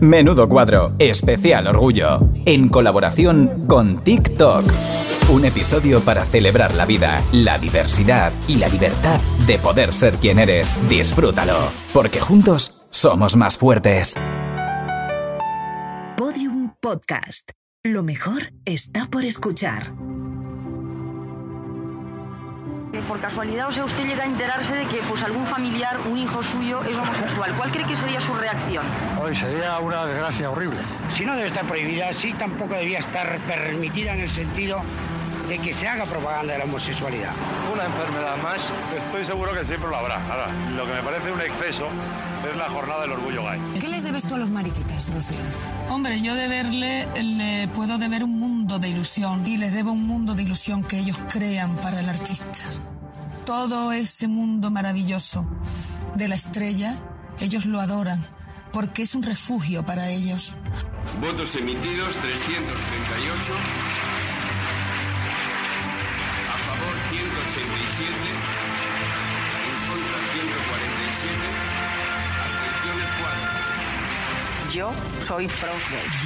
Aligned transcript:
Menudo 0.00 0.48
cuadro, 0.48 0.94
especial 0.98 1.66
orgullo, 1.66 2.20
en 2.44 2.68
colaboración 2.68 3.66
con 3.66 4.02
TikTok. 4.04 4.64
Un 5.30 5.44
episodio 5.44 6.00
para 6.00 6.24
celebrar 6.24 6.74
la 6.74 6.84
vida, 6.84 7.22
la 7.32 7.58
diversidad 7.58 8.32
y 8.46 8.56
la 8.56 8.68
libertad 8.68 9.20
de 9.46 9.58
poder 9.58 9.94
ser 9.94 10.16
quien 10.16 10.38
eres. 10.38 10.76
Disfrútalo, 10.88 11.56
porque 11.92 12.20
juntos 12.20 12.84
somos 12.90 13.36
más 13.36 13.56
fuertes. 13.56 14.14
Podium 16.16 16.74
Podcast. 16.80 17.52
Lo 17.82 18.02
mejor 18.02 18.52
está 18.64 19.06
por 19.10 19.24
escuchar. 19.24 19.94
Por 23.02 23.20
casualidad, 23.20 23.68
o 23.68 23.72
sea, 23.72 23.84
usted 23.84 24.04
llega 24.04 24.24
a 24.24 24.26
enterarse 24.26 24.74
de 24.74 24.86
que 24.88 25.02
pues 25.08 25.22
algún 25.22 25.46
familiar, 25.46 26.00
un 26.06 26.18
hijo 26.18 26.42
suyo, 26.42 26.82
es 26.84 26.96
homosexual. 26.96 27.54
¿Cuál 27.56 27.70
cree 27.70 27.86
que 27.86 27.96
sería 27.96 28.20
su 28.20 28.34
reacción? 28.34 28.84
Hoy 29.20 29.34
sería 29.34 29.78
una 29.78 30.06
desgracia 30.06 30.50
horrible. 30.50 30.80
Si 31.10 31.24
no 31.24 31.34
debe 31.34 31.48
estar 31.48 31.66
prohibida, 31.66 32.12
sí 32.12 32.32
tampoco 32.34 32.74
debía 32.74 32.98
estar 32.98 33.38
permitida 33.46 34.14
en 34.14 34.20
el 34.20 34.30
sentido 34.30 34.82
de 35.48 35.58
que 35.58 35.72
se 35.72 35.86
haga 35.86 36.04
propaganda 36.06 36.54
de 36.54 36.58
la 36.58 36.64
homosexualidad. 36.64 37.32
Una 37.72 37.84
enfermedad 37.84 38.36
más, 38.42 38.58
estoy 38.96 39.24
seguro 39.24 39.52
que 39.52 39.64
siempre 39.64 39.88
lo 39.88 39.96
habrá. 39.96 40.16
Ahora, 40.28 40.48
lo 40.74 40.86
que 40.86 40.92
me 40.92 41.02
parece 41.02 41.30
un 41.30 41.40
exceso 41.40 41.86
es 42.50 42.56
la 42.56 42.68
jornada 42.68 43.02
del 43.02 43.12
orgullo 43.12 43.44
gay. 43.44 43.60
¿Qué 43.80 43.88
les 43.88 44.02
debes 44.02 44.26
tú 44.26 44.34
a 44.34 44.38
los 44.38 44.50
mariquitas, 44.50 45.08
Lucía? 45.10 45.38
Hombre, 45.88 46.20
yo 46.20 46.34
deberle, 46.34 47.06
le 47.22 47.68
puedo 47.68 47.98
deber 47.98 48.24
un 48.24 48.38
mundo 48.38 48.78
de 48.78 48.88
ilusión 48.88 49.46
y 49.46 49.56
les 49.56 49.72
debo 49.72 49.92
un 49.92 50.06
mundo 50.06 50.34
de 50.34 50.42
ilusión 50.42 50.82
que 50.82 50.98
ellos 50.98 51.20
crean 51.28 51.76
para 51.76 52.00
el 52.00 52.08
artista. 52.08 52.58
Todo 53.46 53.92
ese 53.92 54.26
mundo 54.26 54.72
maravilloso 54.72 55.46
de 56.16 56.26
la 56.26 56.34
estrella, 56.34 56.98
ellos 57.38 57.66
lo 57.66 57.80
adoran 57.80 58.20
porque 58.72 59.02
es 59.02 59.14
un 59.14 59.22
refugio 59.22 59.86
para 59.86 60.10
ellos. 60.10 60.56
Votos 61.20 61.54
emitidos 61.54 62.16
338. 62.16 63.52
A 66.50 66.58
favor 66.66 66.94
187. 67.08 68.10
En 69.62 69.78
contra 69.88 70.18
147. 70.34 71.30
Abstenciones 72.46 73.10
4. 74.66 74.74
Yo 74.74 74.90
soy 75.22 75.46
pro 75.46 75.70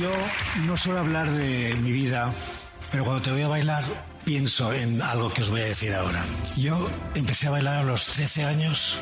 Yo 0.00 0.12
no 0.66 0.76
suelo 0.78 1.00
hablar 1.00 1.30
de 1.30 1.76
mi 1.82 1.92
vida, 1.92 2.32
pero 2.90 3.04
cuando 3.04 3.20
te 3.20 3.30
voy 3.30 3.42
a 3.42 3.48
bailar 3.48 3.84
pienso 4.30 4.72
en 4.72 5.02
algo 5.02 5.28
que 5.34 5.42
os 5.42 5.50
voy 5.50 5.60
a 5.60 5.64
decir 5.64 5.92
ahora. 5.92 6.24
Yo 6.56 6.88
empecé 7.16 7.48
a 7.48 7.50
bailar 7.50 7.78
a 7.78 7.82
los 7.82 8.06
13 8.06 8.44
años. 8.44 8.96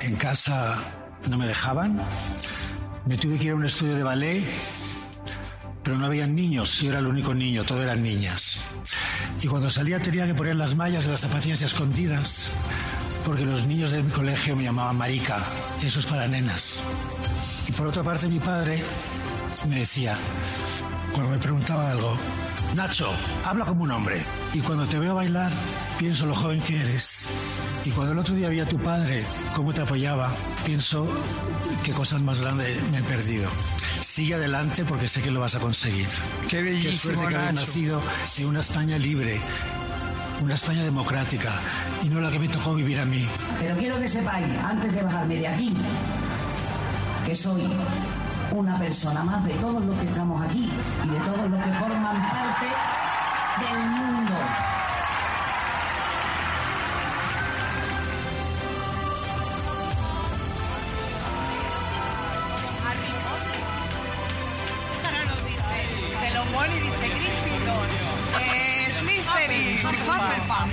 En 0.00 0.16
casa 0.16 0.74
no 1.28 1.36
me 1.36 1.46
dejaban. 1.46 2.00
Me 3.04 3.18
tuve 3.18 3.36
que 3.36 3.44
ir 3.44 3.50
a 3.50 3.56
un 3.56 3.66
estudio 3.66 3.94
de 3.94 4.02
ballet, 4.02 4.42
pero 5.82 5.98
no 5.98 6.06
había 6.06 6.26
niños. 6.26 6.80
Yo 6.80 6.88
era 6.88 7.00
el 7.00 7.06
único 7.06 7.34
niño, 7.34 7.62
todo 7.64 7.82
eran 7.82 8.02
niñas. 8.02 8.70
Y 9.42 9.48
cuando 9.48 9.68
salía 9.68 10.00
tenía 10.00 10.26
que 10.26 10.34
poner 10.34 10.56
las 10.56 10.74
mallas 10.76 11.04
de 11.04 11.10
las 11.10 11.20
zapatillas 11.20 11.60
escondidas, 11.60 12.48
porque 13.26 13.44
los 13.44 13.66
niños 13.66 13.90
de 13.90 14.02
mi 14.02 14.10
colegio 14.10 14.56
me 14.56 14.62
llamaban 14.62 14.96
marica. 14.96 15.44
Eso 15.84 16.00
es 16.00 16.06
para 16.06 16.26
nenas. 16.26 16.82
Y 17.68 17.72
por 17.72 17.86
otra 17.86 18.02
parte 18.02 18.28
mi 18.28 18.40
padre 18.40 18.82
me 19.68 19.80
decía, 19.80 20.16
cuando 21.12 21.32
me 21.32 21.38
preguntaba 21.38 21.90
algo, 21.90 22.16
Nacho, 22.74 23.12
habla 23.44 23.64
como 23.64 23.84
un 23.84 23.90
hombre. 23.90 24.24
Y 24.54 24.60
cuando 24.60 24.86
te 24.86 24.98
veo 24.98 25.14
bailar, 25.14 25.50
pienso 25.98 26.26
lo 26.26 26.34
joven 26.34 26.60
que 26.60 26.80
eres. 26.80 27.28
Y 27.84 27.90
cuando 27.90 28.12
el 28.12 28.18
otro 28.18 28.34
día 28.34 28.48
vi 28.48 28.60
a 28.60 28.66
tu 28.66 28.78
padre, 28.78 29.22
cómo 29.54 29.72
te 29.72 29.82
apoyaba, 29.82 30.30
pienso 30.64 31.06
qué 31.84 31.92
cosas 31.92 32.20
más 32.22 32.40
grandes 32.40 32.82
me 32.90 32.98
he 32.98 33.02
perdido. 33.02 33.50
Sigue 34.00 34.34
adelante 34.34 34.84
porque 34.84 35.06
sé 35.06 35.22
que 35.22 35.30
lo 35.30 35.40
vas 35.40 35.54
a 35.54 35.60
conseguir. 35.60 36.08
Qué 36.48 36.62
bellísimo, 36.62 37.12
Qué 37.12 37.18
suerte 37.18 37.36
que 37.36 37.52
nacido 37.52 38.00
en 38.38 38.46
una 38.46 38.60
España 38.60 38.98
libre, 38.98 39.38
una 40.40 40.54
España 40.54 40.82
democrática 40.82 41.52
y 42.02 42.08
no 42.08 42.20
la 42.20 42.30
que 42.30 42.38
me 42.38 42.48
tocó 42.48 42.74
vivir 42.74 43.00
a 43.00 43.04
mí. 43.04 43.26
Pero 43.60 43.76
quiero 43.76 44.00
que 44.00 44.08
sepáis, 44.08 44.46
antes 44.64 44.94
de 44.94 45.02
bajarme 45.02 45.36
de 45.36 45.48
aquí, 45.48 45.76
que 47.26 47.34
soy 47.34 47.68
una 48.52 48.78
persona 48.78 49.22
más 49.24 49.44
de 49.44 49.52
todos 49.54 49.84
los 49.84 49.96
que 49.98 50.06
estamos 50.06 50.40
aquí 50.40 50.70
y 51.04 51.08
de 51.08 51.18
todos 51.20 51.50
los 51.50 51.62
que 51.62 51.72
forman 51.74 52.16
parte 52.16 52.66
del 53.58 53.90
mundo. 53.90 54.34
De 66.20 66.30
los 66.34 66.52
Bonnie 66.52 66.80
dice 66.80 67.08
Gryffindor. 67.08 67.88
Eh, 68.40 68.88
Slytherin. 68.98 69.86
Hufflepuff. 69.86 70.68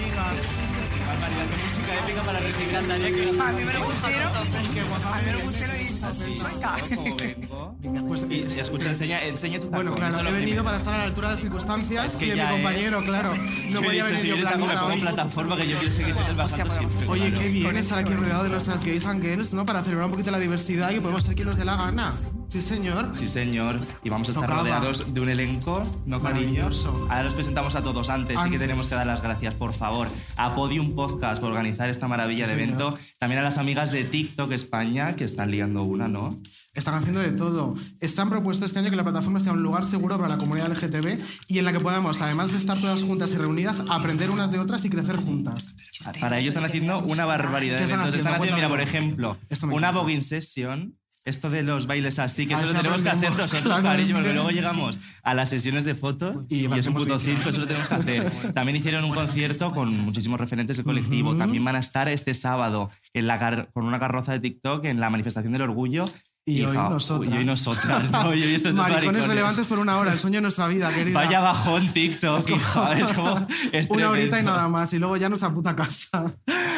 música 1.56 1.92
épica 2.04 2.22
para 2.24 2.40
que 2.40 2.46
A 2.46 3.52
mí 3.52 3.64
me 3.64 3.74
lo 3.74 3.86
pusieron. 3.86 4.32
A 4.36 4.42
mí 4.42 5.26
me 5.26 5.34
lo 5.34 5.40
pusieron 5.40 5.75
Pues 8.08 8.26
y, 8.30 8.34
y 8.36 8.60
escucha, 8.60 8.90
enseña, 8.90 9.20
enseña 9.20 9.60
tu 9.60 9.68
Bueno, 9.70 9.94
claro, 9.94 10.20
he 10.20 10.24
venido 10.24 10.38
primero. 10.42 10.64
para 10.64 10.78
estar 10.78 10.94
a 10.94 10.98
la 11.00 11.04
altura 11.06 11.28
de 11.30 11.34
las 11.34 11.42
circunstancias 11.42 12.06
Es 12.06 12.16
que 12.16 12.26
y 12.28 12.30
de 12.32 12.36
mi 12.36 12.50
compañero, 12.50 13.00
es. 13.00 13.06
claro. 13.06 13.36
No 13.36 13.82
podía 13.82 13.92
dicho, 13.92 14.06
venir 14.06 14.20
si 14.20 14.28
yo 14.28 14.36
hoy. 14.86 15.02
plataforma 15.02 15.58
que 15.58 15.68
yo 15.68 15.78
quiero 15.78 15.94
seguir 15.94 16.14
siendo 16.14 16.32
el 16.32 16.38
bastante 16.38 16.74
siempre. 16.76 17.08
Oye, 17.08 17.34
qué 17.34 17.50
bien 17.50 17.78
estar 17.78 18.00
aquí 18.00 18.14
rodeado 18.14 18.44
de 18.44 18.50
nuestras 18.50 18.84
gays 18.86 19.06
and 19.06 19.22
girls, 19.22 19.54
¿no? 19.54 19.66
Para 19.66 19.84
celebrar 19.84 20.06
un 20.06 20.12
poquito 20.12 20.32
la 20.32 20.40
diversidad 20.40 20.92
y 20.92 20.96
que 20.96 21.02
podemos 21.02 21.24
ser 21.24 21.36
quien 21.36 21.48
nos 21.48 21.58
dé 21.58 21.66
la 21.66 21.76
gana. 21.76 22.14
Sí, 22.56 22.62
señor. 22.62 23.10
Sí, 23.14 23.28
señor. 23.28 23.82
Y 24.02 24.10
vamos 24.10 24.30
a 24.30 24.32
estar 24.32 24.46
Tocaba. 24.46 24.62
rodeados 24.62 25.14
de 25.14 25.20
un 25.20 25.28
elenco, 25.28 25.84
¿no, 26.06 26.22
cariño? 26.22 26.70
Ahora 27.10 27.24
los 27.24 27.34
presentamos 27.34 27.76
a 27.76 27.82
todos 27.84 28.10
antes. 28.10 28.40
Sí 28.42 28.50
que 28.50 28.58
tenemos 28.58 28.88
que 28.88 28.96
dar 28.96 29.06
las 29.06 29.22
gracias, 29.22 29.56
por 29.56 29.74
favor, 29.74 30.08
a 30.38 30.56
Podium 30.56 30.96
Podcast 30.96 31.42
por 31.42 31.50
organizar 31.52 31.90
esta 31.90 32.08
maravilla 32.08 32.46
Sí, 32.48 32.54
de 32.54 32.60
señor. 32.66 32.80
evento. 32.94 33.00
También 33.20 33.42
a 33.42 33.44
las 33.44 33.58
amigas 33.58 33.92
de 33.92 34.06
TikTok 34.06 34.54
España, 34.54 35.18
que 35.18 35.26
están 35.26 35.52
liando 35.52 35.84
una, 35.84 36.08
¿no? 36.08 36.40
Están 36.74 36.94
haciendo 36.94 37.20
de 37.20 37.34
todo. 37.34 37.76
Están 38.00 38.30
propuesto 38.30 38.66
este 38.66 38.80
año 38.80 38.90
que 38.90 38.96
la 38.96 39.04
plataforma 39.04 39.42
sea 39.42 39.52
un 39.52 39.62
lugar 39.62 39.84
seguro 39.84 40.16
para 40.16 40.30
la 40.30 40.38
comunidad 40.38 40.70
LGTB 40.72 41.22
y 41.50 41.60
en 41.60 41.66
la 41.66 41.74
que 41.74 41.82
podamos, 41.82 42.22
además 42.22 42.54
de 42.54 42.58
estar 42.58 42.80
todas 42.80 43.04
juntas 43.04 43.32
y 43.34 43.36
reunidas, 43.36 43.84
aprender 43.90 44.32
unas 44.32 44.52
de 44.52 44.60
otras 44.60 44.86
y 44.86 44.90
crecer 44.90 45.18
juntas. 45.18 45.76
Para 46.22 46.40
ello 46.40 46.48
están 46.48 46.64
haciendo 46.64 47.00
una 47.00 47.26
barbaridad 47.26 47.80
¿Qué 47.80 47.80
de 47.80 47.92
están 47.92 48.00
eventos. 48.00 48.18
Están 48.22 48.36
haciendo? 48.36 48.56
mira, 48.56 48.70
por 48.70 48.80
ejemplo, 48.80 49.38
una 49.72 49.92
voguing 49.92 50.22
session. 50.22 50.96
Esto 51.26 51.50
de 51.50 51.64
los 51.64 51.88
bailes 51.88 52.20
así, 52.20 52.46
que 52.46 52.54
Ah, 52.54 52.58
eso 52.58 52.68
lo 52.68 52.74
tenemos 52.76 53.02
que 53.02 53.10
hacer 53.10 53.30
nosotros, 53.36 53.62
claro, 53.64 53.82
cariño, 53.84 54.14
porque 54.14 54.30
que- 54.30 54.36
luego 54.36 54.50
llegamos 54.52 55.00
a 55.24 55.34
las 55.34 55.50
sesiones 55.50 55.84
de 55.84 55.96
fotos 55.96 56.46
y, 56.50 56.66
es 56.66 56.86
un 56.88 56.94
puto 56.94 57.18
circo, 57.18 57.50
eso 57.50 57.60
lo 57.60 57.66
tenemos 57.68 57.88
que 57.88 57.96
hacer. 57.96 58.32
También 58.54 58.76
hicieron 58.78 59.04
un 59.04 59.14
concierto 59.14 59.72
con 59.72 59.90
muchísimos 59.98 60.40
referentes 60.40 60.78
del 60.78 60.86
colectivo. 60.86 61.36
También 61.36 61.66
van 61.66 61.76
a 61.78 61.80
estar 61.80 62.08
este 62.10 62.36
sábado 62.36 62.92
en 63.14 63.26
la 63.26 63.68
con 63.74 63.86
una 63.86 64.00
carroza 64.00 64.34
de 64.34 64.40
TikTok 64.40 64.86
en 64.86 65.00
la 65.00 65.10
manifestación 65.10 65.52
del 65.52 65.64
orgullo. 65.64 66.06
Y 66.48 66.62
hoy 66.64 66.78
nosotras. 66.78 67.32
Y 67.34 67.38
hoy 67.38 67.44
nosotras. 67.46 68.12
¿no? 68.12 68.34
Y 68.36 68.44
hoy 68.44 68.54
estos 68.56 68.76
Maricones 68.76 69.06
maricones. 69.06 69.28
relevantes 69.28 69.66
por 69.66 69.80
una 69.80 69.98
hora, 69.98 70.14
el 70.14 70.20
sueño 70.20 70.38
de 70.38 70.42
nuestra 70.44 70.68
vida, 70.68 70.94
querida. 70.94 71.20
Vaya 71.20 71.40
bajón 71.40 71.92
TikTok, 71.92 72.48
hija. 72.52 72.94
Es 73.00 73.14
como. 73.14 73.48
es 73.72 73.90
Una 73.90 74.12
horita 74.12 74.40
y 74.40 74.44
nada 74.44 74.68
más, 74.70 74.94
y 74.94 75.00
luego 75.00 75.18
ya 75.18 75.28
nuestra 75.28 75.52
puta 75.52 75.76
casa. 75.76 76.34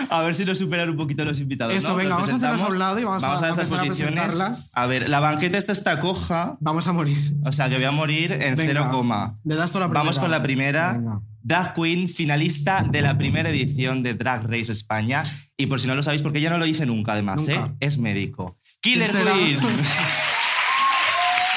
A 0.09 0.21
ver 0.21 0.35
si 0.35 0.45
nos 0.45 0.57
superan 0.59 0.89
un 0.89 0.95
poquito 0.95 1.25
los 1.25 1.41
invitados. 1.41 1.73
Eso, 1.73 1.89
¿no? 1.89 1.95
venga, 1.97 2.15
vamos 2.15 2.29
a 2.31 2.35
hacernos 2.37 2.61
a 2.61 2.67
un 2.67 2.79
lado 2.79 2.99
y 2.99 3.03
vamos 3.03 3.21
a- 3.25 3.35
ver 3.35 3.43
a 3.43 3.49
empezar 3.49 3.79
a 3.79 3.83
posiciones. 3.83 3.95
presentarlas. 4.23 4.71
A 4.73 4.85
ver, 4.85 5.09
la 5.09 5.19
banqueta 5.19 5.57
esta 5.57 5.73
está 5.73 5.99
coja. 5.99 6.55
Vamos 6.61 6.87
a 6.87 6.93
morir. 6.93 7.17
O 7.45 7.51
sea, 7.51 7.67
que 7.67 7.75
voy 7.75 7.83
a 7.83 7.91
morir 7.91 8.31
en 8.31 8.55
Venga, 8.55 8.63
cero 8.63 8.87
coma. 8.89 9.37
le 9.43 9.55
das 9.55 9.71
tú 9.73 9.79
la 9.79 9.87
primera. 9.87 9.99
Vamos 9.99 10.17
con 10.19 10.31
la 10.31 10.41
primera. 10.41 10.93
Venga. 10.93 11.19
Drag 11.43 11.73
Queen, 11.73 12.09
finalista 12.09 12.83
de 12.89 13.01
la 13.01 13.17
primera 13.17 13.49
edición 13.49 14.03
de 14.03 14.13
Drag 14.15 14.43
Race 14.49 14.69
España. 14.71 15.23
Y 15.55 15.67
por 15.67 15.79
si 15.79 15.87
no 15.87 15.95
lo 15.95 16.03
sabéis, 16.03 16.21
porque 16.21 16.39
ella 16.39 16.49
no 16.49 16.57
lo 16.57 16.65
dice 16.65 16.85
nunca, 16.85 17.13
además, 17.13 17.47
Nunca. 17.47 17.67
¿eh? 17.67 17.71
Es 17.79 17.97
médico. 17.99 18.56
Killer. 18.81 19.09
Queen. 19.09 19.59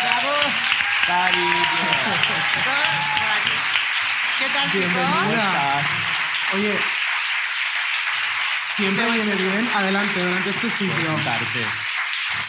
Bravo. 0.03 0.32
¿Qué 4.38 4.46
tal, 4.55 4.72
chicos? 4.72 4.93
Bienvenida. 4.93 5.82
Oye, 6.55 6.78
siempre 8.76 9.11
viene 9.11 9.34
bien, 9.34 9.69
adelante, 9.75 10.25
durante 10.25 10.50
este 10.50 10.70
sitio. 10.70 10.94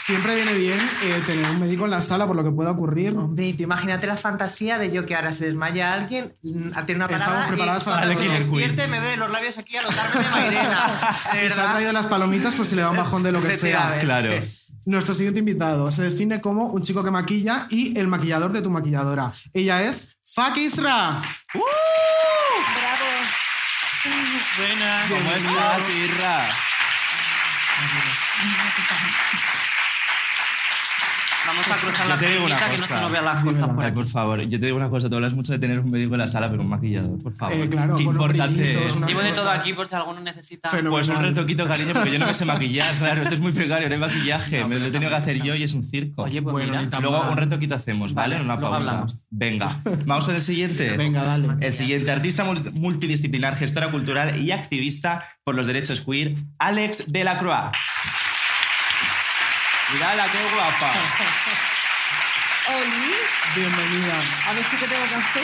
Siempre 0.04 0.36
viene 0.36 0.54
bien 0.54 0.80
eh, 1.04 1.22
tener 1.26 1.46
un 1.50 1.60
médico 1.60 1.86
en 1.86 1.92
la 1.92 2.02
sala 2.02 2.26
por 2.26 2.36
lo 2.36 2.44
que 2.44 2.52
pueda 2.52 2.72
ocurrir. 2.72 3.16
Hombre, 3.16 3.56
imagínate 3.58 4.08
la 4.08 4.18
fantasía 4.18 4.78
de 4.78 4.92
yo 4.92 5.06
que 5.06 5.16
ahora 5.16 5.34
se 5.34 5.46
desmaya 5.46 5.94
alguien, 5.94 6.34
mm, 6.42 6.72
tiene 6.86 7.04
una 7.04 7.06
Estamos 7.06 7.28
parada 7.28 7.48
preparadas 7.48 7.88
y 7.88 7.90
para 7.90 8.14
cuando 8.14 8.34
despierte 8.34 8.88
me 8.88 9.00
ve 9.00 9.18
los 9.18 9.30
labios 9.30 9.58
aquí 9.58 9.78
a 9.78 9.82
los 9.84 9.94
de 9.96 10.30
Mairena. 10.32 11.18
De 11.34 11.46
Y 11.46 11.50
se 11.50 11.62
ha 11.62 11.72
traído 11.74 11.92
las 11.92 12.08
palomitas 12.08 12.56
por 12.56 12.66
si 12.66 12.76
le 12.76 12.82
da 12.82 12.90
un 12.90 12.98
bajón 12.98 13.24
de 13.24 13.32
lo 13.32 13.42
que 13.42 13.58
sea. 13.58 13.98
Claro. 14.00 14.32
Nuestro 14.86 15.14
siguiente 15.14 15.40
invitado 15.40 15.92
se 15.92 16.04
define 16.04 16.42
como 16.42 16.68
un 16.68 16.82
chico 16.82 17.04
que 17.04 17.12
maquilla 17.12 17.68
y 17.70 17.98
el 18.00 18.08
maquillador 18.08 18.52
de 18.52 18.62
tu 18.62 18.70
maquilladora. 18.70 19.32
Ella 19.54 19.84
es 19.84 20.18
Fakisra. 20.26 21.22
Bravo. 21.54 21.62
Buenas. 24.58 25.10
¿Cómo 25.10 25.32
estás, 25.32 25.90
Irra? 25.96 26.42
Vamos 31.48 31.72
a 31.72 31.76
cruzar 31.76 32.06
Yo 32.08 32.10
la 32.10 32.18
primita 32.18 32.70
que 32.70 32.78
no 32.78 32.86
se 32.86 32.94
nos 33.02 33.12
vean 33.12 33.26
las 33.26 33.44
cosas 33.44 33.70
por 33.70 33.84
aquí. 33.86 33.96
por 33.96 34.08
favor, 34.08 34.42
yo 34.42 34.60
te 34.60 34.66
digo 34.68 34.78
una 34.78 34.90
cosa. 34.90 35.10
Tú 35.10 35.16
hablas 35.16 35.34
mucho 35.34 35.52
de 35.54 35.60
tener 35.60 35.80
un 35.80 35.90
médico 35.90 36.14
en 36.14 36.20
la 36.20 36.28
sala, 36.28 36.50
pero 36.50 36.62
un 36.62 36.70
maquillador, 36.70 37.22
por 37.22 37.36
favor. 37.36 37.56
Eh, 37.56 37.68
claro, 37.68 37.96
Qué 37.98 38.04
importante 38.04 38.86
es. 38.86 38.96
Llevo 39.08 39.22
de 39.22 39.32
todo 39.32 39.50
aquí 39.50 39.74
por 39.74 39.88
si 39.88 39.96
alguno 39.96 40.20
necesita. 40.22 40.70
Pues 40.70 41.10
un 41.10 41.22
retoquito, 41.22 41.68
cariño, 41.68 41.94
porque 41.94 42.12
yo 42.12 42.20
no 42.20 42.28
me 42.28 42.34
sé 42.34 42.46
maquillar, 42.46 42.94
claro. 42.98 43.24
Esto 43.24 43.36
es 43.36 43.42
muy 43.42 43.52
precario, 43.52 43.88
no 43.90 43.96
hay 43.96 44.00
maquillaje. 44.00 44.64
me 44.66 44.78
lo 44.80 44.86
he 44.86 44.92
tenido 44.92 45.10
que 45.10 45.16
hacer 45.18 45.42
yo 45.42 45.56
y 45.56 45.64
es 45.64 45.74
un 45.74 45.84
circo. 45.84 46.24
Oye, 46.24 46.42
pues 46.42 46.54
Bueno, 46.54 46.80
mira. 46.80 47.00
Luego 47.02 47.30
un 47.30 47.38
retoquito 47.38 47.76
hacemos, 47.76 48.14
¿vale? 48.14 48.36
En 48.36 48.44
una 48.44 48.60
pausa. 48.60 48.78
hablamos. 48.92 49.18
Venga, 49.30 49.70
vamos 50.06 50.26
con 50.26 50.36
el 50.36 50.42
siguiente. 50.42 50.96
Venga, 50.96 51.24
dale. 51.24 51.48
El 51.60 51.74
siguiente, 51.74 52.12
artista 52.12 52.46
mul- 52.46 52.72
multidisciplinar, 52.74 53.56
gestora 53.58 53.90
cultural 53.92 54.40
y 54.40 54.52
activista 54.52 55.26
por 55.44 55.56
los 55.56 55.66
derechos 55.66 56.02
queer, 56.02 56.36
Alex 56.60 57.12
de 57.12 57.24
la 57.24 57.38
Croix. 57.40 57.72
Mírala, 59.94 60.24
qué 60.32 60.38
guapa. 60.56 60.92
Oli, 62.70 63.14
Bienvenida. 63.56 64.14
a 64.48 64.54
ver 64.54 64.64
si 64.64 64.78
qué 64.78 64.88
tengo 64.88 65.04
que 65.06 65.16
hacer. 65.16 65.44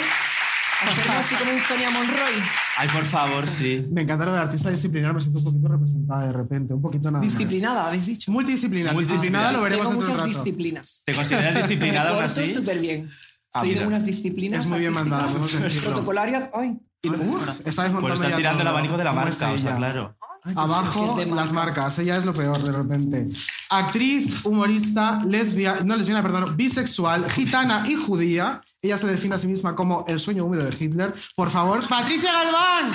Hacerlo 0.79 1.13
así 1.19 1.35
como 1.35 1.51
un 1.53 1.59
Sonia 1.63 1.89
Monroy. 1.89 2.33
Ay, 2.77 2.88
por 2.89 3.03
favor, 3.05 3.49
sí. 3.49 3.85
Me 3.91 4.03
encanta 4.03 4.25
lo 4.25 4.33
de 4.33 4.39
artista 4.39 4.69
disciplinar, 4.69 5.13
me 5.13 5.19
siento 5.21 5.39
un 5.39 5.45
poquito 5.45 5.67
representada 5.67 6.27
de 6.27 6.33
repente, 6.33 6.73
un 6.75 6.81
poquito 6.81 7.09
nada 7.09 7.23
más. 7.23 7.31
Disciplinada, 7.31 7.88
habéis 7.88 8.05
dicho. 8.05 8.31
Multidisciplinar. 8.31 8.95
Disciplinada 8.95 9.51
lo 9.51 9.61
veremos 9.61 9.89
Tengo 9.89 9.99
muchas 10.01 10.25
disciplinas. 10.25 11.01
¿Te 11.05 11.13
consideras 11.15 11.55
disciplinada 11.67 12.09
aún 12.09 12.19
Corto 12.19 12.41
así? 12.41 12.53
súper 12.53 12.79
bien. 12.79 13.09
Ah, 13.53 13.63
mira. 13.63 13.88
unas 13.88 14.05
disciplinas. 14.05 14.63
Es 14.63 14.69
muy 14.69 14.79
bien 14.79 14.94
mandada, 14.94 15.25
podemos 15.27 15.51
decirlo. 15.59 15.89
Protocolarias. 15.89 16.49
Ay, 16.53 16.77
Y, 17.01 17.09
uh, 17.09 17.39
está 17.65 17.83
desmontando 17.83 17.99
Pues 18.01 18.19
estás 18.21 18.35
tirando 18.38 18.61
el 18.61 18.67
abanico 18.67 18.97
de 18.97 19.03
la 19.03 19.09
¿Cómo 19.09 19.21
marca, 19.21 19.51
o 19.51 19.57
sea, 19.57 19.75
ella? 19.77 20.15
Claro. 20.53 20.73
Abajo, 20.73 21.05
Es 21.09 21.15
que 21.15 21.21
es 21.23 21.29
de 21.29 21.35
las 21.35 21.51
marca. 21.51 21.81
marcas. 21.81 21.99
Ella 21.99 22.17
es 22.17 22.25
lo 22.25 22.33
peor, 22.33 22.57
de 22.61 22.71
repente. 22.71 23.25
Actriz, 23.69 24.45
humorista, 24.45 25.21
lesbiana, 25.27 25.81
no 25.83 25.95
lesbiana, 25.95 26.21
perdón, 26.21 26.55
bisexual, 26.57 27.29
gitana 27.31 27.83
y 27.88 27.95
judía. 27.95 28.61
Ella 28.81 28.97
se 28.97 29.07
define 29.07 29.35
a 29.35 29.38
sí 29.38 29.47
misma 29.47 29.75
como 29.75 30.05
el 30.07 30.19
sueño 30.19 30.45
húmedo 30.45 30.63
de 30.63 30.75
Hitler. 30.77 31.13
Por 31.35 31.49
favor, 31.49 31.88
Patricia 31.88 32.31
Galván. 32.31 32.91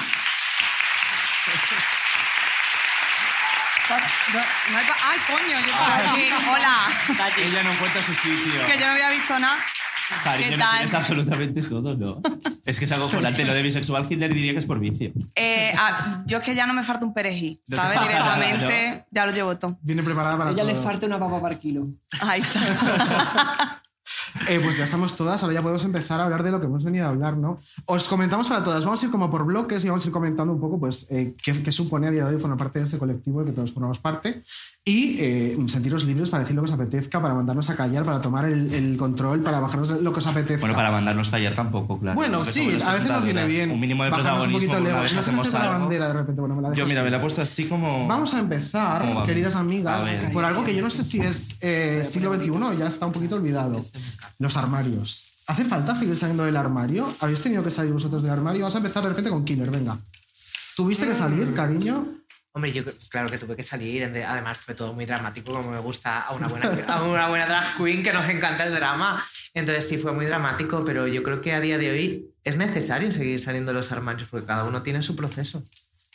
¡Ay, 3.89 5.19
coño! 5.27 5.61
Yo 5.67 6.11
aquí. 6.11 6.29
Hola. 6.49 6.89
Ella 7.37 7.63
no 7.63 7.73
encuentra 7.73 8.03
su 8.05 8.15
sitio. 8.15 8.67
Que 8.67 8.79
yo 8.79 8.87
no 8.87 8.93
había 8.93 9.11
visto 9.11 9.39
nada. 9.39 9.59
Cariño, 10.25 10.51
¿Qué 10.51 10.57
no 10.57 10.65
tienes 10.73 10.95
absolutamente 10.95 11.63
todo, 11.63 11.97
¿no? 11.97 12.21
Es 12.65 12.79
que 12.79 12.85
es 12.85 12.93
algo 12.93 13.09
volante. 13.09 13.45
Lo 13.45 13.55
de 13.55 13.63
bisexual 13.63 14.07
Hitler 14.09 14.33
diría 14.33 14.53
que 14.53 14.61
es 14.61 14.67
por 14.67 14.79
vicio. 14.79 15.13
Eh, 15.35 15.73
ah, 15.77 16.23
yo 16.27 16.39
es 16.39 16.45
que 16.45 16.55
ya 16.55 16.65
no 16.65 16.75
me 16.75 16.85
falta 16.85 17.05
un 17.05 17.13
perejil, 17.13 17.61
No 17.67 17.77
¿sabes? 17.77 18.01
Directamente 18.01 19.05
ya 19.11 19.27
lo 19.27 19.33
llevo 19.33 19.59
todo. 19.59 19.79
Viene 19.83 20.03
preparada 20.05 20.39
para 20.39 20.51
a 20.51 20.53
ella 20.53 20.63
le 20.63 20.75
todo. 20.75 20.83
falta 20.83 21.07
una 21.07 21.19
papa 21.19 21.41
por 21.41 21.59
kilo. 21.59 21.89
Ahí 22.21 22.41
está. 22.41 23.81
Eh, 24.49 24.61
pues 24.63 24.77
ya 24.77 24.85
estamos 24.85 25.17
todas, 25.17 25.43
ahora 25.43 25.55
ya 25.55 25.63
podemos 25.63 25.85
empezar 25.85 26.21
a 26.21 26.25
hablar 26.25 26.43
de 26.43 26.51
lo 26.51 26.59
que 26.59 26.67
hemos 26.67 26.85
venido 26.85 27.07
a 27.07 27.11
hablar, 27.11 27.37
¿no? 27.37 27.59
Os 27.87 28.09
comentamos 28.09 28.49
para 28.49 28.65
todas, 28.65 28.85
vamos 28.85 29.01
a 29.03 29.07
ir 29.07 29.13
como 29.13 29.31
por 29.31 29.45
bloques 29.45 29.85
y 29.85 29.89
vamos 29.89 30.05
a 30.05 30.09
ir 30.09 30.13
comentando 30.13 30.53
un 30.53 30.61
poco, 30.61 30.81
pues, 30.81 31.07
eh, 31.11 31.35
qué, 31.43 31.63
qué 31.63 31.71
supone 31.71 32.09
a 32.09 32.11
día 32.11 32.25
de 32.25 32.35
hoy 32.35 32.41
formar 32.41 32.59
parte 32.59 32.79
de 32.81 32.87
este 32.87 32.99
colectivo 32.99 33.39
del 33.39 33.49
que 33.49 33.53
todos 33.53 33.73
formamos 33.73 34.01
parte 34.01 34.43
y 34.85 35.17
eh, 35.21 35.57
sentiros 35.69 36.05
libres 36.05 36.29
para 36.29 36.43
decir 36.43 36.57
lo 36.57 36.63
que 36.63 36.67
os 36.67 36.73
apetezca, 36.73 37.23
para 37.23 37.35
mandarnos 37.35 37.71
a 37.71 37.77
callar, 37.77 38.05
para 38.05 38.21
tomar 38.21 38.47
el, 38.47 38.75
el 38.75 38.97
control, 38.97 39.41
para 39.41 39.61
bajarnos 39.61 40.03
lo 40.03 40.13
que 40.13 40.19
os 40.19 40.27
apetezca. 40.27 40.61
Bueno, 40.61 40.75
para 40.75 40.91
mandarnos 40.91 41.29
callar 41.29 41.55
tampoco, 41.55 42.01
claro. 42.01 42.17
Bueno, 42.17 42.39
Porque 42.39 42.53
sí, 42.53 42.79
a 42.85 42.93
veces 42.95 43.09
nos 43.09 43.25
viene 43.25 43.47
bien. 43.47 43.71
Un 43.71 43.79
mínimo 43.79 44.03
de 44.03 44.11
bajarnos 44.11 44.45
un 44.47 44.51
protagonismo 44.51 44.73
poquito 44.73 44.91
No 45.33 45.53
la 45.59 45.61
algo. 45.73 45.79
bandera 45.81 46.09
de 46.09 46.13
repente, 46.15 46.41
bueno, 46.41 46.57
me 46.57 46.63
la 46.63 46.71
dejo 46.71 46.79
Yo, 46.81 46.87
mira, 46.87 47.01
así. 47.01 47.05
me 47.05 47.11
la 47.13 47.17
he 47.17 47.21
puesto 47.21 47.43
así 47.43 47.67
como... 47.67 48.09
Vamos 48.09 48.35
a 48.35 48.41
empezar, 48.41 49.03
¿Cómo 49.03 49.15
vamos? 49.15 49.29
queridas 49.29 49.55
amigas, 49.55 50.01
A 50.01 50.05
ver. 50.05 50.33
por 50.33 50.45
algo 50.45 50.65
que 50.65 50.75
yo 50.75 50.83
no 50.83 50.91
sé 50.91 51.05
si 51.05 51.21
es 51.21 51.59
eh, 51.61 52.03
siglo 52.05 52.35
XXI 52.35 52.51
o 52.51 52.73
ya 52.75 52.89
está 52.89 53.07
un 53.07 53.13
poquito 53.13 53.37
olvidado. 53.37 53.81
Los 54.41 54.57
armarios. 54.57 55.29
¿Hace 55.47 55.65
falta 55.65 55.95
seguir 55.95 56.17
saliendo 56.17 56.45
del 56.45 56.57
armario? 56.57 57.07
¿Habéis 57.21 57.41
tenido 57.41 57.63
que 57.63 57.71
salir 57.71 57.93
vosotros 57.93 58.25
del 58.25 58.33
armario? 58.33 58.63
Vamos 58.63 58.75
a 58.75 58.79
empezar 58.79 59.03
de 59.05 59.11
repente 59.11 59.31
con 59.31 59.45
Killer, 59.45 59.71
venga. 59.71 59.97
¿Tuviste 60.75 61.07
que 61.07 61.15
salir, 61.15 61.53
cariño? 61.55 62.05
Hombre, 62.55 62.71
yo 62.71 62.83
claro 63.09 63.31
que 63.31 63.39
tuve 63.39 63.57
que 63.57 63.63
salir. 63.63 64.05
Además, 64.05 64.59
fue 64.59 64.75
todo 64.75 64.93
muy 64.93 65.07
dramático, 65.07 65.53
como 65.53 65.71
me 65.71 65.79
gusta 65.79 66.21
a 66.21 66.35
una 66.35 66.49
buena, 66.49 66.69
a 66.87 67.03
una 67.03 67.29
buena 67.29 67.47
drag 67.47 67.77
queen 67.77 68.03
que 68.03 68.13
nos 68.13 68.29
encanta 68.29 68.65
el 68.67 68.75
drama. 68.75 69.25
Entonces, 69.55 69.89
sí, 69.89 69.97
fue 69.97 70.13
muy 70.13 70.27
dramático, 70.27 70.85
pero 70.85 71.07
yo 71.07 71.23
creo 71.23 71.41
que 71.41 71.53
a 71.55 71.61
día 71.61 71.79
de 71.79 71.91
hoy 71.91 72.31
es 72.45 72.57
necesario 72.57 73.11
seguir 73.11 73.41
saliendo 73.41 73.73
de 73.73 73.79
los 73.79 73.91
armarios 73.91 74.29
porque 74.31 74.47
cada 74.47 74.65
uno 74.65 74.83
tiene 74.83 75.03
su 75.03 75.17
proceso. 75.17 75.65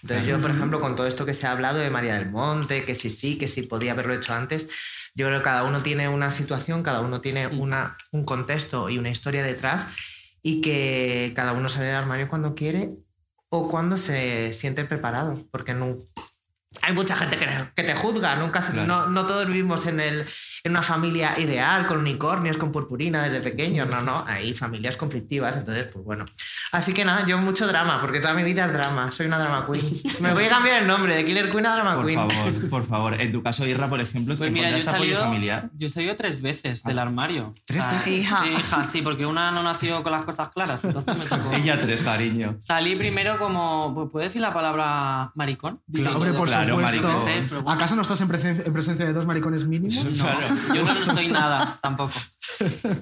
Entonces, 0.04 0.28
yo, 0.28 0.40
por 0.40 0.52
ejemplo, 0.52 0.80
con 0.80 0.96
todo 0.96 1.08
esto 1.08 1.26
que 1.26 1.34
se 1.34 1.48
ha 1.48 1.52
hablado 1.52 1.80
de 1.80 1.90
María 1.90 2.16
del 2.16 2.30
Monte, 2.30 2.84
que 2.84 2.94
sí, 2.94 3.10
sí, 3.10 3.40
que 3.40 3.48
sí 3.48 3.64
podía 3.64 3.94
haberlo 3.94 4.14
hecho 4.14 4.34
antes, 4.34 4.68
yo 5.16 5.26
creo 5.26 5.40
que 5.40 5.44
cada 5.44 5.64
uno 5.64 5.82
tiene 5.82 6.08
una 6.08 6.30
situación, 6.30 6.84
cada 6.84 7.02
uno 7.02 7.20
tiene 7.20 7.48
una, 7.48 7.98
un 8.12 8.24
contexto 8.24 8.92
y 8.92 9.00
una 9.00 9.10
historia 9.10 9.42
detrás 9.42 9.88
y 10.44 10.62
que 10.62 11.34
cada 11.36 11.54
uno 11.54 11.68
sale 11.68 11.88
del 11.88 11.96
armario 11.96 12.28
cuando 12.28 12.54
quiere 12.54 12.92
o 13.50 13.70
cuando 13.70 13.98
se 13.98 14.54
siente 14.54 14.84
preparado, 14.86 15.46
porque 15.52 15.74
no, 15.74 15.96
hay 16.82 16.94
mucha 16.94 17.16
gente 17.16 17.38
que, 17.38 17.48
que 17.76 17.84
te 17.84 17.96
juzga, 17.96 18.36
nunca 18.36 18.62
Claro. 18.62 18.86
no, 18.86 19.08
no 19.08 19.26
todos 19.26 19.48
vivimos 19.48 19.86
en, 19.86 20.00
el, 20.00 20.26
en 20.64 20.72
una 20.72 20.82
familia 20.82 21.40
ideal, 21.40 21.88
con 21.88 21.98
unicornios, 22.00 22.58
con 22.58 22.72
purpurina 22.72 23.24
desde 23.24 23.42
pequeños, 23.42 23.88
no, 23.90 24.02
no, 24.02 24.24
hay 24.28 24.54
familias 24.54 24.98
conflictivas, 24.98 25.56
entonces, 25.58 25.88
pues 25.92 26.04
bueno. 26.06 26.26
Así 26.72 26.94
que 26.94 27.06
nada, 27.06 27.26
yo 27.26 27.38
mucho 27.38 27.66
drama, 27.68 28.00
porque 28.02 28.20
toda 28.20 28.34
mi 28.34 28.44
vida 28.44 28.66
es 28.66 28.74
drama, 28.74 29.12
soy 29.12 29.28
una 29.28 29.40
drama 29.40 29.66
queen. 29.66 29.86
Me 30.22 30.34
voy 30.34 30.46
a 30.46 30.50
cambiar 30.50 30.82
el 30.82 30.88
nombre 30.88 31.16
de 31.16 31.24
Killer 31.26 31.50
Queen 31.50 31.66
a 31.66 31.76
Drama 31.76 31.96
Por 31.96 32.06
Queen. 32.06 32.20
favor, 32.30 32.70
por 32.70 32.86
favor. 32.88 33.22
En 33.22 33.32
tu 33.32 33.42
caso, 33.42 33.66
Irra, 33.66 33.88
por 33.88 34.02
ejemplo, 34.02 34.34
¿te 34.34 34.40
Pues 34.40 34.52
mira, 34.52 34.70
yo 34.70 34.76
he, 34.76 34.80
encontraste 34.80 34.98
apoyo 34.98 35.14
salido, 35.16 35.24
familiar? 35.32 35.70
yo 35.78 35.88
he 35.88 35.90
salido 35.90 36.16
tres 36.18 36.42
veces 36.42 36.84
del 36.84 37.00
armario. 37.00 37.54
¿Tres 37.66 37.84
Ah, 37.86 37.92
veces? 37.94 38.08
Hija. 38.20 38.44
Sí, 38.44 38.50
hija, 38.52 38.84
sí, 38.84 39.02
porque 39.02 39.26
una 39.26 39.52
no 39.52 39.64
nació 39.64 40.04
con 40.04 40.12
las 40.12 40.26
cosas 40.26 40.50
claras, 40.50 40.84
entonces 40.84 41.18
me 41.18 41.26
tocó. 41.38 41.54
Ella 41.56 41.80
tres, 41.80 42.04
cariño. 42.04 42.56
Salí 42.60 42.96
primero 42.98 43.38
como, 43.40 43.94
pues, 43.96 44.10
¿puedo 44.12 44.24
decir 44.26 44.42
la 44.42 44.54
palabra 44.54 45.32
maricón? 45.36 45.80
Claro, 45.94 46.18
hombre, 46.18 46.34
por 46.34 46.48
Claro, 46.50 46.76
supuesto. 46.76 47.02
maricón. 47.08 47.30
Este. 47.30 47.56
¿Acaso 47.66 47.96
no 47.96 48.02
estás 48.02 48.20
en, 48.22 48.28
presen- 48.30 48.64
en 48.66 48.74
presencia 48.74 49.06
de 49.06 49.14
dos 49.14 49.26
maricones 49.26 49.66
mínimos? 49.68 50.04
No, 50.04 50.12
Claro. 50.26 50.40
yo 50.74 50.84
no 50.84 51.02
soy 51.14 51.28
nada 51.28 51.78
tampoco. 51.82 52.14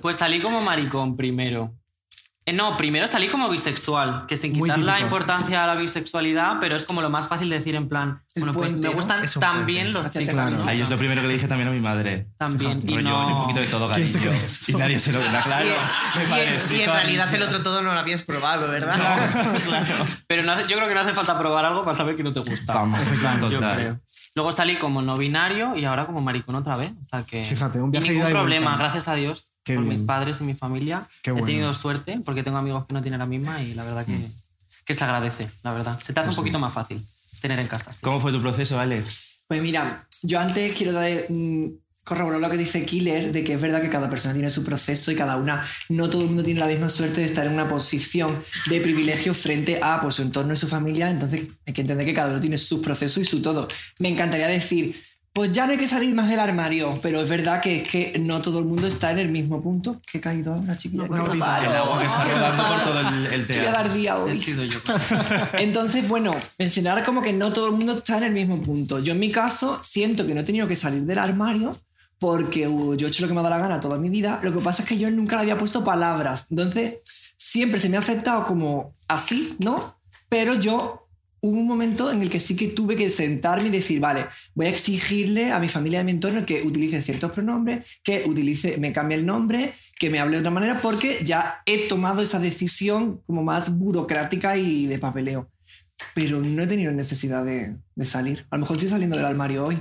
Pues 0.01 0.17
salí 0.17 0.39
como 0.41 0.61
maricón 0.61 1.15
primero. 1.17 1.73
Eh, 2.47 2.53
no, 2.53 2.77
primero 2.77 3.07
salí 3.07 3.27
como 3.27 3.49
bisexual, 3.49 4.27
que 4.27 4.37
sin 4.37 4.51
Muy 4.53 4.69
quitar 4.69 4.77
la 4.77 4.93
típico. 4.97 5.05
importancia 5.07 5.63
a 5.63 5.67
la 5.67 5.73
bisexualidad, 5.73 6.57
pero 6.61 6.75
es 6.75 6.85
como 6.85 7.01
lo 7.01 7.09
más 7.09 7.27
fácil 7.27 7.49
de 7.49 7.57
decir 7.57 7.73
en 7.73 7.89
plan, 7.89 8.21
El 8.35 8.43
bueno, 8.43 8.53
pues 8.53 8.69
puente, 8.69 8.87
me 8.87 8.93
¿no? 8.93 8.99
gustan 9.01 9.23
Es 9.23 9.35
un 9.35 9.39
también 9.39 9.85
puente. 9.85 9.93
los 9.93 10.05
Hacia 10.05 10.21
chicos. 10.21 10.33
claro. 10.35 10.51
¿no? 10.57 10.67
Ahí 10.69 10.79
es 10.79 10.89
lo 10.91 10.95
primero 10.99 11.21
que 11.23 11.27
le 11.27 11.33
dije 11.33 11.47
también 11.47 11.69
a 11.69 11.71
mi 11.71 11.79
madre. 11.79 12.27
También, 12.37 12.83
y 12.87 12.97
Rollo, 12.97 13.01
no- 13.09 13.27
un 13.37 13.41
poquito 13.41 13.59
de 13.61 13.65
todo, 13.65 13.91
¿Quién 13.93 14.07
se 14.07 14.19
cariño. 14.19 14.31
cree 14.37 14.45
eso? 14.45 14.71
Y 14.71 14.75
nadie 14.75 14.99
se 14.99 15.11
lo 15.11 15.19
da 15.23 15.41
claro. 15.41 15.65
Y, 16.69 16.81
en 16.81 16.91
realidad 16.91 17.33
el 17.33 17.41
otro 17.41 17.63
todo 17.63 17.81
no 17.81 17.91
lo 17.91 17.99
habías 17.99 18.21
probado, 18.21 18.67
¿verdad? 18.67 18.93
claro. 19.65 20.05
Pero 20.27 20.43
no 20.43 20.51
hace- 20.51 20.67
yo 20.67 20.75
creo 20.77 20.87
que 20.87 20.93
no 20.93 20.99
hace 20.99 21.13
falta 21.13 21.39
probar 21.39 21.65
algo 21.65 21.83
para 21.83 21.97
saber 21.97 22.15
que 22.15 22.21
no 22.21 22.31
te 22.31 22.41
gusta. 22.41 22.73
Vamos, 22.75 22.99
yo 23.41 23.49
total. 23.49 23.75
creo. 23.75 23.99
Luego 24.35 24.51
salí 24.51 24.75
como 24.75 25.01
no 25.01 25.17
binario 25.17 25.75
y 25.77 25.85
ahora 25.85 26.05
como 26.05 26.19
maricón 26.21 26.55
otra 26.55 26.75
vez. 26.75 26.91
O 27.01 27.05
sea 27.05 27.23
que. 27.23 27.43
Fíjate, 27.43 27.81
un 27.81 27.87
y 27.89 27.91
viaje 27.91 28.11
ningún 28.11 28.29
problema, 28.31 28.65
vuelta. 28.71 28.83
gracias 28.83 29.07
a 29.07 29.15
Dios, 29.15 29.47
Qué 29.63 29.75
por 29.75 29.83
mis 29.85 30.01
padres 30.01 30.41
y 30.41 30.43
mi 30.43 30.53
familia. 30.53 31.07
Qué 31.23 31.29
He 31.29 31.33
bueno. 31.33 31.45
tenido 31.47 31.73
suerte 31.73 32.19
porque 32.25 32.43
tengo 32.43 32.57
amigos 32.57 32.85
que 32.85 32.93
no 32.93 33.01
tienen 33.01 33.19
la 33.19 33.25
misma 33.25 33.61
y 33.61 33.73
la 33.73 33.83
verdad 33.85 34.05
que, 34.05 34.17
que 34.83 34.93
se 34.93 35.03
agradece, 35.05 35.49
la 35.63 35.71
verdad. 35.73 35.97
Se 36.03 36.13
te 36.13 36.19
hace 36.19 36.29
un 36.31 36.35
poquito 36.35 36.59
más 36.59 36.73
fácil 36.73 37.01
tener 37.41 37.59
en 37.59 37.67
casa. 37.67 37.93
sí. 37.93 37.99
¿Cómo 38.03 38.19
fue 38.19 38.31
tu 38.33 38.41
proceso, 38.41 38.77
Alex? 38.79 39.43
Pues 39.47 39.61
mira, 39.61 40.05
yo 40.23 40.39
antes 40.39 40.75
quiero 40.75 40.91
dar, 40.91 41.07
corroborar 42.05 42.39
lo 42.39 42.49
que 42.51 42.57
dice 42.57 42.85
Killer, 42.85 43.31
de 43.31 43.43
que 43.43 43.53
es 43.53 43.61
verdad 43.61 43.81
que 43.81 43.89
cada 43.89 44.09
persona 44.09 44.33
tiene 44.33 44.51
su 44.51 44.63
proceso 44.63 45.11
y 45.11 45.15
cada 45.15 45.37
una, 45.37 45.65
no 45.89 46.07
todo 46.07 46.21
el 46.21 46.27
mundo 46.27 46.43
tiene 46.43 46.59
la 46.59 46.67
misma 46.67 46.87
suerte 46.87 47.21
de 47.21 47.27
estar 47.27 47.47
en 47.47 47.53
una 47.53 47.67
posición 47.67 48.43
de 48.69 48.79
privilegio 48.79 49.33
frente 49.33 49.79
a 49.81 49.99
pues, 50.01 50.15
su 50.15 50.21
entorno 50.21 50.53
y 50.53 50.57
su 50.57 50.67
familia, 50.67 51.09
entonces 51.09 51.47
hay 51.65 51.73
que 51.73 51.81
entender 51.81 52.05
que 52.05 52.13
cada 52.13 52.29
uno 52.29 52.39
tiene 52.39 52.59
su 52.59 52.79
proceso 52.79 53.19
y 53.19 53.25
su 53.25 53.41
todo. 53.41 53.67
Me 53.97 54.09
encantaría 54.09 54.47
decir, 54.47 54.95
pues 55.33 55.51
ya 55.51 55.65
no 55.65 55.73
hay 55.73 55.77
que 55.79 55.87
salir 55.87 56.15
más 56.15 56.29
del 56.29 56.39
armario, 56.39 56.97
pero 57.01 57.19
es 57.19 57.27
verdad 57.27 57.59
que 57.59 57.81
es 57.81 57.87
que 57.89 58.17
no 58.19 58.41
todo 58.41 58.59
el 58.59 58.65
mundo 58.65 58.85
está 58.87 59.11
en 59.11 59.19
el 59.19 59.27
mismo 59.27 59.61
punto. 59.61 59.99
Que 60.09 60.19
he 60.19 60.21
caído 60.21 60.53
ahora, 60.53 60.77
chiquilla. 60.77 61.07
No. 61.07 61.33
El 61.33 61.41
agua 61.41 61.99
que 61.99 62.05
está 62.05 62.23
rodando 62.23 62.63
por 62.63 62.83
todo 62.83 62.99
el, 63.01 63.25
el 63.25 63.45
Voy 63.45 63.55
a 63.55 63.61
teatro. 63.61 63.71
dar 63.71 63.93
día 63.93 64.17
hoy. 64.17 64.41
Entonces, 65.59 66.07
bueno, 66.07 66.33
mencionar 66.57 67.03
como 67.03 67.21
que 67.21 67.33
no 67.33 67.51
todo 67.51 67.65
el 67.65 67.73
mundo 67.73 67.97
está 67.97 68.19
en 68.19 68.23
el 68.25 68.31
mismo 68.31 68.61
punto. 68.61 68.99
Yo 68.99 69.11
en 69.11 69.19
mi 69.19 69.29
caso 69.29 69.81
siento 69.83 70.25
que 70.25 70.33
no 70.33 70.39
he 70.39 70.45
tenido 70.45 70.69
que 70.69 70.77
salir 70.77 71.01
del 71.01 71.19
armario 71.19 71.75
porque 72.19 72.67
uh, 72.67 72.95
yo 72.95 73.07
he 73.07 73.09
hecho 73.09 73.21
lo 73.21 73.27
que 73.27 73.33
me 73.33 73.41
dado 73.41 73.49
la 73.49 73.59
gana 73.59 73.81
toda 73.81 73.97
mi 73.97 74.09
vida. 74.09 74.39
Lo 74.43 74.53
que 74.53 74.59
pasa 74.59 74.83
es 74.83 74.89
que 74.89 74.97
yo 74.97 75.09
nunca 75.11 75.35
le 75.35 75.43
había 75.43 75.57
puesto 75.57 75.83
palabras. 75.83 76.47
Entonces, 76.49 76.95
siempre 77.37 77.79
se 77.79 77.89
me 77.89 77.97
ha 77.97 77.99
aceptado 77.99 78.45
como 78.45 78.93
así, 79.07 79.55
¿no? 79.59 79.97
Pero 80.29 80.55
yo 80.55 81.07
hubo 81.41 81.59
un 81.59 81.67
momento 81.67 82.11
en 82.11 82.21
el 82.21 82.29
que 82.29 82.39
sí 82.39 82.55
que 82.55 82.69
tuve 82.69 82.95
que 82.95 83.09
sentarme 83.09 83.67
y 83.67 83.71
decir, 83.71 83.99
vale, 83.99 84.25
voy 84.55 84.65
a 84.65 84.69
exigirle 84.69 85.51
a 85.51 85.59
mi 85.59 85.69
familia 85.69 85.99
de 85.99 86.05
mi 86.05 86.11
entorno 86.11 86.45
que 86.45 86.63
utilice 86.63 87.01
ciertos 87.01 87.31
pronombres, 87.31 87.85
que 88.03 88.23
utilice, 88.25 88.77
me 88.77 88.91
cambie 88.91 89.17
el 89.17 89.25
nombre, 89.25 89.73
que 89.99 90.09
me 90.09 90.19
hable 90.19 90.33
de 90.33 90.39
otra 90.39 90.51
manera, 90.51 90.81
porque 90.81 91.19
ya 91.23 91.61
he 91.65 91.87
tomado 91.87 92.21
esa 92.21 92.39
decisión 92.39 93.21
como 93.27 93.43
más 93.43 93.77
burocrática 93.77 94.57
y 94.57 94.87
de 94.87 94.97
papeleo. 94.97 95.49
Pero 96.13 96.41
no 96.41 96.61
he 96.63 96.67
tenido 96.67 96.91
necesidad 96.91 97.43
de, 97.43 97.75
de 97.95 98.05
salir. 98.05 98.45
A 98.49 98.55
lo 98.55 98.61
mejor 98.61 98.77
estoy 98.77 98.89
saliendo 98.89 99.17
del 99.17 99.25
armario 99.25 99.65
hoy. 99.65 99.77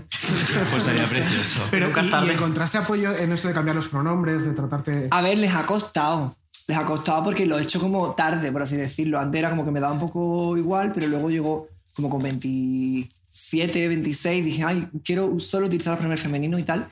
Pues 0.71 0.83
sería 0.85 1.04
precioso. 1.07 1.62
Pero 1.71 1.87
Nunca 1.87 2.02
y, 2.02 2.11
tarde. 2.11 2.28
y 2.28 2.31
encontraste 2.35 2.78
apoyo 2.78 3.16
en 3.16 3.33
eso 3.33 3.49
de 3.49 3.54
cambiar 3.54 3.76
los 3.76 3.88
pronombres, 3.88 4.45
de 4.45 4.52
tratarte. 4.52 5.09
A 5.11 5.23
ver, 5.23 5.38
les 5.38 5.54
ha 5.54 5.64
costado. 5.66 6.35
Les 6.66 6.76
ha 6.78 6.85
costado 6.87 7.25
porque 7.25 7.47
lo 7.47 7.59
he 7.59 7.62
hecho 7.62 7.78
como 7.78 8.12
tarde, 8.14 8.50
por 8.50 8.62
así 8.62 8.76
decirlo. 8.76 9.19
Antes 9.21 9.38
era 9.38 9.50
como 9.50 9.64
que 9.64 9.71
me 9.71 9.81
daba 9.81 9.93
un 9.93 10.00
poco 10.00 10.57
igual, 10.57 10.93
pero 10.93 11.07
luego 11.09 11.28
llegó 11.31 11.69
como 11.95 12.09
con 12.11 12.23
27, 12.23 13.88
26. 13.88 14.45
Dije, 14.45 14.64
ay, 14.64 14.88
quiero 15.04 15.38
solo 15.38 15.66
utilizar 15.66 15.93
los 15.93 15.99
pronombres 15.99 16.23
femeninos 16.23 16.61
y 16.61 16.64
tal. 16.64 16.88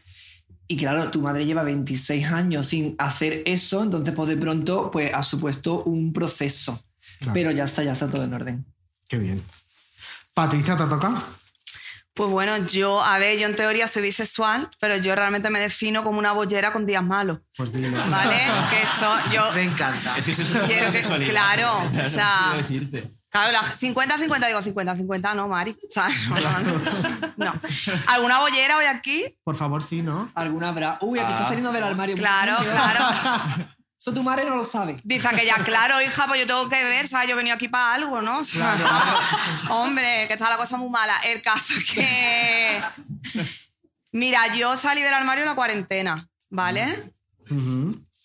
Y 0.69 0.77
claro, 0.77 1.11
tu 1.11 1.21
madre 1.21 1.45
lleva 1.45 1.63
26 1.65 2.27
años 2.29 2.69
sin 2.69 2.95
hacer 2.99 3.43
eso, 3.47 3.83
entonces 3.83 4.15
pues 4.15 4.29
de 4.29 4.37
pronto 4.37 4.91
pues 4.91 5.13
ha 5.13 5.23
supuesto 5.23 5.83
un 5.85 6.13
proceso. 6.13 6.83
Claro. 7.19 7.33
Pero 7.35 7.51
ya 7.51 7.65
está, 7.65 7.83
ya 7.83 7.93
está 7.93 8.09
todo 8.09 8.25
en 8.25 8.33
orden. 8.35 8.65
Qué 9.13 9.19
bien. 9.19 9.45
Patricia, 10.33 10.75
¿te 10.75 10.85
toca? 10.87 11.13
Pues 12.15 12.31
bueno, 12.31 12.57
yo, 12.67 13.03
a 13.05 13.19
ver, 13.19 13.39
yo 13.39 13.47
en 13.47 13.55
teoría 13.55 13.87
soy 13.87 14.01
bisexual, 14.05 14.71
pero 14.81 14.97
yo 14.97 15.15
realmente 15.15 15.51
me 15.51 15.61
defino 15.61 16.03
como 16.03 16.19
una 16.19 16.33
bollera 16.33 16.73
con 16.73 16.87
días 16.87 17.05
malos. 17.05 17.41
Pues 17.55 17.75
dile. 17.75 17.91
¿Vale? 17.91 18.39
Que 18.71 18.83
esto, 18.83 19.15
yo. 19.35 19.45
Me 19.55 19.65
encanta. 19.65 20.17
Es 20.17 20.25
que 20.25 20.31
eso 20.33 20.41
es 20.43 20.51
Quiero 20.67 20.91
que- 20.91 21.29
claro, 21.29 21.91
o 22.07 22.09
sea-. 22.09 22.55
Claro, 23.29 23.53
la 23.53 23.61
50-50, 23.63 24.47
digo 24.47 24.61
50-50, 24.63 25.35
no, 25.37 25.47
Mari. 25.49 25.73
O 25.73 25.77
sea, 25.91 26.09
no, 26.31 26.41
no, 26.41 26.61
no. 26.61 27.33
No. 27.37 27.53
¿Alguna 28.07 28.39
bollera 28.39 28.79
hoy 28.79 28.87
aquí? 28.87 29.25
Por 29.45 29.57
favor, 29.57 29.83
sí, 29.83 30.01
¿no? 30.01 30.31
¿Alguna 30.35 30.71
habrá? 30.71 30.97
Uy, 31.03 31.19
aquí 31.19 31.33
está 31.33 31.45
Ah. 31.45 31.49
saliendo 31.49 31.71
del 31.73 31.83
armario. 31.85 32.17
Claro, 32.17 32.57
claro. 32.65 33.67
Eso 34.03 34.13
tu 34.13 34.25
madre 34.25 34.45
no 34.45 34.57
lo 34.57 34.65
sabe. 34.65 34.97
Dice 35.05 35.29
que 35.29 35.47
ya, 35.47 35.63
claro, 35.63 36.03
hija, 36.03 36.27
pues 36.27 36.41
yo 36.41 36.47
tengo 36.49 36.69
que 36.69 36.83
ver, 36.83 37.07
¿sabes? 37.07 37.29
Yo 37.29 37.35
he 37.35 37.37
venido 37.37 37.55
aquí 37.55 37.69
para 37.69 37.95
algo, 37.95 38.21
¿no? 38.21 38.41
O 38.41 38.45
sea, 38.45 38.77
Hombre, 39.71 40.27
que 40.27 40.33
está 40.33 40.51
la 40.51 40.57
cosa 40.57 40.77
muy 40.77 40.91
mala. 40.91 41.19
El 41.19 41.41
caso 41.41 41.75
es 41.79 41.89
que. 41.89 42.83
Mira, 44.11 44.57
yo 44.57 44.75
salí 44.77 45.03
del 45.03 45.15
armario 45.15 45.45
en 45.45 45.51
la 45.51 45.55
cuarentena, 45.55 46.29
¿vale? 46.51 47.13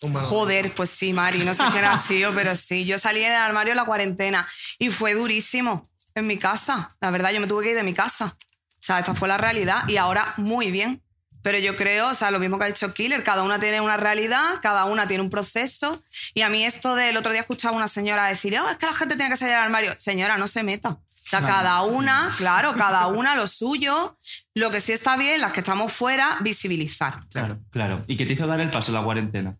Joder, 0.00 0.74
pues 0.74 0.90
sí, 0.90 1.12
Mari, 1.12 1.44
no 1.44 1.54
sé 1.54 1.62
qué 1.70 1.78
era 1.78 1.96
sido, 1.96 2.32
pero 2.34 2.56
sí, 2.56 2.84
yo 2.84 2.98
salí 2.98 3.20
del 3.20 3.34
armario 3.34 3.70
en 3.70 3.76
la 3.76 3.84
cuarentena 3.84 4.48
y 4.80 4.90
fue 4.90 5.14
durísimo 5.14 5.88
en 6.16 6.26
mi 6.26 6.38
casa. 6.38 6.96
La 7.00 7.10
verdad, 7.10 7.30
yo 7.30 7.40
me 7.40 7.46
tuve 7.46 7.62
que 7.62 7.70
ir 7.70 7.76
de 7.76 7.84
mi 7.84 7.94
casa. 7.94 8.34
O 8.36 8.80
sea, 8.80 8.98
esta 8.98 9.14
fue 9.14 9.28
la 9.28 9.38
realidad 9.38 9.86
y 9.86 9.96
ahora 9.96 10.34
muy 10.38 10.72
bien. 10.72 11.04
Pero 11.42 11.58
yo 11.58 11.76
creo, 11.76 12.08
o 12.10 12.14
sea, 12.14 12.30
lo 12.30 12.40
mismo 12.40 12.58
que 12.58 12.64
ha 12.64 12.68
dicho 12.68 12.92
Killer, 12.92 13.22
cada 13.24 13.42
una 13.42 13.58
tiene 13.58 13.80
una 13.80 13.96
realidad, 13.96 14.60
cada 14.60 14.84
una 14.84 15.06
tiene 15.08 15.22
un 15.22 15.30
proceso. 15.30 16.02
Y 16.34 16.42
a 16.42 16.48
mí 16.48 16.64
esto 16.64 16.94
del 16.94 17.16
otro 17.16 17.32
día 17.32 17.42
escuchaba 17.42 17.76
una 17.76 17.88
señora 17.88 18.26
decir, 18.26 18.58
oh, 18.58 18.68
es 18.68 18.76
que 18.78 18.86
la 18.86 18.92
gente 18.94 19.16
tiene 19.16 19.30
que 19.30 19.36
salir 19.36 19.54
del 19.54 19.62
armario. 19.62 19.94
Señora, 19.98 20.36
no 20.36 20.48
se 20.48 20.62
meta. 20.62 20.90
O 20.90 21.00
sea, 21.30 21.40
Claro. 21.40 21.54
cada 21.54 21.82
una, 21.82 22.30
claro, 22.38 22.74
cada 22.74 23.06
una 23.08 23.34
lo 23.34 23.46
suyo. 23.46 24.18
Lo 24.54 24.70
que 24.70 24.80
sí 24.80 24.92
está 24.92 25.16
bien, 25.16 25.40
las 25.40 25.52
que 25.52 25.60
estamos 25.60 25.92
fuera, 25.92 26.38
visibilizar. 26.40 27.26
Claro, 27.30 27.58
claro. 27.70 28.02
¿Y 28.06 28.16
qué 28.16 28.24
te 28.26 28.32
hizo 28.32 28.46
dar 28.46 28.60
el 28.60 28.70
paso 28.70 28.92
la 28.92 29.02
cuarentena? 29.02 29.56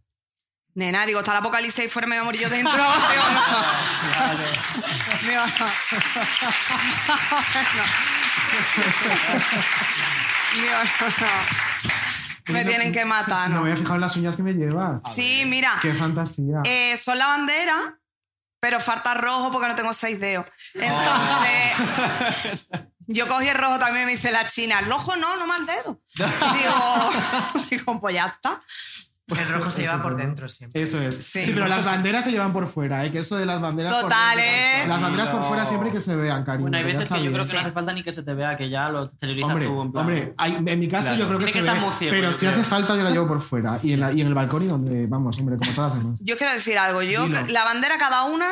Nena, 0.78 1.04
digo, 1.06 1.18
está 1.18 1.32
el 1.32 1.38
apocalipsis 1.38 1.80
ahí 1.80 1.88
fuera, 1.88 2.06
me 2.06 2.14
voy 2.14 2.22
a 2.22 2.24
morir 2.26 2.42
yo 2.42 2.48
dentro. 2.50 2.72
Digo, 2.72 2.84
no. 3.34 3.48
Digo, 5.28 5.42
no. 5.58 5.66
Digo, 10.54 10.78
no. 11.18 12.52
Me 12.52 12.64
tienen 12.64 12.92
que 12.92 13.04
matar, 13.04 13.50
No 13.50 13.56
¿no? 13.56 13.62
me 13.62 13.70
había 13.70 13.76
fijado 13.76 13.96
en 13.96 14.00
las 14.02 14.14
uñas 14.14 14.36
que 14.36 14.44
me 14.44 14.52
llevas. 14.52 15.02
Sí, 15.12 15.42
mira. 15.46 15.72
Qué 15.82 15.92
fantasía. 15.92 16.60
Eh, 16.64 16.96
son 16.96 17.18
la 17.18 17.26
bandera, 17.26 17.98
pero 18.60 18.78
falta 18.78 19.14
rojo 19.14 19.50
porque 19.50 19.66
no 19.66 19.74
tengo 19.74 19.92
seis 19.92 20.20
dedos. 20.20 20.46
Entonces, 20.74 22.68
yo 23.08 23.26
cogí 23.26 23.48
el 23.48 23.56
rojo 23.56 23.80
también 23.80 24.04
y 24.04 24.06
me 24.06 24.12
dice 24.12 24.30
la 24.30 24.46
china, 24.46 24.78
el 24.78 24.86
rojo 24.86 25.16
no, 25.16 25.36
no 25.38 25.46
más 25.48 25.66
dedo. 25.66 26.00
Digo, 26.14 27.10
digo, 27.68 28.00
pues 28.00 28.14
ya 28.14 28.26
está. 28.26 28.62
El 29.28 29.48
rojo 29.48 29.70
se 29.70 29.82
lleva 29.82 30.02
por 30.02 30.16
dentro 30.16 30.48
siempre. 30.48 30.80
Eso 30.82 31.00
es. 31.00 31.14
Sí. 31.16 31.44
Sí, 31.44 31.50
pero 31.54 31.66
las 31.68 31.84
banderas 31.84 32.24
se 32.24 32.30
llevan 32.30 32.52
por 32.52 32.66
fuera, 32.66 33.04
¿eh? 33.04 33.10
Que 33.12 33.18
eso 33.18 33.36
de 33.36 33.44
las 33.46 33.60
banderas. 33.60 33.92
por 33.92 34.02
Total, 34.04 34.36
dentro- 34.36 34.44
¿eh? 34.44 34.88
Las 34.88 35.00
banderas 35.02 35.28
por 35.28 35.44
fuera 35.44 35.66
siempre 35.66 35.90
que 35.92 36.00
se 36.00 36.16
vean, 36.16 36.44
cariño. 36.44 36.62
Bueno, 36.62 36.76
hay 36.78 36.84
veces 36.84 37.08
que 37.08 37.22
yo 37.22 37.32
creo 37.32 37.44
que 37.46 37.52
no 37.54 37.60
hace 37.60 37.72
falta 37.72 37.92
ni 37.92 38.02
que 38.02 38.12
se 38.12 38.22
te 38.22 38.34
vea, 38.34 38.56
que 38.56 38.68
ya 38.70 38.88
lo 38.88 39.04
exteriorizas 39.04 39.50
Hombre, 39.50 39.66
tú 39.66 39.82
en 39.82 39.92
plan. 39.92 40.00
hombre, 40.04 40.34
hay- 40.38 40.62
en 40.66 40.78
mi 40.80 40.88
caso 40.88 41.08
Claro. 41.08 41.18
yo 41.18 41.26
creo 41.26 41.38
que 41.38 41.44
Tiene 41.46 41.52
se 41.52 41.52
que 41.52 41.58
estar 41.66 41.74
ve, 41.76 41.80
muy 41.86 41.92
ciego, 41.94 42.10
pero 42.12 42.32
si 42.32 42.38
creo. 42.40 42.50
hace 42.52 42.64
falta 42.64 42.96
yo 42.96 43.02
la 43.04 43.10
llevo 43.10 43.28
por 43.28 43.40
fuera 43.40 43.78
y 43.82 43.92
en, 43.92 44.00
la- 44.00 44.12
y 44.12 44.20
en 44.20 44.26
el 44.28 44.34
balcón 44.34 44.62
y 44.64 44.66
donde 44.68 45.06
vamos, 45.06 45.38
hombre, 45.38 45.56
como 45.56 45.72
todas 45.72 45.94
las 45.94 46.02
demás. 46.02 46.20
Yo 46.22 46.36
quiero 46.38 46.52
decir 46.52 46.78
algo, 46.78 47.02
yo, 47.02 47.24
Dilo. 47.24 47.38
la 47.48 47.64
bandera 47.64 47.98
cada 47.98 48.24
una 48.24 48.46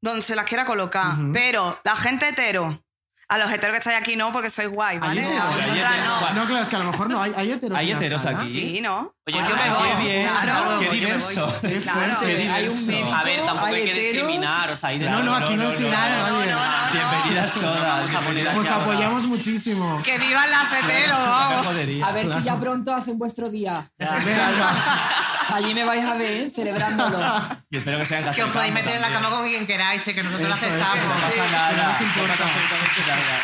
donde 0.00 0.22
se 0.22 0.34
las 0.34 0.46
quiera 0.46 0.64
colocar, 0.64 1.14
pero 1.32 1.78
la 1.84 1.94
gente 1.96 2.28
hetero, 2.28 2.81
a 3.32 3.38
los 3.38 3.50
heteros 3.50 3.72
que 3.72 3.78
estáis 3.78 3.96
aquí 3.98 4.14
no, 4.16 4.30
porque 4.32 4.50
sois 4.50 4.68
guay, 4.68 4.98
¿vale? 4.98 5.24
Hay 5.24 5.36
A 5.38 5.46
vosotras 5.46 5.92
no. 6.04 6.30
No, 6.34 6.46
claro, 6.46 6.62
es 6.62 6.68
que 6.68 6.76
a 6.76 6.78
lo 6.80 6.84
mejor 6.92 7.08
no, 7.10 7.22
hay, 7.22 7.32
hay 7.36 7.50
heteros. 7.52 7.78
¿Hay 7.78 7.90
en 7.90 7.98
la 7.98 8.04
heteros 8.04 8.22
sala. 8.22 8.38
aquí? 8.38 8.48
Sí, 8.50 8.80
¿no? 8.82 9.14
Oye, 9.26 9.38
yo 9.38 9.56
me 9.56 9.70
voy. 9.70 9.88
Qué 9.88 10.02
bien, 10.02 10.28
Claro. 10.42 10.78
qué 10.80 10.90
diverso. 10.90 11.54
Qué 11.62 11.78
Claro. 11.80 12.00
fuerte. 12.00 12.50
Hay 12.50 12.68
un 12.68 12.86
médico, 12.86 13.14
A 13.14 13.22
ver, 13.22 13.44
tampoco 13.44 13.66
hay, 13.66 13.74
hay 13.74 13.82
que 13.84 13.90
heteros. 13.92 14.12
discriminar, 14.12 14.70
o 14.70 14.76
sea, 14.76 14.88
hay 14.90 14.98
de 14.98 15.08
No, 15.10 15.22
no, 15.22 15.34
aquí 15.36 15.54
no 15.54 15.68
es 15.70 15.76
Claro, 15.76 16.16
no, 16.18 16.28
no, 16.28 16.44
no. 16.44 16.92
Bienvenidas 16.92 17.54
todas. 17.54 18.10
bienvenidas 18.10 18.56
Os 18.58 18.64
ya. 18.66 18.76
apoyamos 18.76 19.26
muchísimo. 19.26 20.00
Que 20.02 20.18
vivan 20.18 20.50
las 20.50 20.72
heteros, 20.72 21.16
Qué 21.18 21.24
vamos. 21.28 21.66
jodería. 21.66 22.06
A 22.06 22.12
ver 22.12 22.28
si 22.32 22.42
ya 22.42 22.56
pronto 22.58 22.94
hacen 22.94 23.18
vuestro 23.18 23.48
día. 23.48 23.86
Allí 25.54 25.74
me 25.74 25.84
vais 25.84 26.04
a 26.04 26.14
ver 26.14 26.50
celebrándolo. 26.50 27.18
Y 27.70 27.76
espero 27.78 27.98
que 27.98 28.06
sean 28.06 28.30
Que 28.32 28.42
os 28.42 28.50
podéis 28.50 28.74
meter 28.74 28.94
en 28.96 29.00
la 29.00 29.10
cama 29.10 29.30
con 29.30 29.48
quien 29.48 29.66
queráis, 29.66 30.02
que 30.02 30.22
nosotros 30.22 30.48
lo 30.48 30.54
aceptamos. 30.54 31.04
No 31.06 31.14
pasa 31.14 31.50
nada. 31.50 31.72
no 31.72 31.82
nos 31.88 32.00
no 32.00 32.06
importa. 32.06 32.32
pasa 32.32 32.44
absolutamente 32.44 33.00
nada. 33.08 33.38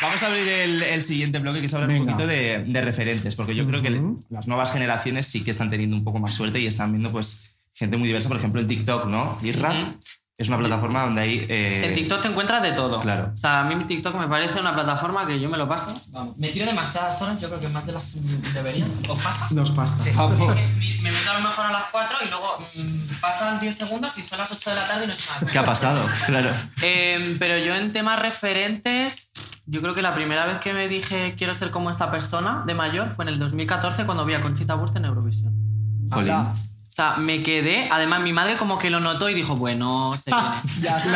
Vamos 0.00 0.22
a 0.22 0.26
abrir 0.26 0.48
el, 0.48 0.82
el 0.82 1.02
siguiente 1.02 1.38
bloque, 1.40 1.60
que 1.60 1.66
es 1.66 1.74
hablar 1.74 1.90
un 1.90 2.06
poquito 2.06 2.26
de, 2.26 2.64
de 2.66 2.80
referentes, 2.80 3.34
porque 3.34 3.54
yo 3.56 3.66
creo 3.66 3.82
que 3.82 3.90
las 4.30 4.46
nuevas 4.46 4.72
generaciones 4.72 5.26
sí 5.26 5.42
que 5.42 5.50
están 5.50 5.70
teniendo 5.70 5.96
un 5.96 6.04
poco 6.04 6.20
más 6.20 6.34
suerte 6.34 6.60
y 6.60 6.66
están 6.68 6.92
viendo 6.92 7.10
pues 7.10 7.50
gente 7.74 7.96
muy 7.96 8.06
diversa, 8.06 8.28
por 8.28 8.38
ejemplo 8.38 8.60
en 8.60 8.68
TikTok, 8.68 9.06
¿no? 9.06 9.36
Irra 9.42 9.70
Ujú. 9.70 9.98
Es 10.38 10.46
una 10.48 10.56
plataforma 10.58 11.02
donde 11.02 11.20
hay... 11.20 11.46
eh, 11.48 11.82
En 11.88 11.94
TikTok 11.94 12.22
te 12.22 12.28
encuentras 12.28 12.62
de 12.62 12.70
todo. 12.70 13.00
Claro. 13.00 13.32
O 13.34 13.36
sea, 13.36 13.60
a 13.60 13.64
mí 13.64 13.74
mi 13.74 13.82
TikTok 13.84 14.14
me 14.14 14.28
parece 14.28 14.60
una 14.60 14.72
plataforma 14.72 15.26
que 15.26 15.40
yo 15.40 15.48
me 15.48 15.58
lo 15.58 15.66
paso. 15.66 15.92
Vamos, 16.12 16.38
me 16.38 16.48
tiro 16.50 16.64
demasiadas 16.64 17.20
horas, 17.20 17.40
yo 17.40 17.48
creo 17.48 17.60
que 17.60 17.68
más 17.68 17.84
de 17.84 17.92
las 17.92 18.04
que 18.12 18.20
debería. 18.54 18.86
¿Os 19.08 19.20
pasa? 19.20 19.48
Nos 19.52 19.72
pasa. 19.72 20.04
Que 20.04 20.12
Me 20.12 21.02
me 21.02 21.10
meto 21.10 21.30
a 21.32 21.40
lo 21.40 21.48
mejor 21.48 21.66
a 21.66 21.72
las 21.72 21.82
4 21.90 22.16
y 22.24 22.28
luego 22.30 22.56
mm, 22.76 23.20
pasan 23.20 23.58
10 23.58 23.76
segundos 23.78 24.16
y 24.16 24.22
son 24.22 24.38
las 24.38 24.52
8 24.52 24.70
de 24.70 24.76
la 24.76 24.86
tarde 24.86 25.04
y 25.06 25.08
no 25.08 25.14
sé 25.14 25.28
nada. 25.40 25.52
¿Qué 25.52 25.58
ha 25.58 25.64
pasado? 25.64 26.08
Claro. 26.26 26.50
Eh, 26.82 27.36
pero 27.40 27.58
yo 27.58 27.74
en 27.74 27.92
temas 27.92 28.20
referentes, 28.20 29.30
yo 29.66 29.80
creo 29.82 29.94
que 29.94 30.02
la 30.02 30.14
primera 30.14 30.46
vez 30.46 30.58
que 30.58 30.72
me 30.72 30.86
dije 30.86 31.34
quiero 31.36 31.52
ser 31.56 31.70
como 31.72 31.90
esta 31.90 32.12
persona 32.12 32.62
de 32.64 32.74
mayor 32.74 33.08
fue 33.08 33.24
en 33.24 33.30
el 33.30 33.38
2014 33.40 34.04
cuando 34.04 34.24
vi 34.24 34.34
a 34.34 34.40
Conchita 34.40 34.76
Wurst 34.76 34.94
en 34.94 35.04
Eurovisión. 35.06 35.52
Jolín. 36.12 36.34
O 36.98 37.00
sea, 37.00 37.14
me 37.16 37.44
quedé. 37.44 37.86
Además, 37.92 38.22
mi 38.22 38.32
madre 38.32 38.56
como 38.56 38.76
que 38.76 38.90
lo 38.90 38.98
notó 38.98 39.30
y 39.30 39.34
dijo, 39.34 39.54
bueno, 39.54 40.14
se 40.16 40.32
viene. 40.32 40.48
Ya. 40.80 40.98
Se 40.98 41.08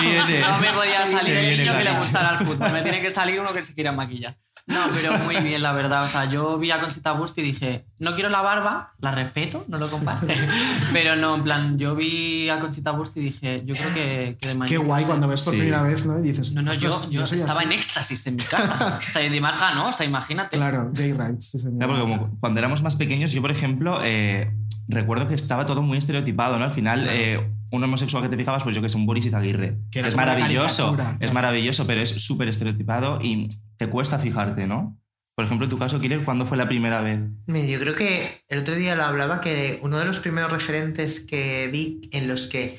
viene. 0.00 0.40
No 0.40 0.58
me 0.58 0.72
podía 0.72 1.06
salir 1.06 1.36
el 1.36 1.58
niño 1.58 1.78
que 1.78 1.84
le 1.84 1.92
gustara 1.92 2.36
el 2.40 2.44
fútbol. 2.44 2.72
Me 2.72 2.82
tiene 2.82 3.00
que 3.00 3.12
salir 3.12 3.38
uno 3.38 3.52
que 3.52 3.64
se 3.64 3.74
quiera 3.74 3.92
maquillar. 3.92 4.36
No, 4.66 4.86
pero 4.94 5.16
muy 5.18 5.36
bien, 5.36 5.62
la 5.62 5.72
verdad. 5.72 6.02
O 6.04 6.08
sea, 6.08 6.24
yo 6.24 6.58
vi 6.58 6.70
a 6.72 6.80
Conchita 6.80 7.12
Wurst 7.12 7.36
y 7.38 7.42
dije, 7.42 7.84
no 7.98 8.14
quiero 8.14 8.28
la 8.30 8.40
barba, 8.40 8.94
la 8.98 9.10
respeto, 9.12 9.62
no 9.68 9.76
lo 9.76 9.90
comparte. 9.90 10.34
Pero 10.94 11.16
no, 11.16 11.34
en 11.34 11.42
plan, 11.44 11.78
yo 11.78 11.94
vi 11.94 12.48
a 12.48 12.58
Conchita 12.60 12.92
Wurst 12.92 13.14
y 13.18 13.20
dije, 13.20 13.62
yo 13.66 13.74
creo 13.74 13.92
que, 13.92 14.38
que 14.40 14.48
de 14.48 14.54
mayor. 14.54 14.80
Qué 14.80 14.86
guay 14.86 15.04
cuando 15.04 15.28
ves 15.28 15.42
por 15.42 15.52
Sí. 15.52 15.58
primera 15.60 15.82
vez, 15.82 16.06
¿no? 16.06 16.18
Y 16.18 16.22
dices. 16.22 16.54
No, 16.54 16.62
no, 16.62 16.72
yo, 16.72 16.94
"Ostras, 16.94 17.10
yo 17.10 17.22
estaba 17.24 17.60
así". 17.60 17.66
en 17.66 17.72
éxtasis 17.72 18.26
en 18.26 18.36
mi 18.36 18.42
casa. 18.42 19.00
O 19.06 19.10
sea, 19.12 19.22
y 19.22 19.26
además 19.26 19.60
ganó, 19.60 19.88
o 19.88 19.92
sea, 19.92 20.06
imagínate. 20.06 20.56
Claro, 20.56 20.90
gay 20.94 21.12
rights, 21.12 21.50
sí, 21.50 21.58
señor. 21.58 21.76
Claro, 21.78 21.92
porque 21.96 22.10
como 22.16 22.38
cuando 22.40 22.58
éramos 22.60 22.82
más 22.82 22.96
pequeños, 22.96 23.32
yo, 23.32 23.42
por 23.42 23.50
ejemplo, 23.50 24.00
eh, 24.02 24.50
recuerdo 24.88 25.28
que 25.28 25.34
estaba 25.34 25.66
todo 25.66 25.82
muy 25.82 25.98
estereotipado, 25.98 26.58
¿no? 26.58 26.64
Al 26.64 26.72
final, 26.72 27.06
eh, 27.10 27.54
un 27.70 27.82
homosexual 27.82 28.22
que 28.22 28.28
te 28.28 28.36
fijabas, 28.36 28.62
pues 28.62 28.74
yo 28.74 28.82
que 28.82 28.88
sé, 28.88 28.96
un 28.96 29.06
Boris 29.06 29.26
Izaguirre. 29.26 29.78
Que 29.90 30.00
es 30.00 30.16
maravilloso, 30.16 30.90
es 30.90 31.16
claro. 31.18 31.32
maravilloso, 31.32 31.86
pero 31.86 32.02
es 32.02 32.10
súper 32.10 32.48
estereotipado 32.48 33.20
y 33.22 33.48
te 33.76 33.88
cuesta 33.88 34.18
fijarte, 34.18 34.66
¿no? 34.66 34.98
Por 35.34 35.44
ejemplo, 35.44 35.64
en 35.64 35.70
tu 35.70 35.78
caso, 35.78 35.98
Killer, 35.98 36.22
¿cuándo 36.22 36.46
fue 36.46 36.56
la 36.56 36.68
primera 36.68 37.00
vez? 37.00 37.18
Mira, 37.46 37.66
Yo 37.66 37.80
creo 37.80 37.96
que 37.96 38.42
el 38.48 38.60
otro 38.60 38.76
día 38.76 38.94
lo 38.94 39.02
hablaba 39.02 39.40
que 39.40 39.80
uno 39.82 39.98
de 39.98 40.04
los 40.04 40.20
primeros 40.20 40.52
referentes 40.52 41.20
que 41.20 41.68
vi 41.72 42.08
en 42.12 42.28
los 42.28 42.46
que 42.46 42.78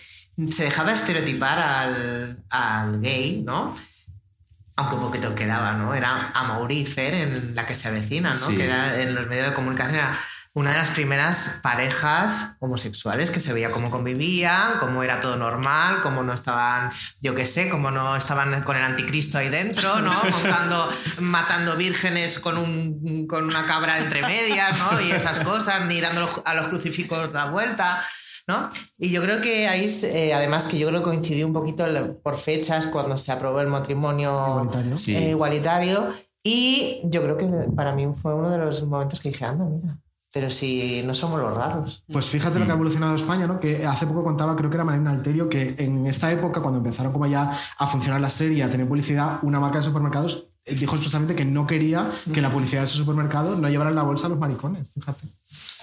se 0.50 0.64
dejaba 0.64 0.94
estereotipar 0.94 1.60
al, 1.60 2.44
al 2.50 3.02
gay, 3.02 3.44
¿no? 3.46 3.76
Aunque 4.78 4.96
un 4.96 5.02
poquito 5.02 5.36
quedaba, 5.36 5.74
¿no? 5.74 5.94
Era 5.94 6.32
Amaury 6.34 6.86
Fer 6.86 7.14
en 7.14 7.56
La 7.56 7.66
que 7.66 7.76
se 7.76 7.90
avecina, 7.90 8.30
¿no? 8.30 8.48
Sí. 8.48 8.56
Que 8.58 8.66
era 8.66 9.02
en 9.02 9.16
los 9.16 9.28
medios 9.28 9.50
de 9.50 9.54
comunicación 9.54 9.96
era 9.96 10.18
una 10.56 10.72
de 10.72 10.78
las 10.78 10.90
primeras 10.92 11.60
parejas 11.62 12.56
homosexuales 12.60 13.30
que 13.30 13.40
se 13.42 13.52
veía 13.54 13.72
cómo 13.72 13.92
convivían, 13.92 14.80
cómo 14.80 15.04
era 15.04 15.20
todo 15.22 15.36
normal, 15.36 15.98
cómo 16.02 16.24
no 16.24 16.34
estaban, 16.34 16.90
yo 17.22 17.36
qué 17.36 17.46
sé, 17.46 17.70
cómo 17.70 17.92
no 17.92 18.16
estaban 18.16 18.64
con 18.64 18.78
el 18.78 18.84
anticristo 18.84 19.38
ahí 19.38 19.50
dentro, 19.50 20.00
¿no? 20.00 20.14
Montando, 20.32 20.90
matando 21.20 21.76
vírgenes 21.76 22.40
con, 22.40 22.58
un, 22.58 23.28
con 23.28 23.44
una 23.44 23.64
cabra 23.66 24.00
entre 24.00 24.22
medias, 24.22 24.80
¿no? 24.80 25.00
Y 25.02 25.12
esas 25.12 25.42
cosas, 25.42 25.86
ni 25.86 26.00
dando 26.02 26.42
a 26.46 26.54
los 26.56 26.68
crucifijos 26.70 27.32
la 27.34 27.50
vuelta. 27.52 28.02
¿no? 28.48 28.70
Y 29.00 29.10
yo 29.10 29.24
creo 29.24 29.42
que 29.42 29.68
ahí, 29.68 29.88
eh, 30.04 30.32
además 30.34 30.66
que 30.68 30.78
yo 30.78 30.88
creo 30.88 31.00
que 31.02 31.06
coincidió 31.10 31.48
un 31.48 31.54
poquito 31.54 31.84
el- 31.86 32.12
por 32.18 32.38
fechas 32.38 32.86
cuando 32.86 33.18
se 33.18 33.32
aprobó 33.32 33.60
el 33.60 33.68
matrimonio 33.68 34.48
Igualitario. 34.48 34.98
Sí. 34.98 35.16
eh, 35.16 35.30
igualitario 35.32 36.14
y 36.44 37.02
yo 37.06 37.24
creo 37.24 37.38
que 37.38 37.48
para 37.76 37.94
mí 37.96 38.08
fue 38.14 38.36
uno 38.36 38.52
de 38.52 38.60
los 38.60 38.86
momentos 38.86 39.20
que 39.20 39.30
dije, 39.30 39.46
anda, 39.46 39.66
mira, 39.66 39.98
pero 40.36 40.52
si 40.52 41.02
no 41.06 41.16
somos 41.16 41.40
los 41.40 41.54
raros. 41.54 42.04
Pues 42.12 42.26
fíjate 42.26 42.60
lo 42.60 42.66
que 42.66 42.72
ha 42.72 42.76
evolucionado 42.76 43.16
España, 43.16 43.48
¿no? 43.48 43.58
Que 43.58 43.86
hace 43.86 44.06
poco 44.06 44.22
contaba, 44.22 44.54
creo 44.58 44.70
que 44.70 44.76
era 44.76 44.84
Marina 44.84 45.12
Alterio, 45.12 45.48
que 45.48 45.76
en 45.78 46.06
esta 46.08 46.30
época, 46.30 46.60
cuando 46.60 46.80
empezaron 46.80 47.14
como 47.14 47.26
ya 47.26 47.50
a 47.78 47.88
funcionar 47.88 48.20
la 48.20 48.30
serie, 48.30 48.62
a 48.62 48.70
tener 48.70 48.86
publicidad, 48.86 49.40
una 49.44 49.62
marca 49.62 49.78
de 49.78 49.86
supermercados 49.86 50.50
eh, 50.66 50.76
dijo 50.76 50.94
expresamente 50.96 51.36
que 51.36 51.46
no 51.46 51.66
quería 51.66 52.10
que 52.34 52.42
la 52.42 52.50
publicidad 52.50 52.82
de 52.82 52.88
ese 52.88 52.98
supermercado 52.98 53.56
no 53.56 53.70
llevara 53.70 53.92
en 53.92 53.96
la 53.96 54.04
bolsa 54.04 54.26
a 54.28 54.30
los 54.30 54.38
maricones, 54.38 54.86
fíjate. 54.94 55.26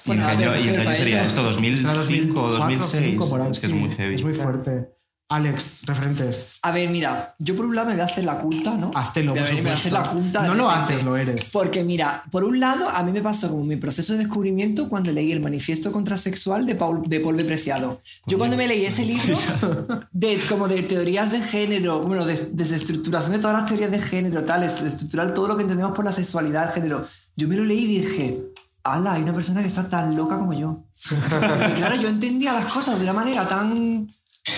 ¿Y 0.05 0.11
en 0.11 0.19
qué 0.19 0.25
año, 0.25 0.57
y 0.59 0.69
en 0.69 0.75
qué 0.75 0.81
año 0.83 0.97
sería 0.97 1.25
esto? 1.25 1.51
Será 1.51 1.95
¿2005 1.95 2.37
o 2.37 2.49
2004, 2.51 2.59
2006? 2.59 2.93
2005 2.93 3.31
por 3.31 3.41
ahí, 3.41 3.51
Es 3.53 3.61
que 3.61 3.67
es 3.69 3.73
sí, 3.73 3.79
muy 3.79 3.91
heavy. 3.93 4.15
Es 4.17 4.23
muy 4.23 4.35
fuerte. 4.35 4.89
Alex, 5.35 5.83
referentes. 5.87 6.59
A 6.63 6.71
ver, 6.71 6.91
mira, 6.91 7.35
yo 7.39 7.57
por 7.57 7.65
un 7.65 7.75
lado 7.75 7.89
me 7.89 7.95
voy 7.95 8.03
a 8.03 8.05
hacer 8.05 8.25
la 8.25 8.39
culta, 8.39 8.73
¿no? 8.75 8.91
Háztelo, 8.95 9.35
Me 9.35 9.41
por 9.41 9.51
voy 9.51 9.59
a 9.59 9.73
hacer 9.73 9.91
supuesto. 9.93 9.99
la 9.99 10.11
culta. 10.11 10.43
de 10.43 10.49
No 10.49 10.55
lo 10.55 10.71
haces, 10.71 11.05
lo 11.05 11.17
eres. 11.17 11.51
Porque 11.53 11.83
mira, 11.85 12.25
por 12.31 12.45
un 12.45 12.61
lado, 12.61 12.89
a 12.89 13.03
mí 13.03 13.13
me 13.13 13.23
pasó 13.23 13.49
como 13.51 13.65
mi 13.65 13.77
proceso 13.77 14.13
de 14.13 14.21
descubrimiento 14.21 14.89
cuando 14.89 15.11
leí 15.13 15.33
el 15.33 15.41
manifiesto 15.41 15.91
contrasexual 15.91 16.67
de 16.67 16.75
Paul, 16.75 17.03
de 17.07 17.21
Paul 17.21 17.37
B. 17.37 17.45
Preciado. 17.45 18.01
Yo 18.27 18.39
cuando 18.39 18.57
me 18.57 18.67
leí 18.67 18.85
ese 18.85 19.05
libro, 19.05 19.37
de, 20.13 20.39
como 20.49 20.69
de 20.69 20.83
teorías 20.83 21.33
de 21.33 21.41
género, 21.41 22.01
bueno, 22.03 22.25
de 22.25 22.37
desestructuración 22.53 23.33
de 23.33 23.39
todas 23.39 23.57
las 23.57 23.67
teorías 23.67 23.91
de 23.91 23.99
género, 24.01 24.45
tales, 24.45 24.83
de 24.83 24.89
estructurar 24.89 25.33
todo 25.35 25.49
lo 25.49 25.57
que 25.57 25.63
entendemos 25.63 25.93
por 25.95 26.05
la 26.05 26.13
sexualidad, 26.13 26.69
el 26.69 26.75
género, 26.75 27.07
yo 27.37 27.49
me 27.49 27.57
lo 27.57 27.65
leí 27.65 27.85
y 27.85 28.01
dije, 28.01 28.43
ala, 28.85 29.15
hay 29.15 29.23
una 29.23 29.33
persona 29.33 29.63
que 29.63 29.69
está 29.69 29.89
tan 29.89 30.15
loca 30.17 30.39
como 30.39 30.53
yo. 30.53 30.85
Porque 31.09 31.75
claro, 31.77 31.97
yo 31.97 32.09
entendía 32.09 32.53
las 32.53 32.73
cosas 32.73 32.99
de 32.99 33.05
una 33.05 33.13
manera 33.13 33.47
tan 33.49 34.07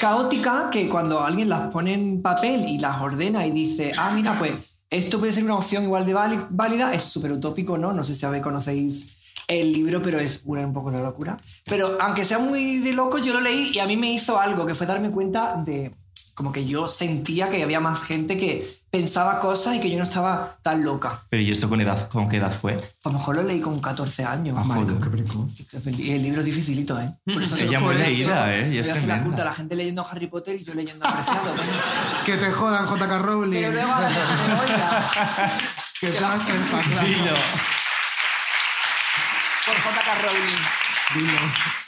caótica 0.00 0.70
que 0.70 0.88
cuando 0.88 1.20
alguien 1.20 1.48
las 1.48 1.70
pone 1.70 1.94
en 1.94 2.22
papel 2.22 2.66
y 2.68 2.78
las 2.78 3.00
ordena 3.00 3.46
y 3.46 3.50
dice, 3.50 3.92
ah, 3.98 4.12
mira, 4.14 4.38
pues 4.38 4.52
esto 4.90 5.18
puede 5.18 5.32
ser 5.32 5.44
una 5.44 5.56
opción 5.56 5.84
igual 5.84 6.06
de 6.06 6.14
váli- 6.14 6.46
válida, 6.50 6.92
es 6.94 7.02
súper 7.02 7.32
utópico, 7.32 7.76
¿no? 7.78 7.92
No 7.92 8.02
sé 8.02 8.14
si 8.14 8.20
sabéis, 8.20 8.42
conocéis 8.42 9.18
el 9.48 9.72
libro, 9.72 10.02
pero 10.02 10.18
es 10.18 10.42
una, 10.46 10.62
un 10.62 10.72
poco 10.72 10.88
una 10.88 11.02
locura. 11.02 11.36
Pero 11.66 11.98
aunque 12.00 12.24
sea 12.24 12.38
muy 12.38 12.78
de 12.78 12.92
loco, 12.92 13.18
yo 13.18 13.32
lo 13.34 13.40
leí 13.40 13.72
y 13.74 13.78
a 13.78 13.86
mí 13.86 13.96
me 13.96 14.10
hizo 14.12 14.38
algo, 14.38 14.64
que 14.66 14.74
fue 14.74 14.86
darme 14.86 15.10
cuenta 15.10 15.62
de 15.62 15.90
como 16.34 16.52
que 16.52 16.66
yo 16.66 16.88
sentía 16.88 17.48
que 17.50 17.62
había 17.62 17.80
más 17.80 18.02
gente 18.02 18.36
que 18.36 18.66
pensaba 18.90 19.40
cosas 19.40 19.76
y 19.76 19.80
que 19.80 19.90
yo 19.90 19.98
no 19.98 20.04
estaba 20.04 20.56
tan 20.62 20.84
loca. 20.84 21.18
Pero 21.28 21.42
¿y 21.42 21.50
esto 21.50 21.68
con 21.68 21.80
edad? 21.80 22.08
¿Con 22.08 22.28
qué 22.28 22.36
edad 22.36 22.52
fue? 22.52 22.74
A 22.74 23.08
lo 23.08 23.12
mejor 23.12 23.36
lo 23.36 23.42
leí 23.42 23.60
con 23.60 23.80
14 23.80 24.24
años. 24.24 24.56
Ah, 24.58 24.64
joder. 24.64 24.96
Y 25.98 26.12
el 26.12 26.22
libro 26.22 26.40
es 26.40 26.46
dificilito, 26.46 27.00
¿eh? 27.00 27.10
Por 27.24 27.42
eso 27.42 27.56
Ella 27.56 27.80
muy 27.80 27.96
leída, 27.96 28.54
¿eh? 28.54 28.68
Y 28.68 28.70
voy 28.70 28.78
es 28.78 28.88
a 28.88 28.92
hacer 28.92 29.08
la 29.08 29.22
culta, 29.22 29.44
la 29.44 29.52
gente 29.52 29.74
leyendo 29.74 30.06
Harry 30.08 30.28
Potter 30.28 30.60
y 30.60 30.64
yo 30.64 30.74
leyendo 30.74 31.06
Apreciado. 31.06 31.54
Que 32.24 32.36
te 32.36 32.50
jodan, 32.50 32.86
JK 32.86 33.22
Rowling. 33.22 33.60
Pero 33.60 33.72
luego 33.72 33.92
a 33.92 34.00
la 34.00 34.10
gente 34.10 34.24
que 36.00 36.06
el 36.06 36.14
pasado. 36.14 37.36
Por 39.66 39.74
J.K. 39.76 40.14
Rowling. 40.20 40.83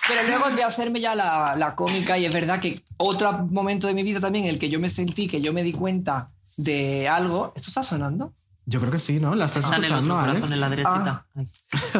Pero 0.08 0.22
luego 0.28 0.50
voy 0.50 0.60
a 0.60 0.66
hacerme 0.66 1.00
ya 1.00 1.14
la, 1.14 1.56
la 1.56 1.74
cómica 1.74 2.16
y 2.18 2.24
es 2.26 2.32
verdad 2.32 2.60
que 2.60 2.82
otro 2.96 3.32
momento 3.50 3.86
de 3.86 3.94
mi 3.94 4.02
vida 4.02 4.20
también 4.20 4.44
en 4.44 4.50
el 4.52 4.58
que 4.58 4.68
yo 4.68 4.78
me 4.80 4.90
sentí, 4.90 5.26
que 5.28 5.40
yo 5.40 5.52
me 5.52 5.62
di 5.62 5.72
cuenta 5.72 6.30
de 6.56 7.08
algo. 7.08 7.52
¿Esto 7.56 7.68
está 7.68 7.82
sonando? 7.82 8.34
Yo 8.66 8.80
creo 8.80 8.92
que 8.92 8.98
sí, 8.98 9.20
¿no? 9.20 9.34
La 9.34 9.46
estás 9.46 9.64
Está 9.64 9.76
en 9.76 9.84
el 9.84 9.90
escuchando, 9.92 10.16
otro 10.18 10.52
en 10.52 10.60
la 10.60 10.68
derechita. 10.68 11.26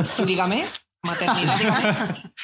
Sí, 0.05 0.25
dígame, 0.25 0.65
maternidad, 1.03 1.59
dígame. 1.59 2.17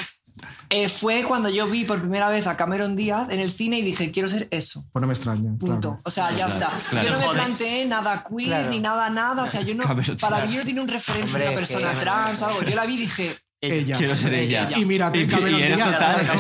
Eh, 0.75 0.88
fue 0.88 1.23
cuando 1.25 1.50
yo 1.50 1.67
vi 1.69 1.85
por 1.85 2.00
primera 2.00 2.31
vez 2.31 2.47
a 2.47 2.57
Cameron 2.57 2.97
Díaz 2.97 3.29
en 3.29 3.41
el 3.41 3.52
cine 3.52 3.79
y 3.79 3.83
dije, 3.83 4.11
quiero 4.11 4.26
ser 4.26 4.49
eso. 4.50 4.83
Pues 4.91 5.00
no 5.02 5.07
me 5.07 5.12
extraña. 5.12 5.50
Punto. 5.59 5.81
claro. 5.91 6.00
O 6.05 6.11
sea, 6.11 6.31
ya 6.31 6.47
Claro, 6.47 6.52
está. 6.55 6.71
claro. 6.88 7.07
Yo 7.09 7.12
no 7.12 7.19
me 7.21 7.29
planteé 7.35 7.85
nada 7.85 8.25
queer 8.26 8.49
Claro. 8.49 8.71
ni 8.71 8.81
nada, 8.81 9.11
nada. 9.11 9.43
O 9.43 9.47
sea, 9.47 9.61
yo 9.61 9.75
no. 9.75 9.85
Cameron 9.85 10.17
Para 10.17 10.47
mí 10.47 10.57
no 10.57 10.64
tiene 10.64 10.81
un 10.81 10.88
referente 10.88 11.26
Hombre, 11.26 11.43
de 11.45 11.49
una 11.50 11.59
persona 11.59 11.93
que- 11.93 12.00
trans 12.00 12.41
o 12.41 12.47
algo. 12.47 12.62
Yo 12.62 12.75
la 12.75 12.87
vi 12.87 12.95
y 12.95 12.99
dije. 13.00 13.37
Ella. 13.62 13.97
Quiero 13.97 14.16
ser 14.16 14.35
ella. 14.35 14.69
Y 14.76 14.85
mírate, 14.85 15.19
Y- 15.21 15.26
Cameron 15.26 15.61
y 15.61 15.62
eres 15.62 15.76
Díaz. 15.76 15.92
total. 15.92 16.31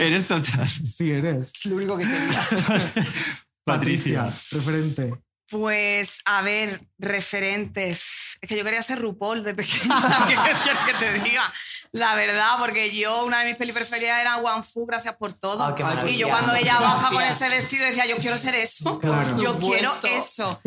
Eres 0.00 0.26
total. 0.26 0.68
Sí, 0.68 1.10
eres. 1.10 1.50
Es 1.54 1.64
lo 1.66 1.76
único 1.76 1.96
que 1.98 2.04
quería. 2.04 2.46
Patricia, 3.64 4.24
referente. 4.52 5.14
Pues, 5.50 6.20
a 6.24 6.42
ver, 6.42 6.80
referentes. 6.98 8.38
Es 8.40 8.48
que 8.48 8.56
yo 8.56 8.64
quería 8.64 8.82
ser 8.82 8.98
RuPaul 9.00 9.44
de 9.44 9.54
pequeña. 9.54 10.26
¿Qué 10.28 10.34
quieres 10.34 10.82
que 10.86 10.94
te 10.94 11.12
diga? 11.20 11.50
La 11.92 12.14
verdad, 12.14 12.56
porque 12.58 12.94
yo, 12.94 13.24
una 13.24 13.40
de 13.40 13.46
mis 13.48 13.56
pelis 13.56 13.74
preferidas 13.74 14.20
era 14.20 14.36
One 14.38 14.62
Fu, 14.62 14.84
gracias 14.86 15.16
por 15.16 15.32
todo. 15.32 15.58
Maravilla. 15.58 16.10
y 16.10 16.18
yo 16.18 16.28
cuando 16.28 16.54
ella 16.54 16.78
baja 16.80 17.08
con 17.08 17.18
Gracias. 17.18 17.40
ese 17.50 17.60
vestido 17.60 17.86
decía, 17.86 18.06
yo 18.06 18.16
quiero 18.18 18.36
ser 18.36 18.54
eso. 18.56 18.98
Claro. 19.00 19.42
Yo 19.42 19.58
quiero 19.58 19.92
eso. 20.04 20.60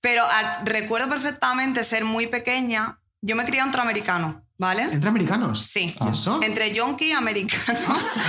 Pero 0.00 0.22
ah, 0.24 0.62
recuerdo 0.64 1.08
perfectamente 1.08 1.82
ser 1.82 2.04
muy 2.04 2.28
pequeña. 2.28 3.00
Yo 3.22 3.34
me 3.34 3.44
crié 3.44 3.60
entre 3.60 3.80
americanos, 3.80 4.36
¿vale? 4.58 4.82
¿Entre 4.82 5.08
americanos? 5.08 5.60
Sí. 5.60 5.94
¿Y 6.00 6.08
eso? 6.08 6.40
Entre 6.42 6.72
yonki 6.74 7.06
y 7.06 7.12
americano. 7.12 7.78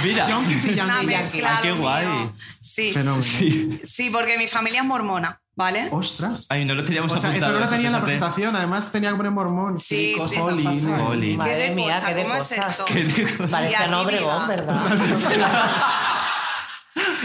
Mira. 0.03 0.27
Yonkis 0.29 0.65
y 0.65 0.75
yankees. 0.75 1.45
Ay, 1.45 1.55
qué 1.61 1.71
mío. 1.73 1.81
guay. 1.81 2.07
Sí. 2.61 2.91
Fenómeno. 2.91 3.21
Sí. 3.21 3.79
Sí, 3.83 4.09
porque 4.09 4.37
mi 4.37 4.47
familia 4.47 4.81
es 4.81 4.85
mormona, 4.85 5.41
¿vale? 5.55 5.87
Ostras. 5.91 6.45
Ay, 6.49 6.65
no 6.65 6.75
lo 6.75 6.83
teníamos 6.83 7.13
O 7.13 7.17
sea, 7.17 7.35
eso 7.35 7.51
no 7.51 7.59
lo 7.59 7.67
tenía 7.67 7.87
en 7.87 7.93
la 7.93 8.01
presentación. 8.01 8.55
Además, 8.55 8.91
tenía 8.91 9.11
que 9.11 9.15
poner 9.17 9.31
mormón. 9.31 9.79
Sí, 9.79 10.15
sí, 10.27 10.39
Oli, 10.39 10.63
pasa 10.63 11.03
Oli. 11.07 11.31
¿Qué 11.31 11.37
Madre 11.37 11.55
de 11.57 11.75
mía, 11.75 11.95
cosa? 11.95 12.07
qué 12.07 12.13
de 12.13 12.23
¿Cómo 12.23 12.35
es? 12.35 12.47
Qué 12.85 13.03
de. 13.03 13.47
Parece 13.47 13.93
Obregón. 13.95 14.47
¿verdad? 14.47 14.77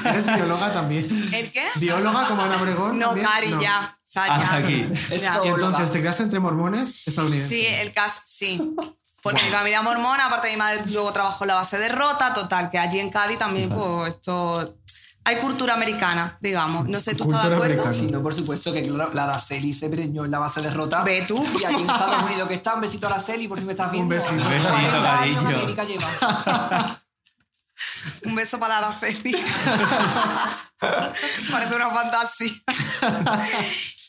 Eres 0.04 0.26
bióloga 0.26 0.72
también. 0.72 1.28
¿El 1.32 1.50
qué? 1.50 1.62
¿Bióloga 1.76 2.26
como 2.26 2.42
Ana 2.42 2.60
Obregón? 2.60 2.98
No? 2.98 3.14
Cari, 3.14 3.54
ya. 3.60 3.96
O 4.12 4.14
sea, 4.14 4.26
ya. 4.26 4.34
Hasta 4.34 4.56
aquí. 4.56 4.86
Ya. 5.18 5.40
Y 5.42 5.48
entonces, 5.48 5.90
¿te 5.90 6.02
quedaste 6.02 6.22
entre 6.24 6.38
mormones 6.38 7.08
estadounidenses? 7.08 7.48
Sí, 7.48 7.66
el 7.66 7.94
caso, 7.94 8.20
sí. 8.26 8.60
Porque 9.22 9.42
mi 9.42 9.48
familia 9.48 9.80
mormona, 9.80 10.26
aparte 10.26 10.50
mi 10.50 10.58
madre 10.58 10.82
luego 10.90 11.10
trabajó 11.14 11.44
en 11.44 11.48
la 11.48 11.54
base 11.54 11.78
de 11.78 11.88
Rota, 11.88 12.34
total, 12.34 12.68
que 12.68 12.78
allí 12.78 12.98
en 12.98 13.08
Cádiz 13.08 13.38
también, 13.38 13.70
pues, 13.70 14.12
esto... 14.14 14.76
Hay 15.24 15.36
cultura 15.36 15.72
americana, 15.74 16.36
digamos. 16.40 16.88
No 16.88 17.00
sé, 17.00 17.14
¿tú 17.14 17.24
estás 17.24 17.44
de 17.44 17.54
acuerdo? 17.54 17.64
americana. 17.64 17.92
Sí, 17.94 18.10
no, 18.10 18.20
por 18.22 18.34
supuesto 18.34 18.70
que 18.72 18.86
claro, 18.86 19.14
la 19.14 19.24
Araceli 19.24 19.72
se 19.72 19.88
preñó 19.88 20.24
en 20.24 20.32
la 20.32 20.40
base 20.40 20.60
de 20.60 20.68
rota. 20.70 21.04
Ve 21.04 21.24
tú. 21.26 21.42
Y 21.58 21.64
aquí 21.64 21.76
en 21.76 21.80
Estados 21.82 22.22
Unidos 22.28 22.48
que 22.48 22.54
está, 22.54 22.74
un 22.74 22.80
besito 22.80 23.06
a 23.06 23.10
Araceli 23.12 23.46
por 23.46 23.58
si 23.58 23.64
me 23.64 23.72
estás 23.72 23.92
viendo. 23.92 24.12
besito. 24.12 24.32
Un 24.32 24.50
besito, 24.50 24.72
40 24.72 25.20
años 25.20 25.42
cariño. 25.44 25.58
América 25.58 25.84
lleva. 25.84 26.06
Un 28.24 28.34
beso 28.34 28.58
para 28.58 28.80
la 28.80 28.88
Araceli. 28.88 29.32
Parece 30.80 31.76
una 31.76 31.90
fantasía. 31.90 32.52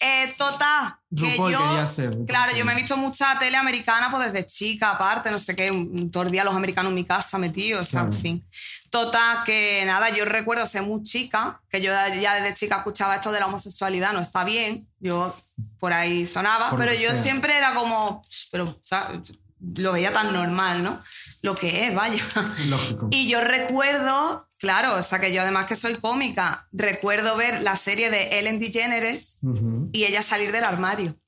Eh, 0.03 0.33
total, 0.37 0.95
que 1.15 1.37
yo... 1.37 1.87
ser. 1.87 2.17
Claro, 2.27 2.55
yo 2.55 2.65
me 2.65 2.73
he 2.73 2.75
visto 2.75 2.97
mucha 2.97 3.37
tele 3.39 3.55
americana 3.57 4.09
pues 4.11 4.31
desde 4.31 4.45
chica, 4.45 4.91
aparte, 4.91 5.31
no 5.31 5.39
sé 5.39 5.55
qué, 5.55 5.71
un- 5.71 6.11
todo 6.11 6.23
el 6.23 6.31
día 6.31 6.43
los 6.43 6.55
americanos 6.55 6.89
en 6.89 6.95
mi 6.95 7.05
casa 7.05 7.37
metidos, 7.37 7.81
o 7.87 7.89
sea, 7.89 8.01
en 8.01 8.13
fin. 8.13 8.47
Total, 8.89 9.43
que 9.45 9.83
nada, 9.85 10.09
yo 10.09 10.25
recuerdo 10.25 10.65
ser 10.65 10.81
muy 10.83 11.01
chica, 11.03 11.61
que 11.69 11.81
yo 11.81 11.91
ya 12.21 12.35
desde 12.35 12.53
chica 12.53 12.77
escuchaba 12.77 13.15
esto 13.15 13.31
de 13.31 13.39
la 13.39 13.47
homosexualidad, 13.47 14.13
no 14.13 14.19
está 14.19 14.43
bien, 14.43 14.87
yo 14.99 15.35
por 15.79 15.93
ahí 15.93 16.25
sonaba, 16.25 16.69
Por 16.69 16.79
pero 16.79 16.93
yo 16.93 17.09
sea. 17.11 17.23
siempre 17.23 17.57
era 17.57 17.73
como, 17.73 18.23
pero, 18.51 18.77
¿sabes? 18.81 19.31
Lo 19.75 19.93
veía 19.93 20.11
tan 20.11 20.33
normal, 20.33 20.83
¿no? 20.83 20.99
Lo 21.41 21.55
que 21.55 21.87
es, 21.87 21.95
vaya. 21.95 22.21
Lógico. 22.67 23.07
Y 23.11 23.29
yo 23.29 23.39
recuerdo, 23.41 24.47
claro, 24.63 24.95
o 24.95 25.03
sea 25.03 25.19
que 25.19 25.33
yo 25.33 25.41
además 25.41 25.67
que 25.67 25.75
soy 25.75 25.95
cómica, 25.95 26.69
recuerdo 26.71 27.35
ver 27.35 27.63
la 27.63 27.75
serie 27.75 28.09
de 28.09 28.39
Ellen 28.39 28.61
DeGeneres 28.61 29.39
y 29.91 30.05
ella 30.05 30.23
salir 30.23 30.53
del 30.53 30.63
armario. 30.63 31.19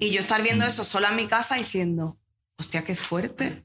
Y 0.00 0.10
yo 0.10 0.20
estar 0.20 0.42
viendo 0.42 0.66
eso 0.66 0.82
sola 0.82 1.10
en 1.10 1.16
mi 1.16 1.28
casa 1.28 1.54
diciendo, 1.54 2.18
hostia, 2.58 2.82
qué 2.82 2.96
fuerte. 2.96 3.64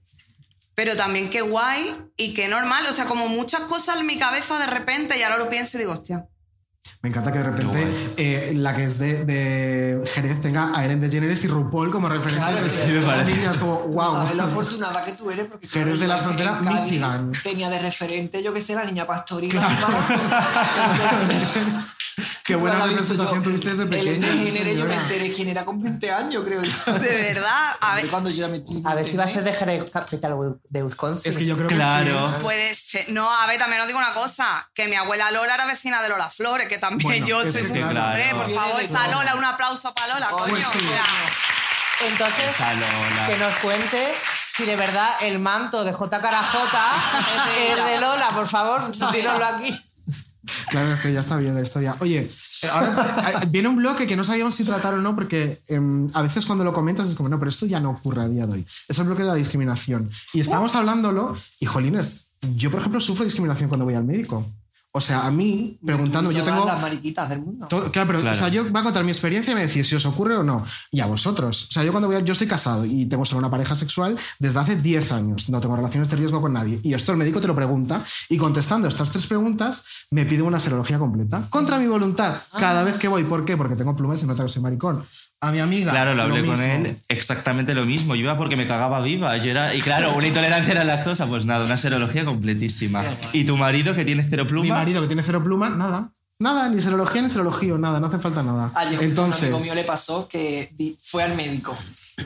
Pero 0.75 0.95
también 0.95 1.31
qué 1.31 1.41
guay 1.41 1.91
y 2.17 2.35
qué 2.35 2.47
normal. 2.47 2.85
O 2.87 2.93
sea, 2.93 3.05
como 3.05 3.27
muchas 3.27 3.61
cosas 3.61 3.99
en 3.99 4.05
mi 4.05 4.19
cabeza 4.19 4.59
de 4.59 4.67
repente 4.67 5.17
y 5.17 5.23
ahora 5.23 5.39
lo 5.39 5.49
pienso 5.49 5.77
y 5.77 5.79
digo, 5.79 5.93
hostia. 5.93 6.28
Me 7.01 7.07
encanta 7.07 7.31
que 7.31 7.39
de 7.39 7.45
repente 7.45 7.87
eh, 8.17 8.51
la 8.55 8.75
que 8.75 8.83
es 8.83 8.99
de, 8.99 9.23
de 9.23 10.01
Jerez 10.05 10.41
tenga 10.41 10.77
a 10.77 10.83
Ellen 10.83 10.99
DeGeneres 10.99 11.41
y 11.45 11.47
RuPaul 11.47 11.91
como 11.91 12.09
referencia 12.09 12.49
Claro, 12.49 12.61
de 12.61 12.69
sí, 12.69 12.91
niñas 13.37 13.57
como 13.57 13.87
wow. 13.87 14.15
¿Sabes 14.15 14.35
lo 14.35 14.43
afortunada 14.43 15.05
que 15.05 15.13
tú 15.13 15.31
eres? 15.31 15.47
Porque 15.47 15.65
Que 15.65 15.79
eres 15.79 16.01
de 16.01 16.07
la 16.07 16.17
frontera 16.17 16.59
Michigan. 16.59 17.31
Tenía 17.41 17.69
de 17.69 17.79
referente, 17.79 18.43
yo 18.43 18.53
que 18.53 18.59
sé, 18.59 18.75
la 18.75 18.83
niña 18.83 19.07
pastorila. 19.07 19.65
Qué 22.49 22.55
buena 22.55 22.83
representación 22.85 23.43
tuviste 23.43 23.69
desde 23.69 23.83
El 23.83 23.89
pequeña. 23.89 24.31
sí, 24.33 24.51
género 24.51 24.79
yo 24.79 24.85
me 24.85 24.95
enteré 24.95 25.31
quién 25.33 25.49
era 25.49 25.63
con 25.65 25.81
20 25.83 26.11
años, 26.11 26.43
creo 26.43 26.63
yo. 26.63 26.93
De 26.99 27.33
verdad. 27.33 27.75
A 27.79 27.95
ver, 27.95 28.07
Cuando 28.09 28.29
yo 28.31 28.41
la 28.47 28.47
metí. 28.47 28.81
A 28.85 28.95
ver 28.95 29.05
si 29.05 29.17
va 29.17 29.25
a 29.25 29.27
ser 29.27 29.43
de 29.43 29.53
Jerez 29.53 29.89
Capital 29.91 30.35
de 30.69 30.83
Wisconsin. 30.83 31.31
Es 31.31 31.37
que 31.37 31.45
yo 31.45 31.55
creo 31.55 31.67
Claro. 31.67 32.31
que 32.31 32.37
sí. 32.37 32.41
puede 32.43 32.73
ser. 32.73 33.11
No, 33.11 33.31
a 33.31 33.45
ver, 33.45 33.59
también 33.59 33.81
os 33.81 33.87
digo 33.87 33.99
una 33.99 34.13
cosa: 34.13 34.67
que 34.73 34.87
mi 34.87 34.95
abuela 34.95 35.29
Lola 35.31 35.53
era 35.53 35.65
vecina 35.67 36.01
de 36.01 36.09
Lola 36.09 36.29
Flores, 36.31 36.67
que 36.67 36.79
también 36.79 37.07
Bueno, 37.07 37.25
yo 37.27 37.41
soy. 37.43 37.51
sí, 37.65 37.79
Hombre, 37.79 37.89
claro. 37.91 38.37
por 38.37 38.49
favor, 38.51 38.81
esa 38.81 39.07
Lola, 39.09 39.35
un 39.35 39.45
aplauso 39.45 39.93
para 39.93 40.13
Lola, 40.15 40.29
coño. 40.29 40.47
Pues 40.49 40.65
sí. 40.73 40.85
o 40.85 40.89
sea, 40.89 42.07
Entonces, 42.07 42.59
Lola. 42.59 43.27
que 43.27 43.37
nos 43.37 43.55
cuente 43.57 44.13
si 44.55 44.65
de 44.65 44.75
verdad 44.75 45.09
el 45.21 45.37
manto 45.39 45.83
de 45.83 45.93
J. 45.93 46.19
Carajota 46.19 46.83
es 47.59 47.85
de 47.91 47.99
Lola, 48.01 48.29
por 48.29 48.47
favor, 48.47 48.89
tíralo 49.11 49.45
aquí. 49.45 49.75
Claro, 50.69 50.93
este 50.93 51.13
ya 51.13 51.21
está 51.21 51.37
bien 51.37 51.55
la 51.55 51.61
historia. 51.61 51.95
Oye, 51.99 52.19
eh, 52.19 52.29
eh, 52.67 53.45
viene 53.49 53.69
un 53.69 53.77
bloque 53.77 54.07
que 54.07 54.15
no 54.15 54.23
sabíamos 54.23 54.55
si 54.55 54.63
tratar 54.63 54.93
o 54.93 55.01
no, 55.01 55.15
porque 55.15 55.59
em, 55.67 56.07
a 56.13 56.21
veces 56.21 56.45
cuando 56.45 56.63
lo 56.63 56.73
comentas 56.73 57.07
es 57.07 57.15
como, 57.15 57.29
no, 57.29 57.39
pero 57.39 57.49
esto 57.49 57.65
ya 57.65 57.79
no 57.79 57.91
ocurre 57.91 58.23
a 58.23 58.27
día 58.27 58.45
de 58.45 58.53
hoy. 58.53 58.65
Es 58.87 58.99
el 58.99 59.05
bloque 59.05 59.23
de 59.23 59.29
la 59.29 59.35
discriminación. 59.35 60.09
Y 60.33 60.39
estábamos 60.39 60.75
hablándolo, 60.75 61.35
y 61.59 61.65
jolines, 61.65 62.31
yo 62.55 62.71
por 62.71 62.79
ejemplo 62.79 62.99
sufro 62.99 63.25
discriminación 63.25 63.69
cuando 63.69 63.85
voy 63.85 63.95
al 63.95 64.03
médico. 64.03 64.45
O 64.91 65.01
sea, 65.01 65.27
a 65.27 65.31
mí, 65.31 65.79
preguntando, 65.85 66.31
yo 66.31 66.39
todas 66.39 66.55
tengo... 66.55 66.65
las 66.65 66.81
mariquitas 66.81 67.29
del 67.29 67.41
mundo. 67.41 67.67
Todo- 67.67 67.91
claro, 67.91 68.07
pero 68.07 68.21
Claro. 68.21 68.35
O 68.35 68.39
sea, 68.39 68.47
yo 68.49 68.63
voy 68.65 68.79
a 68.81 68.83
contar 68.83 69.03
mi 69.03 69.11
experiencia 69.11 69.51
y 69.51 69.55
me 69.55 69.67
decís 69.67 69.87
si 69.87 69.95
os 69.95 70.05
ocurre 70.07 70.35
o 70.35 70.41
no. 70.43 70.65
Y 70.91 70.99
a 70.99 71.05
vosotros. 71.05 71.67
O 71.69 71.71
sea, 71.71 71.83
yo 71.83 71.91
cuando 71.91 72.07
voy 72.07 72.17
a- 72.17 72.21
yo 72.21 72.31
estoy 72.33 72.47
casado 72.47 72.85
y 72.85 73.05
tengo 73.05 73.23
solo 73.23 73.37
una 73.39 73.51
pareja 73.51 73.75
sexual 73.75 74.17
desde 74.39 74.59
hace 74.59 74.75
10 74.77 75.11
años. 75.11 75.47
No 75.49 75.61
tengo 75.61 75.75
relaciones 75.75 76.09
de 76.09 76.17
riesgo 76.17 76.41
con 76.41 76.53
nadie. 76.53 76.79
Y 76.83 76.93
esto 76.95 77.11
el 77.11 77.19
médico 77.19 77.39
te 77.39 77.47
lo 77.47 77.53
pregunta. 77.55 78.03
Y 78.29 78.37
contestando 78.37 78.87
estas 78.87 79.11
tres 79.11 79.27
preguntas, 79.27 79.83
me 80.09 80.25
pide 80.25 80.41
una 80.41 80.59
serología 80.59 80.97
completa. 80.97 81.43
Contra 81.51 81.77
mi 81.77 81.85
voluntad. 81.85 82.35
Cada 82.57 82.83
vez 82.83 82.97
que 82.97 83.07
voy. 83.07 83.23
¿Por 83.25 83.45
qué? 83.45 83.55
Porque 83.57 83.75
tengo 83.75 83.95
plumas 83.95 84.23
y 84.23 84.25
no 84.25 84.33
tengo 84.33 84.47
que 84.47 84.53
soy 84.53 84.63
maricón. 84.63 85.03
A 85.41 85.51
mi 85.51 85.59
amiga. 85.59 85.91
Claro, 85.91 86.15
lo 86.15 86.23
hablé 86.23 86.45
con 86.45 86.59
mismo. 86.59 86.63
él 86.63 86.97
exactamente 87.07 87.73
lo 87.73 87.85
mismo. 87.85 88.13
Yo 88.15 88.23
iba 88.23 88.37
porque 88.37 88.57
me 88.57 88.67
cagaba 88.67 89.01
viva. 89.01 89.37
Yo 89.37 89.51
era, 89.51 89.73
y 89.73 89.81
claro, 89.81 90.13
una 90.15 90.27
intolerancia 90.27 90.73
a 90.73 90.83
la 90.83 90.83
lactosa, 90.83 91.27
pues 91.27 91.45
nada, 91.45 91.63
una 91.63 91.77
serología 91.77 92.25
completísima. 92.25 93.03
¿Y 93.31 93.45
tu 93.45 93.55
marido 93.55 93.95
que 93.95 94.03
tiene 94.03 94.25
cero 94.29 94.45
pluma? 94.45 94.63
Mi 94.63 94.71
marido 94.71 95.01
que 95.01 95.07
tiene 95.07 95.23
cero 95.23 95.41
pluma, 95.41 95.69
nada. 95.69 96.11
Nada, 96.39 96.69
ni 96.69 96.81
serología 96.81 97.21
ni 97.21 97.29
serología, 97.29 97.77
nada, 97.77 97.99
no 97.99 98.07
hace 98.07 98.17
falta 98.17 98.43
nada. 98.43 98.71
Ayer 98.75 99.01
Entonces, 99.03 99.43
un 99.43 99.55
amigo 99.55 99.59
mío 99.59 99.75
le 99.75 99.83
pasó 99.83 100.27
que 100.27 100.71
fue 101.01 101.23
al 101.23 101.35
médico 101.35 101.75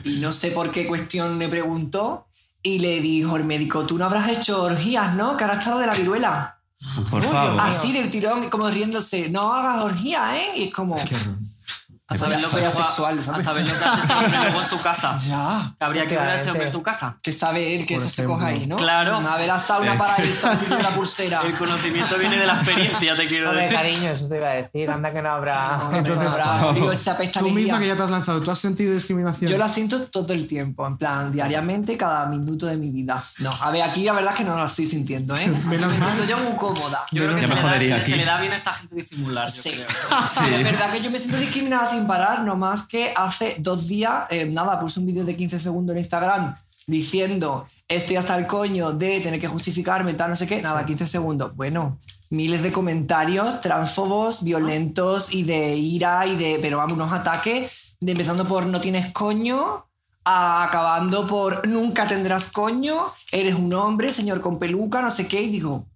y 0.04 0.18
no 0.18 0.32
sé 0.32 0.50
por 0.50 0.70
qué 0.70 0.86
cuestión 0.86 1.38
le 1.38 1.48
preguntó 1.48 2.26
y 2.62 2.78
le 2.78 3.00
dijo 3.00 3.36
el 3.36 3.44
médico, 3.44 3.84
tú 3.86 3.98
no 3.98 4.06
habrás 4.06 4.28
hecho 4.28 4.62
orgías, 4.62 5.14
¿no? 5.14 5.36
Que 5.36 5.44
ahora 5.44 5.58
está 5.58 5.70
lo 5.70 5.78
de 5.78 5.86
la 5.86 5.94
viruela. 5.94 6.58
Por 7.10 7.22
favor. 7.22 7.60
Así 7.60 7.92
del 7.92 8.10
tirón, 8.10 8.50
como 8.50 8.68
riéndose, 8.70 9.30
no 9.30 9.52
hagas 9.52 9.84
orgías, 9.84 10.36
¿eh? 10.36 10.46
Y 10.56 10.62
es 10.64 10.72
como... 10.72 10.96
A 12.14 12.18
saber 12.18 12.40
lo 12.40 12.50
que 12.50 12.66
asexual, 12.66 13.18
a 13.18 13.22
¿sabes? 13.24 13.44
saber 13.44 13.66
lo 13.68 13.74
que 13.78 13.84
hace 13.84 14.38
luego 14.42 14.62
en 14.62 14.68
su 14.68 14.80
casa. 14.80 15.18
Ya. 15.24 15.74
Habría 15.80 16.06
que 16.06 16.16
ver 16.16 16.26
a 16.28 16.34
ese 16.36 16.50
hombre 16.50 16.66
en 16.66 16.72
su 16.72 16.82
casa. 16.82 17.16
Que 17.22 17.32
sabe 17.32 17.74
él 17.76 17.86
que 17.86 17.94
Por 17.96 18.04
eso 18.06 18.14
se 18.14 18.24
coja 18.24 18.46
ahí, 18.46 18.66
¿no? 18.66 18.76
Claro. 18.76 19.16
A 19.16 19.36
ver 19.36 19.46
la 19.46 19.58
sauna 19.58 19.96
para 19.96 20.16
de 20.16 20.82
la 20.82 20.90
pulsera. 20.90 21.38
El 21.44 21.54
conocimiento 21.54 22.16
viene 22.18 22.36
de 22.36 22.46
la 22.46 22.54
experiencia, 22.54 23.16
te 23.16 23.26
quiero 23.26 23.48
Hombre, 23.50 23.62
decir. 23.64 23.76
cariño, 23.78 24.10
eso 24.10 24.28
te 24.28 24.36
iba 24.36 24.48
a 24.48 24.54
decir. 24.54 24.90
Anda 24.90 25.12
que 25.12 25.22
no 25.22 25.30
habrá. 25.30 25.80
entonces 25.92 26.28
habrá 26.28 26.72
lío, 26.72 26.92
esa 26.92 27.12
apesta 27.12 27.40
tú 27.40 27.50
misma 27.50 27.78
que 27.78 27.86
ya 27.88 27.96
te 27.96 28.02
has 28.02 28.10
lanzado, 28.10 28.40
¿tú 28.40 28.50
has 28.50 28.58
sentido 28.58 28.92
discriminación? 28.94 29.50
Yo 29.50 29.58
la 29.58 29.68
siento 29.68 30.02
todo 30.06 30.32
el 30.32 30.46
tiempo, 30.46 30.86
en 30.86 30.96
plan, 30.96 31.32
diariamente, 31.32 31.96
cada 31.96 32.26
minuto 32.26 32.66
de 32.66 32.76
mi 32.76 32.90
vida. 32.90 33.22
No, 33.38 33.52
a 33.60 33.70
ver, 33.70 33.82
aquí 33.82 34.04
la 34.04 34.12
verdad 34.12 34.32
es 34.32 34.38
que 34.38 34.44
no 34.44 34.56
la 34.56 34.66
estoy 34.66 34.86
sintiendo, 34.86 35.36
¿eh? 35.36 35.48
Menos 35.66 35.90
me 35.90 35.98
siento 35.98 36.24
yo 36.24 36.38
muy 36.38 36.56
cómoda. 36.56 37.04
Yo 37.12 37.22
creo 37.24 37.34
que 37.36 37.40
se 37.42 37.46
me 37.48 37.54
le, 37.54 37.60
da, 37.60 37.66
jodería 37.68 37.96
se 37.96 38.02
aquí. 38.02 38.12
le 38.14 38.24
da 38.24 38.40
bien 38.40 38.52
a 38.52 38.56
esta 38.56 38.72
gente 38.72 38.94
disimular, 38.96 39.46
yo 39.48 39.62
Sí. 39.62 39.70
creo. 39.72 39.86
Sí. 40.28 40.44
Es 40.54 40.64
verdad 40.64 40.90
que 40.90 41.02
yo 41.02 41.10
me 41.10 41.18
siento 41.18 41.38
discriminada 41.38 41.86
sin 41.86 42.03
parar, 42.06 42.42
no 42.44 42.56
más 42.56 42.84
que 42.86 43.12
hace 43.16 43.56
dos 43.58 43.88
días, 43.88 44.24
eh, 44.30 44.44
nada, 44.46 44.78
puse 44.80 45.00
un 45.00 45.06
vídeo 45.06 45.24
de 45.24 45.36
15 45.36 45.58
segundos 45.58 45.94
en 45.94 45.98
Instagram 46.00 46.56
diciendo 46.86 47.66
estoy 47.88 48.16
hasta 48.16 48.36
el 48.36 48.46
coño 48.46 48.92
de 48.92 49.20
tener 49.20 49.40
que 49.40 49.48
justificarme, 49.48 50.14
tal, 50.14 50.30
no 50.30 50.36
sé 50.36 50.46
qué, 50.46 50.60
nada, 50.62 50.84
15 50.84 51.06
segundos. 51.06 51.56
Bueno, 51.56 51.98
miles 52.30 52.62
de 52.62 52.72
comentarios 52.72 53.60
transfobos, 53.60 54.42
violentos 54.44 55.32
y 55.32 55.44
de 55.44 55.74
ira 55.76 56.26
y 56.26 56.36
de, 56.36 56.58
pero 56.60 56.78
vamos, 56.78 56.94
unos 56.94 57.12
ataques, 57.12 57.96
de 58.00 58.12
empezando 58.12 58.44
por 58.46 58.66
no 58.66 58.80
tienes 58.80 59.12
coño, 59.12 59.86
a- 60.24 60.64
acabando 60.64 61.26
por 61.26 61.66
nunca 61.66 62.06
tendrás 62.08 62.52
coño, 62.52 63.06
eres 63.32 63.54
un 63.54 63.72
hombre, 63.74 64.12
señor 64.12 64.40
con 64.40 64.58
peluca, 64.58 65.00
no 65.02 65.10
sé 65.10 65.26
qué, 65.28 65.42
y 65.42 65.50
digo, 65.50 65.86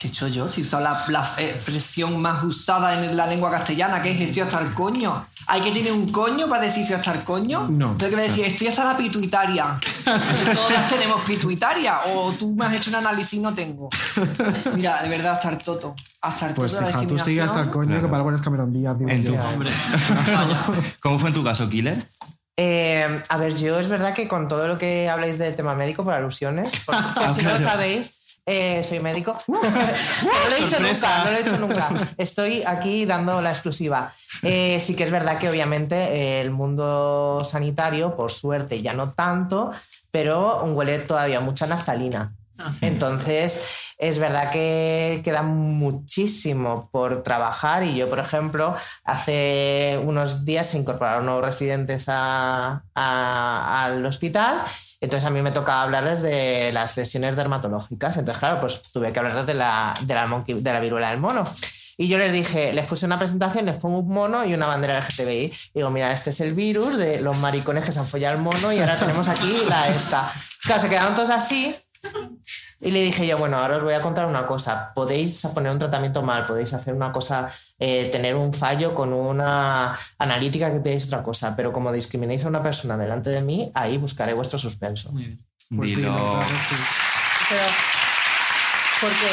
¿Qué 0.00 0.06
he 0.06 0.10
hecho 0.10 0.28
yo? 0.28 0.48
Si 0.48 0.62
he 0.62 0.64
usado 0.64 0.82
la, 0.82 0.98
la 1.08 1.30
expresión 1.36 2.22
más 2.22 2.42
usada 2.42 3.04
en 3.04 3.14
la 3.18 3.26
lengua 3.26 3.50
castellana, 3.50 4.00
que 4.00 4.12
es 4.12 4.20
estoy 4.22 4.40
hasta 4.40 4.58
el 4.60 4.72
coño. 4.72 5.26
¿Hay 5.46 5.60
que 5.60 5.72
tener 5.72 5.92
un 5.92 6.10
coño 6.10 6.48
para 6.48 6.62
decir 6.62 6.84
estoy 6.84 6.96
hasta 6.96 7.12
el 7.12 7.20
coño? 7.22 7.66
No. 7.68 7.98
Tengo 7.98 8.16
que 8.16 8.22
decir, 8.22 8.46
estoy 8.46 8.68
hasta 8.68 8.84
la 8.92 8.96
pituitaria. 8.96 9.78
Todas 10.54 10.88
tenemos 10.88 11.20
pituitaria. 11.26 12.00
O 12.14 12.32
tú 12.32 12.54
me 12.54 12.64
has 12.64 12.72
hecho 12.72 12.88
un 12.88 12.96
análisis 12.96 13.34
y 13.34 13.40
no 13.40 13.52
tengo. 13.52 13.90
Mira, 14.74 15.02
de 15.02 15.08
verdad, 15.10 15.34
hasta 15.34 15.50
el 15.50 15.58
toto. 15.58 15.94
Hasta 16.22 16.46
el 16.48 16.54
Pues 16.54 16.72
toto 16.72 16.86
de 16.86 16.92
la 16.92 16.98
hija, 16.98 17.06
tú 17.06 17.18
sigue 17.18 17.42
hasta 17.42 17.60
el 17.60 17.68
coño 17.68 18.00
que 18.00 18.08
para 18.08 18.26
eres 18.26 18.40
Cameron 18.40 18.72
Díaz. 18.72 18.96
En 19.06 19.22
tu- 19.26 19.34
Hombre, 19.34 19.70
¿Cómo 21.00 21.18
fue 21.18 21.28
en 21.28 21.34
tu 21.34 21.44
caso, 21.44 21.68
Killer? 21.68 22.02
Eh, 22.56 23.22
a 23.28 23.36
ver, 23.36 23.54
yo 23.54 23.78
es 23.78 23.88
verdad 23.88 24.14
que 24.14 24.28
con 24.28 24.48
todo 24.48 24.66
lo 24.66 24.78
que 24.78 25.10
habláis 25.10 25.38
del 25.38 25.54
tema 25.56 25.74
médico, 25.74 26.04
por 26.04 26.14
alusiones, 26.14 26.70
porque 26.86 27.02
por 27.14 27.34
si 27.34 27.42
no 27.42 27.50
lo 27.50 27.56
claro. 27.56 27.70
sabéis, 27.70 28.12
eh, 28.50 28.82
soy 28.84 29.00
médico. 29.00 29.36
no 29.46 29.58
lo 29.62 30.54
he 30.56 30.56
dicho 30.64 30.70
Sorpresa. 30.76 31.08
nunca, 31.08 31.24
no 31.24 31.30
lo 31.30 31.36
he 31.36 31.42
dicho 31.42 31.58
nunca. 31.58 32.14
Estoy 32.16 32.62
aquí 32.66 33.04
dando 33.06 33.40
la 33.40 33.50
exclusiva. 33.50 34.12
Eh, 34.42 34.80
sí 34.80 34.94
que 34.96 35.04
es 35.04 35.10
verdad 35.10 35.38
que 35.38 35.48
obviamente 35.48 36.40
el 36.40 36.50
mundo 36.50 37.42
sanitario, 37.44 38.16
por 38.16 38.32
suerte, 38.32 38.82
ya 38.82 38.92
no 38.92 39.12
tanto, 39.12 39.70
pero 40.10 40.62
huele 40.64 40.98
todavía 40.98 41.40
mucha 41.40 41.66
naftalina. 41.66 42.34
Entonces, 42.82 43.64
es 43.96 44.18
verdad 44.18 44.50
que 44.50 45.20
queda 45.24 45.42
muchísimo 45.42 46.88
por 46.92 47.22
trabajar 47.22 47.84
y 47.84 47.94
yo, 47.96 48.08
por 48.10 48.18
ejemplo, 48.18 48.74
hace 49.04 49.98
unos 50.04 50.44
días 50.44 50.66
se 50.66 50.78
incorporaron 50.78 51.24
nuevos 51.26 51.44
residentes 51.44 52.06
a- 52.08 52.82
a- 52.94 53.84
al 53.84 54.04
hospital. 54.04 54.62
Entonces 55.00 55.26
a 55.26 55.30
mí 55.30 55.40
me 55.42 55.50
tocaba 55.50 55.82
hablarles 55.82 56.20
de 56.22 56.70
las 56.72 56.96
lesiones 56.96 57.34
dermatológicas. 57.36 58.16
Entonces, 58.18 58.38
claro, 58.38 58.60
pues 58.60 58.82
tuve 58.92 59.12
que 59.12 59.18
hablarles 59.18 59.46
de 59.46 59.54
la, 59.54 59.94
de 60.02 60.14
la, 60.14 60.26
monkey- 60.26 60.60
de 60.60 60.72
la 60.72 60.80
viruela 60.80 61.10
del 61.10 61.20
mono. 61.20 61.44
Y 61.96 62.08
yo 62.08 62.16
les 62.18 62.32
dije, 62.32 62.72
les 62.72 62.86
puse 62.86 63.04
una 63.06 63.18
presentación, 63.18 63.66
les 63.66 63.76
pongo 63.76 63.98
un 63.98 64.08
mono 64.08 64.44
y 64.46 64.54
una 64.54 64.66
bandera 64.66 64.98
LGTBI. 65.00 65.44
Y 65.44 65.52
digo, 65.74 65.90
mira, 65.90 66.12
este 66.12 66.30
es 66.30 66.40
el 66.40 66.54
virus 66.54 66.96
de 66.96 67.20
los 67.20 67.36
maricones 67.36 67.84
que 67.84 67.92
se 67.92 67.98
han 67.98 68.06
follado 68.06 68.36
el 68.36 68.42
mono 68.42 68.72
y 68.72 68.78
ahora 68.80 68.98
tenemos 68.98 69.28
aquí 69.28 69.62
la 69.68 69.88
esta. 69.88 70.32
Claro, 70.62 70.80
se 70.82 70.88
quedaron 70.88 71.14
todos 71.14 71.30
así. 71.30 71.74
Y 72.82 72.90
le 72.92 73.02
dije 73.02 73.26
yo, 73.26 73.36
bueno, 73.36 73.58
ahora 73.58 73.76
os 73.76 73.82
voy 73.82 73.92
a 73.92 74.00
contar 74.00 74.24
una 74.26 74.46
cosa. 74.46 74.92
Podéis 74.94 75.42
poner 75.54 75.70
un 75.70 75.78
tratamiento 75.78 76.22
mal, 76.22 76.46
podéis 76.46 76.72
hacer 76.72 76.94
una 76.94 77.12
cosa, 77.12 77.50
eh, 77.78 78.08
tener 78.10 78.34
un 78.34 78.54
fallo 78.54 78.94
con 78.94 79.12
una 79.12 79.94
analítica 80.18 80.72
que 80.72 80.80
pedís 80.80 81.06
otra 81.08 81.22
cosa, 81.22 81.54
pero 81.54 81.72
como 81.72 81.92
discriminéis 81.92 82.44
a 82.44 82.48
una 82.48 82.62
persona 82.62 82.96
delante 82.96 83.28
de 83.28 83.42
mí, 83.42 83.70
ahí 83.74 83.98
buscaré 83.98 84.32
vuestro 84.32 84.58
suspenso. 84.58 85.10
Pues 85.12 85.90
Dilo. 85.90 86.10
dilo, 86.10 86.16
claro, 86.16 86.42
sí. 86.42 86.74
Pero, 87.50 87.62
porque 89.02 89.26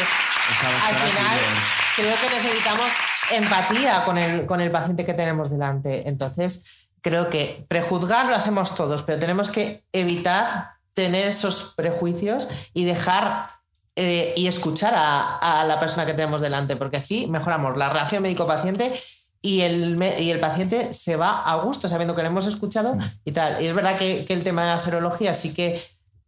Esa 0.52 0.88
al 0.88 0.96
final 0.96 1.38
Killer. 1.38 1.56
creo 1.96 2.16
que 2.22 2.36
necesitamos 2.38 2.88
empatía 3.32 4.04
con 4.04 4.18
el, 4.18 4.46
con 4.46 4.62
el 4.62 4.72
paciente 4.72 5.06
que 5.06 5.14
tenemos 5.14 5.50
delante. 5.50 6.08
Entonces, 6.10 6.90
creo 7.02 7.30
que 7.30 7.66
prejuzgar 7.70 8.26
lo 8.26 8.36
hacemos 8.36 8.76
todos, 8.76 9.04
pero 9.04 9.20
tenemos 9.20 9.52
que 9.52 9.84
evitar 9.94 10.77
tener 10.98 11.28
esos 11.28 11.76
prejuicios 11.78 12.48
y 12.74 12.86
dejar 12.86 13.50
eh, 13.96 14.34
y 14.36 14.48
escuchar 14.48 14.96
a, 14.96 15.38
a 15.38 15.64
la 15.64 15.80
persona 15.80 16.08
que 16.08 16.16
tenemos 16.16 16.42
delante, 16.42 16.76
porque 16.76 16.98
así 16.98 17.28
mejoramos 17.28 17.78
la 17.78 17.90
relación 17.90 18.24
médico-paciente 18.24 18.92
y 19.44 19.62
el, 19.62 20.02
y 20.20 20.32
el 20.32 20.40
paciente 20.40 20.96
se 20.96 21.16
va 21.16 21.44
a 21.44 21.56
gusto 21.58 21.88
sabiendo 21.88 22.16
que 22.16 22.24
le 22.24 22.30
hemos 22.30 22.48
escuchado 22.48 22.98
y 23.24 23.32
tal. 23.32 23.62
Y 23.62 23.68
es 23.68 23.76
verdad 23.76 23.96
que, 23.96 24.26
que 24.26 24.34
el 24.34 24.44
tema 24.44 24.64
de 24.64 24.72
la 24.72 24.80
serología 24.80 25.36
sí 25.36 25.54
que 25.54 25.80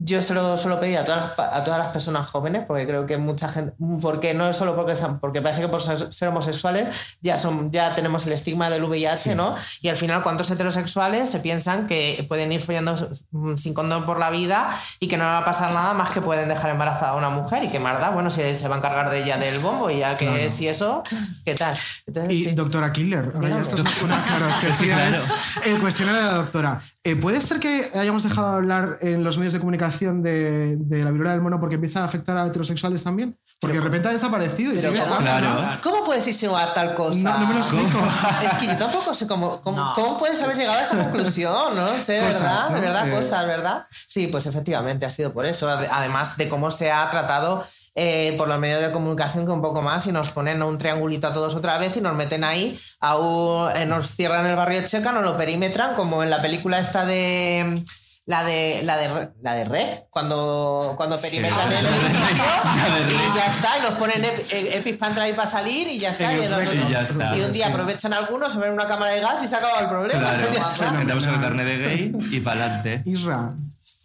yo 0.02 0.22
se 0.22 0.34
lo 0.34 0.58
suelo 0.58 0.80
pedir 0.80 0.98
a 0.98 1.04
todas, 1.06 1.38
las, 1.38 1.54
a 1.54 1.64
todas 1.64 1.78
las 1.80 1.90
personas 1.90 2.26
jóvenes, 2.28 2.64
porque 2.66 2.88
creo 2.88 3.06
que 3.06 3.18
mucha 3.18 3.50
gente, 3.50 3.74
porque 4.02 4.34
no 4.34 4.48
es 4.50 4.56
solo 4.56 4.74
porque, 4.76 4.96
sean- 4.96 5.20
porque 5.20 5.42
parece 5.42 5.62
que 5.62 5.68
por 5.68 5.82
ser, 5.82 6.28
homosexuales 6.30 6.88
ya, 7.22 7.38
son, 7.38 7.70
ya 7.72 7.94
tenemos 7.96 8.26
el 8.26 8.32
estigma 8.34 8.70
del 8.70 8.84
VIH, 8.86 9.36
¿no? 9.36 9.54
Y 9.82 9.90
al 9.90 9.98
final, 9.98 10.24
¿cuántos 10.24 10.50
heterosexuales 10.52 11.30
se 11.30 11.42
piensan 11.42 11.86
que 11.86 12.26
pueden 12.30 12.50
ir 12.54 12.62
follando 12.62 12.96
mm, 13.32 13.58
sin 13.58 13.74
condón 13.74 14.06
por 14.06 14.20
la 14.20 14.30
vida 14.30 14.70
y 15.02 15.10
que 15.10 15.18
no 15.18 15.26
va 15.26 15.40
a 15.40 15.46
pasar 15.46 15.74
nada 15.74 15.94
más 15.94 16.12
que 16.12 16.22
pueden 16.22 16.48
dejar 16.48 16.72
embarazada 16.72 17.12
a 17.12 17.16
una 17.18 17.30
mujer 17.30 17.66
y 17.66 17.68
que 17.68 17.80
más 17.80 18.00
da? 18.00 18.10
Bueno, 18.12 18.30
si 18.32 18.56
se 18.56 18.68
va 18.70 18.76
a 18.76 18.78
encargar 18.78 19.10
de 19.12 19.22
ella 19.24 19.38
del 19.38 19.60
bombo 19.60 19.90
y 19.90 20.00
ya 20.00 20.16
que 20.16 20.28
Claro. 20.28 20.50
si 20.50 20.68
eso, 20.70 21.04
¿qué 21.44 21.56
tal? 21.56 21.76
Entonces, 22.08 22.32
Y 22.34 22.44
sí. 22.46 22.52
doctora 22.54 22.94
Killer, 22.94 23.32
ahora 23.36 23.50
ya 23.50 23.60
esto 23.60 23.84
es 23.84 24.02
una, 24.02 24.24
claro, 24.24 24.48
es 24.48 24.56
que 24.56 24.74
Sí, 24.80 24.84
sí, 24.86 24.90
claro. 24.92 25.16
es 25.62 25.68
el 25.68 25.80
cuestionario 25.82 26.22
de 26.22 26.28
la 26.28 26.34
doctora. 26.36 26.82
Eh, 27.04 27.18
¿Puede 27.18 27.42
ser 27.42 27.60
que 27.60 27.92
hayamos 27.96 28.24
dejado 28.24 28.52
de 28.52 28.56
hablar 28.58 28.98
en 29.02 29.26
los 29.26 29.38
medios 29.38 29.52
de 29.54 29.60
comunicación 29.60 29.89
de, 29.90 30.76
de 30.78 31.04
la 31.04 31.12
viruela 31.12 31.32
del 31.34 31.42
mono 31.42 31.60
porque 31.60 31.76
empieza 31.76 32.02
a 32.02 32.06
afectar 32.06 32.38
a 32.38 32.46
heterosexuales 32.48 33.04
también? 33.04 33.38
Porque 33.60 33.78
de 33.78 33.84
repente 33.84 34.08
ha 34.08 34.12
desaparecido 34.12 34.72
y 34.74 34.78
Pero 34.78 34.90
sigue 34.90 35.02
¿cómo? 35.04 35.20
estando, 35.20 35.48
Claro. 35.48 35.62
¿no? 35.76 35.82
¿Cómo 35.82 36.04
puedes 36.06 36.28
insinuar 36.28 36.74
tal 36.74 36.96
cosa? 36.96 37.20
No, 37.20 37.38
no 37.40 37.48
me 37.48 37.54
lo 37.56 37.60
explico. 37.60 38.00
Es 38.44 38.54
que 38.54 38.68
yo 38.68 38.76
tampoco 38.78 39.14
sé 39.14 39.28
cómo, 39.28 39.62
cómo, 39.62 39.94
cómo 39.96 40.18
puedes 40.18 40.42
haber 40.42 40.56
llegado 40.58 40.80
a 40.80 40.84
esa 40.84 40.98
conclusión, 40.98 41.76
¿no? 41.76 41.88
sé, 41.98 42.20
Cosas, 42.20 42.42
¿verdad? 42.42 42.70
¿no? 42.70 42.76
De 42.76 42.82
verdad, 42.82 43.08
Eh. 43.10 43.16
cosas, 43.16 43.48
¿verdad? 43.48 43.86
Sí, 43.92 44.28
pues 44.28 44.46
efectivamente 44.46 45.06
ha 45.06 45.10
sido 45.10 45.34
por 45.34 45.46
eso. 45.46 45.70
Ade- 45.70 45.90
Además 45.92 46.38
de 46.38 46.48
cómo 46.50 46.72
se 46.72 46.92
ha 46.92 47.10
tratado 47.10 47.66
eh, 47.96 48.36
por 48.38 48.48
los 48.48 48.60
medios 48.60 48.82
de 48.82 48.92
comunicación 48.92 49.46
que 49.46 49.52
un 49.52 49.62
poco 49.62 49.82
más 49.82 50.08
y 50.08 50.12
nos 50.14 50.30
ponen 50.30 50.64
un 50.64 50.78
triangulito 50.78 51.28
a 51.28 51.34
todos 51.34 51.56
otra 51.56 51.78
vez 51.80 51.98
y 51.98 52.02
nos 52.02 52.16
meten 52.16 52.46
ahí, 52.46 52.80
a 53.02 53.18
un- 53.18 53.72
eh, 53.76 53.86
nos 53.86 54.12
cierran 54.16 54.46
el 54.46 54.56
barrio 54.56 54.82
checa, 54.88 55.12
nos 55.12 55.26
lo 55.26 55.36
perimetran, 55.36 55.96
como 55.96 56.24
en 56.24 56.30
la 56.30 56.42
película 56.42 56.80
esta 56.80 57.04
de... 57.06 57.84
La 58.30 58.44
de, 58.44 58.82
la 58.84 58.96
de, 58.96 59.30
la 59.42 59.56
de 59.56 59.64
Rec, 59.66 60.04
cuando, 60.12 60.94
cuando 60.96 61.18
Sí. 61.18 61.30
perimetran 61.38 61.68
el 61.72 61.78
edificio 61.84 63.18
y 63.34 63.36
ya 63.36 63.46
está, 63.48 63.80
y 63.80 63.82
nos 63.82 63.94
ponen 63.98 64.24
eh, 64.24 64.70
Epic 64.78 65.00
para 65.00 65.48
salir 65.48 65.88
y 65.88 65.98
ya 65.98 66.12
está. 66.12 66.32
Y, 66.32 66.38
y 66.38 66.92
ya 66.92 67.02
está. 67.02 67.36
y 67.36 67.42
un 67.42 67.52
día 67.52 67.66
Sí. 67.66 67.72
aprovechan 67.72 68.14
algunos, 68.14 68.54
se 68.54 68.60
ven 68.60 68.72
una 68.72 68.88
cámara 68.88 69.14
de 69.14 69.22
gas 69.22 69.42
y 69.42 69.48
se 69.48 69.56
acaba 69.56 69.80
el 69.80 69.90
problema. 69.90 70.20
Claro, 70.20 70.48
Ya 70.54 70.62
está. 70.62 70.92
metemos 70.92 71.26
el 71.26 71.42
carnet 71.42 71.66
de 71.66 71.78
gay 71.80 72.12
y 72.30 72.40
para 72.42 72.66
adelante. 72.66 73.02
Isra. 73.06 73.50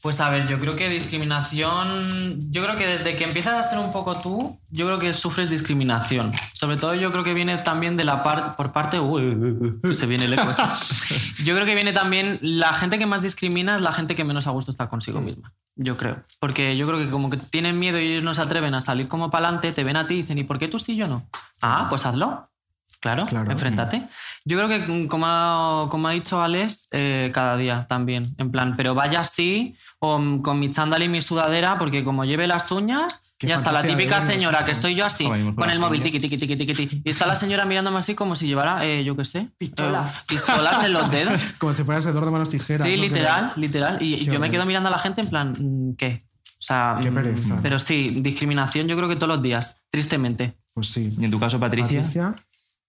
Pues 0.04 0.20
a 0.20 0.28
ver, 0.28 0.46
yo 0.48 0.60
creo 0.60 0.76
que 0.76 0.90
discriminación. 0.90 2.52
Yo 2.52 2.62
creo 2.62 2.76
que 2.76 2.86
desde 2.86 3.16
que 3.16 3.24
empiezas 3.24 3.54
a 3.54 3.62
ser 3.62 3.78
un 3.78 3.90
poco 3.90 4.18
tú, 4.18 4.60
yo 4.70 4.84
creo 4.84 4.98
que 4.98 5.14
sufres 5.14 5.48
discriminación. 5.48 6.30
Sobre 6.52 6.76
todo, 6.76 6.94
yo 6.94 7.10
creo 7.10 7.24
que 7.24 7.32
viene 7.32 7.56
también 7.56 7.96
de 7.96 8.04
la 8.04 8.22
parte. 8.22 8.54
Por 8.54 8.70
parte. 8.70 9.00
Uy, 9.00 9.22
uy, 9.22 9.78
uy, 9.82 9.94
se 9.94 10.04
viene 10.04 10.26
el 10.26 10.34
eco. 10.34 10.42
este. 10.50 11.18
Yo 11.44 11.54
creo 11.54 11.64
que 11.64 11.74
viene 11.74 11.94
también. 11.94 12.38
La 12.42 12.74
gente 12.74 12.98
que 12.98 13.06
más 13.06 13.22
discrimina 13.22 13.76
es 13.76 13.80
la 13.80 13.94
gente 13.94 14.14
que 14.14 14.24
menos 14.24 14.46
a 14.46 14.50
gusto 14.50 14.70
está 14.70 14.90
consigo 14.90 15.22
misma. 15.22 15.54
Yo 15.74 15.96
creo. 15.96 16.22
Porque 16.38 16.76
yo 16.76 16.86
creo 16.86 16.98
que 16.98 17.08
como 17.08 17.30
que 17.30 17.38
tienen 17.38 17.78
miedo 17.78 17.98
y 17.98 18.06
ellos 18.06 18.22
no 18.24 18.34
se 18.34 18.42
atreven 18.42 18.74
a 18.74 18.82
salir 18.82 19.08
como 19.08 19.30
para 19.30 19.48
adelante, 19.48 19.72
te 19.72 19.84
ven 19.84 19.96
a 19.96 20.06
ti 20.06 20.14
y 20.14 20.16
dicen, 20.18 20.36
¿y 20.36 20.44
por 20.44 20.58
qué 20.58 20.68
tú 20.68 20.78
sí 20.78 20.92
y 20.92 20.96
yo 20.96 21.08
no? 21.08 21.26
Ah, 21.62 21.86
pues 21.88 22.04
hazlo. 22.04 22.50
Claro, 23.04 23.50
enfréntate. 23.50 24.02
Yo 24.44 24.56
creo 24.58 24.68
que, 24.68 24.78
mm, 24.80 25.06
como 25.08 25.26
ha, 25.26 25.86
como 25.90 26.08
ha 26.08 26.12
dicho 26.12 26.42
Alex, 26.42 26.88
eh, 26.90 27.30
cada 27.32 27.56
día 27.56 27.86
también. 27.88 28.34
En 28.38 28.50
plan, 28.50 28.74
pero 28.76 28.94
vaya 28.94 29.20
así, 29.20 29.76
o 29.98 30.18
con 30.42 30.58
mi 30.58 30.70
chándal 30.70 31.02
y 31.02 31.08
mi 31.08 31.20
sudadera, 31.20 31.78
porque 31.78 32.04
como 32.04 32.24
lleve 32.24 32.46
las 32.46 32.70
uñas, 32.70 33.22
Qué 33.38 33.48
ya 33.48 33.56
está 33.56 33.72
la 33.72 33.82
típica 33.82 34.18
vernos, 34.18 34.30
señora 34.30 34.64
que 34.64 34.70
estoy 34.72 34.94
yo 34.94 35.04
así, 35.04 35.24
con 35.24 35.70
el 35.70 35.78
móvil, 35.80 36.02
tiqui, 36.02 36.20
tiqui, 36.20 36.38
tiqui, 36.38 36.56
tiqui, 36.56 36.74
tiqui. 36.74 37.02
Y 37.04 37.10
está 37.10 37.26
la 37.26 37.36
señora 37.36 37.64
mirándome 37.64 37.98
así 37.98 38.14
como 38.14 38.36
si 38.36 38.46
llevara, 38.46 38.84
eh, 38.86 39.02
yo 39.04 39.16
qué 39.16 39.24
sé, 39.24 39.48
Pistolas. 39.58 40.20
eh, 40.20 40.24
pistolas 40.28 40.84
en 40.84 40.92
los 40.92 41.10
dedos. 41.10 41.54
Como 41.58 41.74
si 41.74 41.84
fuera 41.84 42.00
sedor 42.00 42.24
de 42.24 42.30
manos 42.30 42.50
tijeras. 42.50 42.86
Sí, 42.86 42.96
literal, 42.96 43.52
literal. 43.56 43.98
Y 44.00 44.24
Qué 44.24 44.32
yo 44.32 44.40
me 44.40 44.50
quedo 44.50 44.64
mirando 44.66 44.88
a 44.88 44.92
la 44.92 44.98
gente 44.98 45.20
en 45.20 45.28
plan, 45.28 45.52
mm, 45.58 45.96
¿qué? 45.96 46.24
O 46.44 46.66
sea, 46.66 46.96
Qué 47.02 47.10
mm, 47.10 47.14
pereza. 47.14 47.58
pero 47.62 47.78
sí, 47.78 48.20
discriminación 48.22 48.86
yo 48.86 48.96
creo 48.96 49.08
que 49.08 49.16
todos 49.16 49.28
los 49.28 49.42
días, 49.42 49.82
tristemente. 49.90 50.54
Pues 50.72 50.88
sí. 50.88 51.14
¿Y 51.18 51.24
en 51.24 51.30
tu 51.30 51.38
caso, 51.38 51.58
Patricia? 51.60 52.02
Patricia. 52.02 52.34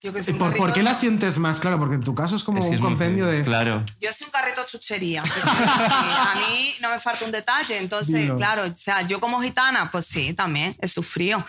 Yo 0.02 0.12
que 0.12 0.18
¿Y 0.18 0.22
soy 0.22 0.34
un 0.34 0.38
¿Por, 0.38 0.56
por 0.56 0.72
qué 0.72 0.82
la 0.82 0.94
sientes 0.94 1.38
más? 1.38 1.58
Claro, 1.58 1.78
porque 1.78 1.94
en 1.94 2.02
tu 2.02 2.14
caso 2.14 2.36
es 2.36 2.44
como 2.44 2.58
Es 2.60 2.66
un 2.66 2.78
compendio 2.78 3.26
de. 3.26 3.42
Claro. 3.42 3.82
Yo 4.00 4.12
soy 4.12 4.26
un 4.26 4.30
carrito 4.30 4.62
chuchería. 4.66 5.22
A 5.22 6.34
mí 6.36 6.74
no 6.82 6.90
me 6.90 7.00
falta 7.00 7.24
un 7.24 7.32
detalle. 7.32 7.78
Entonces, 7.78 8.14
Dilo. 8.14 8.36
claro, 8.36 8.64
o 8.64 8.76
sea, 8.76 9.02
yo 9.02 9.20
como 9.20 9.40
gitana, 9.40 9.90
pues 9.90 10.06
sí, 10.06 10.34
también 10.34 10.76
he 10.80 10.88
sufrido. 10.88 11.44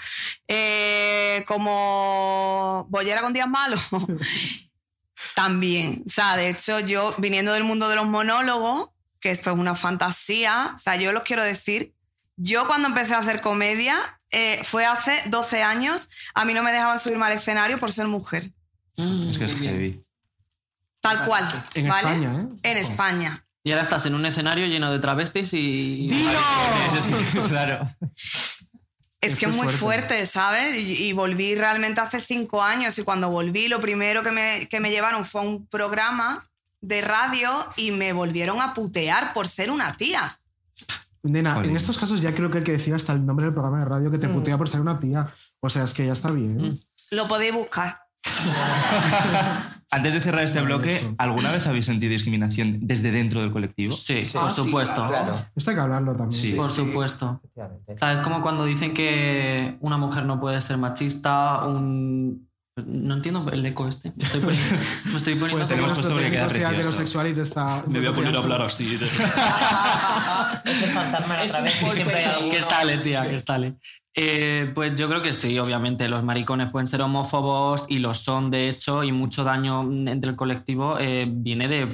Eh, 0.47 1.43
como 1.45 2.87
bollera 2.89 3.21
con 3.21 3.33
días 3.33 3.49
malos, 3.49 3.81
también. 5.35 6.03
O 6.05 6.09
sea, 6.09 6.37
de 6.37 6.49
hecho, 6.49 6.79
yo 6.79 7.13
viniendo 7.17 7.51
del 7.51 7.65
mundo 7.65 7.89
de 7.89 7.95
los 7.95 8.07
monólogos, 8.07 8.91
que 9.19 9.31
esto 9.31 9.51
es 9.51 9.57
una 9.57 9.75
fantasía, 9.75 10.73
o 10.75 10.79
sea, 10.79 10.95
yo 10.95 11.11
los 11.11 11.23
quiero 11.23 11.43
decir, 11.43 11.93
yo 12.37 12.65
cuando 12.67 12.87
empecé 12.87 13.13
a 13.15 13.19
hacer 13.19 13.41
comedia, 13.41 14.16
eh, 14.31 14.61
fue 14.63 14.85
hace 14.85 15.21
12 15.27 15.63
años, 15.63 16.09
a 16.33 16.45
mí 16.45 16.53
no 16.53 16.63
me 16.63 16.71
dejaban 16.71 16.99
subirme 16.99 17.25
al 17.25 17.33
escenario 17.33 17.79
por 17.79 17.91
ser 17.91 18.07
mujer. 18.07 18.51
Es 18.97 19.37
que 19.37 19.45
es 19.45 19.59
heavy. 19.59 20.01
Tal 21.01 21.25
cual. 21.25 21.63
En 21.75 21.87
¿vale? 21.87 22.09
España, 22.09 22.41
¿eh? 22.41 22.59
En 22.63 22.77
España. 22.77 23.45
Y 23.63 23.71
ahora 23.71 23.83
estás 23.83 24.05
en 24.05 24.15
un 24.15 24.25
escenario 24.25 24.65
lleno 24.65 24.91
de 24.91 24.99
travestis 24.99 25.49
y... 25.53 26.09
claro. 27.47 27.89
Es 29.19 29.37
que 29.39 29.45
es 29.45 29.51
es 29.51 29.55
muy 29.55 29.67
fuerte. 29.67 29.77
fuerte, 29.77 30.25
¿sabes? 30.25 30.77
Y, 30.77 31.07
y 31.07 31.13
volví 31.13 31.55
realmente 31.55 32.01
hace 32.01 32.21
cinco 32.21 32.63
años 32.63 32.97
y 32.97 33.03
cuando 33.03 33.29
volví 33.29 33.67
lo 33.67 33.81
primero 33.81 34.23
que 34.23 34.31
me, 34.31 34.67
que 34.69 34.79
me 34.79 34.89
llevaron 34.89 35.25
fue 35.25 35.41
a 35.41 35.43
un 35.43 35.67
programa 35.67 36.47
de 36.81 37.01
radio 37.01 37.51
y 37.75 37.91
me 37.91 38.13
volvieron 38.13 38.61
a 38.61 38.73
putear 38.73 39.33
por 39.33 39.47
ser 39.47 39.71
una 39.71 39.95
tía. 39.97 40.39
Nena, 41.23 41.55
Jolín. 41.55 41.71
en 41.71 41.77
estos 41.77 41.97
casos 41.97 42.21
ya 42.21 42.33
creo 42.33 42.49
que 42.51 42.59
hay 42.59 42.63
que 42.63 42.71
decir 42.73 42.93
hasta 42.93 43.13
el 43.13 43.25
nombre 43.25 43.45
del 43.45 43.53
programa 43.53 43.79
de 43.79 43.85
radio 43.85 44.11
que 44.11 44.17
te 44.17 44.27
Mm. 44.27 44.33
putea 44.33 44.57
por 44.57 44.69
ser 44.69 44.81
una 44.81 44.99
tía. 44.99 45.27
O 45.59 45.69
sea, 45.69 45.83
es 45.83 45.93
que 45.93 46.05
ya 46.05 46.13
está 46.13 46.31
bien. 46.31 46.77
Lo 47.11 47.27
podéis 47.27 47.53
buscar. 47.53 47.99
Antes 49.89 50.13
de 50.15 50.21
cerrar 50.21 50.43
este 50.43 50.59
bloque, 50.61 50.99
¿alguna 51.17 51.49
vez 51.51 51.65
habéis 51.65 51.85
sentido 51.85 52.11
discriminación 52.11 52.79
desde 52.81 53.11
dentro 53.11 53.39
del 53.39 53.51
colectivo? 53.53 53.93
Sí, 53.93 54.27
por 54.33 54.51
supuesto. 54.51 55.09
Esto 55.55 55.71
hay 55.71 55.75
que 55.75 55.81
hablarlo 55.81 56.13
también. 56.13 56.41
Sí. 56.41 56.51
Por 56.53 56.67
supuesto. 56.69 57.41
¿Sabes? 57.95 58.19
Como 58.19 58.41
cuando 58.41 58.65
dicen 58.65 58.93
que 58.93 59.77
una 59.79 59.97
mujer 59.97 60.25
no 60.25 60.39
puede 60.41 60.59
ser 60.61 60.77
machista, 60.77 61.65
un... 61.65 62.45
No 62.85 63.15
entiendo 63.15 63.49
el 63.51 63.65
eco 63.65 63.87
este. 63.87 64.13
Me 64.15 64.23
estoy 64.25 64.41
poniendo... 64.41 64.75
Me 65.05 65.17
estoy 65.17 65.33
poniendo 65.35 65.57
Pues 65.57 65.69
tenemos 65.69 65.93
porque 65.99 66.29
queda 66.29 66.47
técnico 66.47 66.49
sea 66.49 66.49
precioso. 66.49 66.69
heterosexual 66.73 67.27
y 67.29 67.33
te 67.33 67.41
está. 67.41 67.83
Me 67.87 67.99
voy 67.99 68.07
a 68.09 68.11
poner 68.11 68.35
a 68.35 68.39
hablar 68.39 68.61
así. 68.61 68.99
Es 70.65 70.83
el 70.83 70.89
fantasma 70.91 71.37
de 71.37 71.47
la 71.47 71.53
travesti, 71.53 71.85
siempre 71.91 72.25
hay. 72.25 72.49
Que 72.49 72.57
estale, 72.57 72.97
tía, 72.97 73.27
que 73.27 73.35
estale. 73.35 73.75
Eh, 74.19 74.71
pues 74.73 74.95
yo 74.95 75.07
creo 75.07 75.21
que 75.21 75.31
sí, 75.31 75.59
obviamente 75.59 76.07
los 76.07 76.23
maricones 76.23 76.71
pueden 76.71 76.87
ser 76.87 77.03
homófobos 77.03 77.85
y 77.87 77.99
lo 77.99 78.15
son 78.15 78.49
de 78.49 78.67
hecho 78.67 79.03
y 79.03 79.11
mucho 79.11 79.43
daño 79.43 79.83
entre 79.83 80.31
el 80.31 80.35
colectivo 80.35 80.97
eh, 80.99 81.27
viene 81.29 81.67
de, 81.67 81.85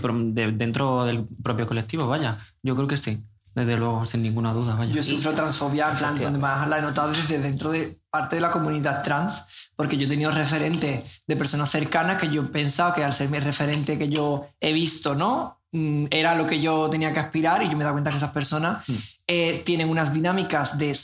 dentro 0.53 1.03
del 1.03 1.25
propio 1.43 1.67
colectivo, 1.67 2.07
vaya. 2.07 2.37
Yo 2.61 2.77
creo 2.77 2.87
que 2.87 2.95
sí, 2.95 3.21
desde 3.53 3.75
luego, 3.75 4.05
sin 4.05 4.23
ninguna 4.23 4.53
duda, 4.53 4.75
vaya. 4.75 4.93
Yo 4.93 5.03
sufro 5.03 5.33
transfobia, 5.33 5.89
en 5.89 5.97
plan, 5.97 6.17
donde 6.17 6.39
más 6.39 6.65
la 6.69 6.79
he 6.79 6.81
notado 6.81 7.09
desde 7.09 7.39
dentro 7.39 7.71
de 7.71 7.99
parte 8.09 8.37
de 8.37 8.41
la 8.41 8.51
comunidad 8.51 9.03
trans, 9.03 9.71
porque 9.75 9.97
yo 9.97 10.05
he 10.05 10.09
tenido 10.09 10.31
referentes 10.31 11.23
de 11.27 11.35
personas 11.35 11.69
cercanas 11.71 12.21
que 12.21 12.29
yo 12.29 12.49
pensaba 12.49 12.95
que 12.95 13.03
al 13.03 13.11
ser 13.11 13.29
mi 13.29 13.39
referente 13.39 13.97
que 13.97 14.07
yo 14.07 14.47
he 14.61 14.71
visto, 14.71 15.13
¿no? 15.13 15.59
Mm, 15.73 16.05
Era 16.11 16.35
lo 16.35 16.45
que 16.45 16.59
yo 16.59 16.89
tenía 16.89 17.11
que 17.13 17.19
aspirar 17.19 17.63
y 17.63 17.69
yo 17.69 17.75
me 17.75 17.83
dado 17.83 17.95
cuenta 17.95 18.11
que 18.11 18.17
esas 18.17 18.31
personas 18.31 18.83
eh, 19.27 19.63
tienen 19.65 19.89
unas 19.89 20.13
dinámicas 20.13 20.77
de 20.77 20.95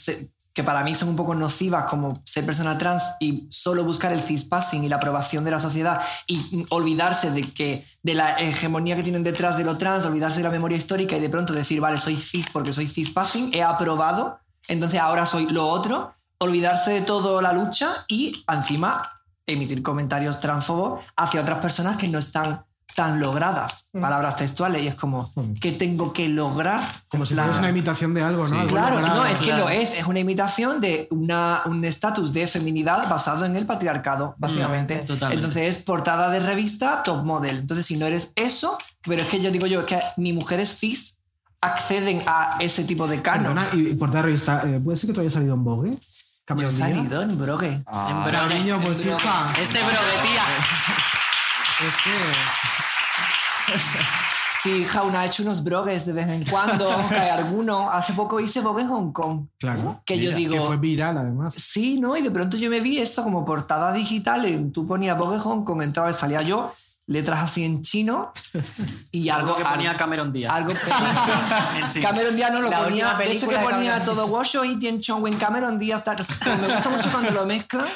que 0.52 0.64
para 0.64 0.82
mí 0.82 0.94
son 0.94 1.08
un 1.08 1.16
poco 1.16 1.34
nocivas 1.34 1.84
como 1.84 2.20
ser 2.24 2.44
persona 2.44 2.76
trans 2.76 3.02
y 3.20 3.46
solo 3.50 3.84
buscar 3.84 4.12
el 4.12 4.20
cispassing 4.20 4.82
y 4.82 4.88
la 4.88 4.96
aprobación 4.96 5.44
de 5.44 5.50
la 5.50 5.60
sociedad 5.60 6.00
y 6.26 6.36
mm, 6.38 6.64
olvidarse 6.70 7.30
de 7.32 7.42
que 7.52 7.84
de 8.02 8.14
la 8.14 8.38
hegemonía 8.38 8.96
que 8.96 9.02
tienen 9.02 9.24
detrás 9.24 9.56
de 9.58 9.64
lo 9.64 9.76
trans, 9.76 10.04
olvidarse 10.04 10.38
de 10.38 10.44
la 10.44 10.50
memoria 10.50 10.76
histórica 10.78 11.16
y 11.16 11.20
de 11.20 11.28
pronto 11.28 11.52
decir, 11.52 11.80
vale, 11.80 11.98
soy 11.98 12.16
cis 12.16 12.46
porque 12.52 12.72
soy 12.72 12.86
cispassing, 12.86 13.52
he 13.52 13.62
aprobado, 13.62 14.38
entonces 14.68 15.00
ahora 15.00 15.26
soy 15.26 15.46
lo 15.50 15.66
otro, 15.66 16.14
olvidarse 16.38 16.92
de 16.92 17.02
toda 17.02 17.42
la 17.42 17.52
lucha 17.52 18.04
y 18.08 18.44
encima 18.48 19.20
emitir 19.46 19.82
comentarios 19.82 20.40
transfobos 20.40 21.04
hacia 21.16 21.40
otras 21.40 21.58
personas 21.58 21.96
que 21.96 22.08
no 22.08 22.18
están 22.18 22.64
tan 22.94 23.20
logradas, 23.20 23.88
palabras 23.92 24.36
textuales, 24.36 24.82
y 24.82 24.88
es 24.88 24.94
como, 24.94 25.32
¿qué 25.60 25.72
tengo 25.72 26.12
que 26.12 26.28
lograr? 26.28 26.80
Como 27.08 27.24
si 27.26 27.34
fueras 27.34 27.58
una 27.58 27.70
imitación 27.70 28.14
de 28.14 28.22
algo, 28.22 28.46
¿no? 28.48 28.60
Algo 28.60 28.70
Claro, 28.74 28.96
logrado. 29.00 29.22
no, 29.24 29.26
es 29.26 29.38
que 29.38 29.46
Claro. 29.46 29.64
lo 29.64 29.70
es, 29.70 29.96
es 29.98 30.04
una 30.06 30.18
imitación 30.18 30.80
de 30.80 31.08
una, 31.10 31.62
un 31.66 31.84
estatus 31.84 32.32
de 32.32 32.46
feminidad 32.46 33.08
basado 33.08 33.44
en 33.44 33.56
el 33.56 33.66
patriarcado, 33.66 34.34
básicamente. 34.38 34.96
totalmente. 34.98 35.34
Entonces 35.34 35.76
es 35.76 35.82
portada 35.82 36.30
de 36.30 36.40
revista, 36.40 37.02
top 37.02 37.24
model. 37.24 37.56
Entonces 37.58 37.86
si 37.86 37.96
no 37.96 38.06
eres 38.06 38.32
eso, 38.36 38.76
pero 39.02 39.22
es 39.22 39.28
que 39.28 39.40
yo 39.40 39.50
digo 39.50 39.66
yo, 39.66 39.80
es 39.80 39.86
que 39.86 40.00
ni 40.16 40.32
mujeres 40.32 40.78
cis 40.78 41.18
acceden 41.60 42.22
a 42.26 42.56
ese 42.60 42.84
tipo 42.84 43.06
de 43.06 43.20
canon. 43.22 43.54
Perdona, 43.54 43.68
y 43.74 43.94
por 43.94 44.10
dar 44.10 44.24
revista, 44.24 44.62
eh, 44.64 44.80
¿puede 44.82 44.96
ser 44.96 45.08
que 45.08 45.14
tú 45.14 45.20
hayas 45.20 45.32
salido 45.34 45.54
en 45.54 45.64
Vogue? 45.64 45.98
Yo 46.56 46.68
he 46.68 46.72
salido 46.72 47.22
en 47.22 47.38
brogue. 47.38 47.68
En 47.68 47.84
brogue. 47.84 48.32
Cariño, 48.32 48.80
pues 48.84 48.98
En 49.02 49.10
brogue. 49.10 49.22
hija. 49.24 49.50
Este 49.60 49.78
brogue, 49.78 50.16
tía. 50.22 50.42
Es 51.86 51.94
que. 52.04 52.10
Sí, 54.62 54.70
hija, 54.82 55.04
una 55.04 55.20
ha 55.20 55.24
hecho 55.24 55.42
unos 55.42 55.64
brogues 55.64 56.04
de 56.04 56.12
vez 56.12 56.28
en 56.28 56.44
cuando, 56.44 56.86
hay 57.10 57.30
alguno. 57.30 57.88
Hace 57.90 58.12
poco 58.12 58.38
hice 58.40 58.60
Vogue 58.60 58.84
Hong 58.84 59.10
Kong. 59.10 59.46
Claro. 59.58 60.02
Que 60.04 60.18
yo 60.18 60.24
Mira, 60.32 60.36
digo- 60.36 60.52
Que 60.52 60.60
fue 60.60 60.76
viral, 60.76 61.16
además. 61.16 61.54
Sí, 61.54 61.98
¿no? 61.98 62.14
Y 62.14 62.20
de 62.20 62.30
pronto 62.30 62.58
yo 62.58 62.68
me 62.68 62.80
vi 62.80 62.98
esto 62.98 63.22
como 63.22 63.42
portada 63.46 63.90
digital. 63.94 64.44
En, 64.44 64.70
tú 64.70 64.86
ponías 64.86 65.16
Vogue 65.16 65.38
Hong 65.38 65.64
Kong, 65.64 65.80
entraba 65.80 66.10
y 66.10 66.12
salía 66.12 66.42
yo, 66.42 66.74
letras 67.10 67.40
así 67.42 67.64
en 67.64 67.82
chino 67.82 68.32
y 69.10 69.28
algo. 69.28 69.48
Algo 69.48 69.58
que 69.58 69.64
ponía 69.64 69.96
Cameron 69.96 70.32
Díaz. 70.32 70.54
Algo 70.54 70.70
En 71.76 71.90
chino. 71.90 72.08
Cameron 72.08 72.36
Díaz 72.36 72.52
no 72.52 72.60
lo 72.62 72.70
La 72.70 72.84
ponía. 72.84 73.14
De 73.14 73.32
hecho 73.32 73.48
que 73.48 73.56
de 73.56 73.62
ponía 73.62 73.98
Cameron 73.98 74.04
todo 74.04 74.26
Washo 74.26 74.64
y 74.64 74.78
Tien 74.78 75.00
Chong 75.00 75.26
en 75.26 75.36
Cameron 75.36 75.78
Díaz. 75.78 76.04
tal. 76.04 76.16
Me 76.60 76.68
gusta 76.68 76.88
mucho 76.88 77.10
cuando 77.10 77.32
lo 77.32 77.46
mezclan. 77.46 77.86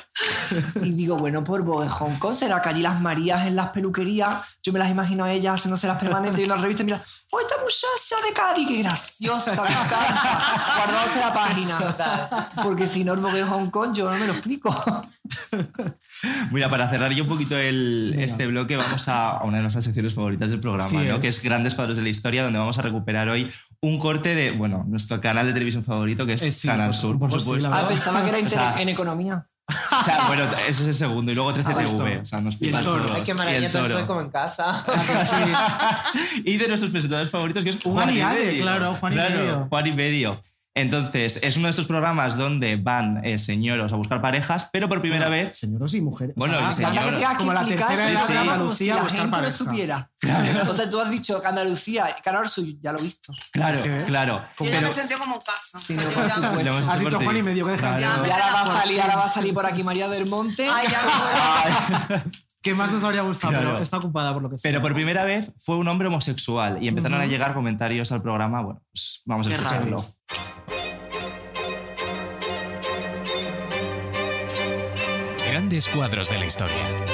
Y 0.82 0.90
digo, 0.90 1.16
bueno, 1.16 1.44
por 1.44 1.62
Vogue 1.62 1.88
Hong 1.88 2.18
Kong 2.18 2.34
será 2.34 2.60
que 2.60 2.70
allí 2.70 2.82
las 2.82 3.00
Marías 3.00 3.46
en 3.46 3.54
las 3.54 3.70
peluquerías. 3.70 4.42
Yo 4.66 4.72
me 4.72 4.78
las 4.78 4.90
imagino 4.90 5.24
a 5.24 5.30
ellas 5.30 5.56
haciéndose 5.56 5.86
las 5.86 5.98
permanentes 5.98 6.40
y 6.40 6.44
en 6.44 6.48
las 6.48 6.58
revistas. 6.58 6.86
Mira, 6.86 7.02
¡oh, 7.32 7.38
esta 7.38 7.54
muchacha 7.58 8.26
de 8.26 8.32
Cádiz! 8.32 8.66
¡Qué 8.66 8.78
graciosa! 8.82 9.54
Guardándose 9.54 11.20
la 11.20 11.34
página. 11.34 12.42
Porque 12.62 12.86
si 12.86 13.04
no, 13.04 13.12
el 13.12 13.20
Vogue 13.20 13.42
Hong 13.44 13.68
Kong 13.68 13.92
yo 13.94 14.10
no 14.10 14.16
me 14.18 14.26
lo 14.26 14.32
explico. 14.32 14.74
Mira, 16.50 16.70
para 16.70 16.88
cerrar 16.88 17.12
yo 17.12 17.24
un 17.24 17.28
poquito 17.28 17.58
el, 17.58 18.14
este 18.18 18.46
bloque, 18.46 18.76
vamos 18.76 19.06
a, 19.08 19.40
una 19.44 19.58
de 19.58 19.62
nuestras 19.64 19.84
secciones 19.84 20.14
favoritas 20.14 20.48
del 20.48 20.60
programa, 20.60 20.88
Sí 20.88 20.96
¿no? 20.96 21.16
es. 21.16 21.20
que 21.20 21.28
es 21.28 21.42
Grandes 21.42 21.74
Padres 21.74 21.98
de 21.98 22.02
la 22.02 22.08
Historia, 22.08 22.44
donde 22.44 22.58
vamos 22.58 22.78
a 22.78 22.82
recuperar 22.82 23.28
hoy 23.28 23.52
un 23.82 23.98
corte 23.98 24.34
de, 24.34 24.52
bueno, 24.52 24.84
nuestro 24.88 25.20
canal 25.20 25.46
de 25.46 25.52
televisión 25.52 25.84
favorito, 25.84 26.24
que 26.24 26.34
es 26.34 26.42
Eh, 26.42 26.50
sí, 26.52 26.68
Canal 26.68 26.94
Sur, 26.94 27.18
por 27.18 27.30
supuesto. 27.38 27.68
Ah, 27.70 27.84
pensaba 27.86 28.22
que 28.22 28.28
era 28.30 28.38
O 28.38 28.40
inter- 28.40 28.58
sea, 28.58 28.80
en 28.80 28.88
economía. 28.88 29.44
O 29.66 30.04
sea, 30.04 30.26
bueno, 30.26 30.44
ese 30.68 30.82
es 30.82 30.88
el 30.88 30.94
segundo. 30.94 31.32
Y 31.32 31.34
luego 31.34 31.52
13TV. 31.54 32.22
O 32.22 32.26
sea, 32.26 32.40
nos 32.40 32.60
Y 32.60 32.68
el 32.68 32.84
toro. 32.84 33.06
Ay, 33.14 33.22
qué 33.22 33.28
Y 33.28 33.30
el 33.30 33.36
maravilla, 33.36 33.72
todo 33.72 33.82
toro. 33.82 33.94
estoy 33.94 34.06
como 34.06 34.20
en 34.20 34.30
casa. 34.30 34.84
y 36.44 36.56
de 36.56 36.68
nuestros 36.68 36.90
presentadores 36.90 37.30
favoritos, 37.30 37.64
que 37.64 37.70
es 37.70 37.84
Un 37.84 37.94
Juan 37.94 38.10
y 38.10 38.22
Medio. 38.22 38.62
claro, 38.62 38.94
Juan 39.00 39.12
y 39.12 39.16
Medio. 39.16 39.66
Juan 39.70 39.86
y 39.86 39.92
Medio. 39.92 40.40
Entonces, 40.76 41.38
es 41.42 41.56
uno 41.56 41.66
de 41.66 41.70
estos 41.70 41.86
programas 41.86 42.36
donde 42.36 42.74
van 42.76 43.24
eh, 43.24 43.38
señoros 43.38 43.92
a 43.92 43.96
buscar 43.96 44.20
parejas, 44.20 44.68
pero 44.72 44.88
por 44.88 45.00
primera 45.00 45.28
vez. 45.28 45.56
Señoros 45.56 45.94
y 45.94 46.00
mujeres. 46.00 46.34
Bueno, 46.36 46.56
O 46.58 46.72
sea, 46.72 46.90
y 46.90 46.96
señoros. 46.96 47.20
Que 47.20 47.26
que 47.26 47.36
Como 47.36 47.52
la 47.52 47.64
tercera 47.64 48.10
edad 48.10 48.22
hablamos 48.24 48.52
Andalucía, 48.54 48.94
como 48.96 49.08
si 49.08 49.14
la 49.16 49.22
gente 49.22 49.36
pareja. 49.36 49.50
no 49.52 49.56
supiera. 49.56 50.10
O 50.68 50.74
sea, 50.74 50.90
tú 50.90 51.00
has 51.00 51.10
dicho 51.10 51.40
que 51.40 51.46
Andalucía 51.46 52.16
Canal 52.24 52.48
Sur, 52.48 52.64
ya 52.82 52.90
lo 52.92 52.98
he 52.98 53.02
visto. 53.02 53.32
Claro, 53.52 53.78
claro. 54.06 54.44
Yo 54.58 54.64
ya 54.66 54.72
Pero- 54.80 54.88
me 54.88 54.94
sentí 54.94 55.14
como 55.14 55.34
en 55.36 55.40
casa. 55.42 55.78
Sí, 55.78 55.94
no, 55.94 56.02
por 56.02 56.26
ya- 56.26 56.34
supuesto. 56.34 56.90
Has 56.90 56.98
dicho. 57.00 57.20
Juan 57.20 57.36
y 57.36 57.42
medio 57.42 57.66
que 57.66 57.72
deja 57.72 57.96
Claro. 57.96 58.26
Y 58.26 58.30
ahora 58.30 58.46
va 58.52 58.60
a 58.62 58.66
salir, 58.80 59.00
ahora 59.00 59.16
va 59.16 59.24
a 59.26 59.28
salir 59.28 59.54
por 59.54 59.66
aquí 59.66 59.84
María 59.84 60.08
del 60.08 60.26
Monte. 60.26 60.68
Ay, 60.68 60.88
ya 60.90 62.24
¿Qué 62.64 62.74
más 62.74 62.90
nos 62.90 63.04
habría 63.04 63.20
gustado? 63.20 63.52
Claro. 63.52 63.72
Pero 63.72 63.82
está 63.82 63.98
ocupada 63.98 64.32
por 64.32 64.42
lo 64.42 64.48
que 64.48 64.58
sea. 64.58 64.70
Pero 64.70 64.80
por 64.80 64.94
primera 64.94 65.22
vez 65.22 65.52
fue 65.58 65.76
un 65.76 65.86
hombre 65.86 66.08
homosexual 66.08 66.82
y 66.82 66.88
empezaron 66.88 67.20
a 67.20 67.26
llegar 67.26 67.52
comentarios 67.52 68.10
al 68.10 68.22
programa. 68.22 68.62
Bueno, 68.62 68.80
pues 68.90 69.20
vamos 69.26 69.46
a 69.46 69.50
Qué 69.50 69.56
escucharlo. 69.56 69.98
Grandes 75.46 75.88
cuadros 75.88 76.30
de 76.30 76.38
la 76.38 76.46
historia. 76.46 77.13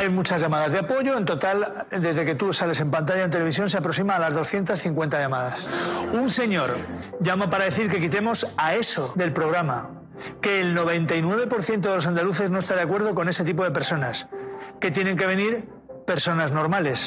Hay 0.00 0.08
muchas 0.08 0.40
llamadas 0.40 0.72
de 0.72 0.78
apoyo. 0.78 1.16
En 1.16 1.26
total, 1.26 1.86
desde 1.90 2.24
que 2.24 2.34
tú 2.34 2.52
sales 2.54 2.80
en 2.80 2.90
pantalla 2.90 3.24
en 3.24 3.30
televisión, 3.30 3.68
se 3.68 3.76
aproxima 3.76 4.16
a 4.16 4.18
las 4.18 4.34
250 4.34 5.18
llamadas. 5.18 5.60
Un 6.12 6.30
señor 6.30 6.74
llama 7.20 7.50
para 7.50 7.64
decir 7.64 7.90
que 7.90 7.98
quitemos 7.98 8.46
a 8.56 8.74
eso 8.74 9.12
del 9.14 9.32
programa. 9.34 9.90
Que 10.40 10.60
el 10.60 10.74
99% 10.76 11.80
de 11.80 11.96
los 11.96 12.06
andaluces 12.06 12.50
no 12.50 12.60
está 12.60 12.76
de 12.76 12.82
acuerdo 12.82 13.14
con 13.14 13.28
ese 13.28 13.44
tipo 13.44 13.62
de 13.62 13.70
personas. 13.72 14.26
Que 14.80 14.90
tienen 14.90 15.18
que 15.18 15.26
venir 15.26 15.64
personas 16.06 16.50
normales. 16.50 16.98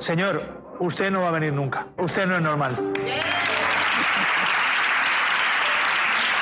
Señor, 0.00 0.76
usted 0.80 1.12
no 1.12 1.22
va 1.22 1.28
a 1.28 1.32
venir 1.32 1.52
nunca. 1.52 1.86
Usted 1.98 2.26
no 2.26 2.36
es 2.36 2.42
normal. 2.42 2.92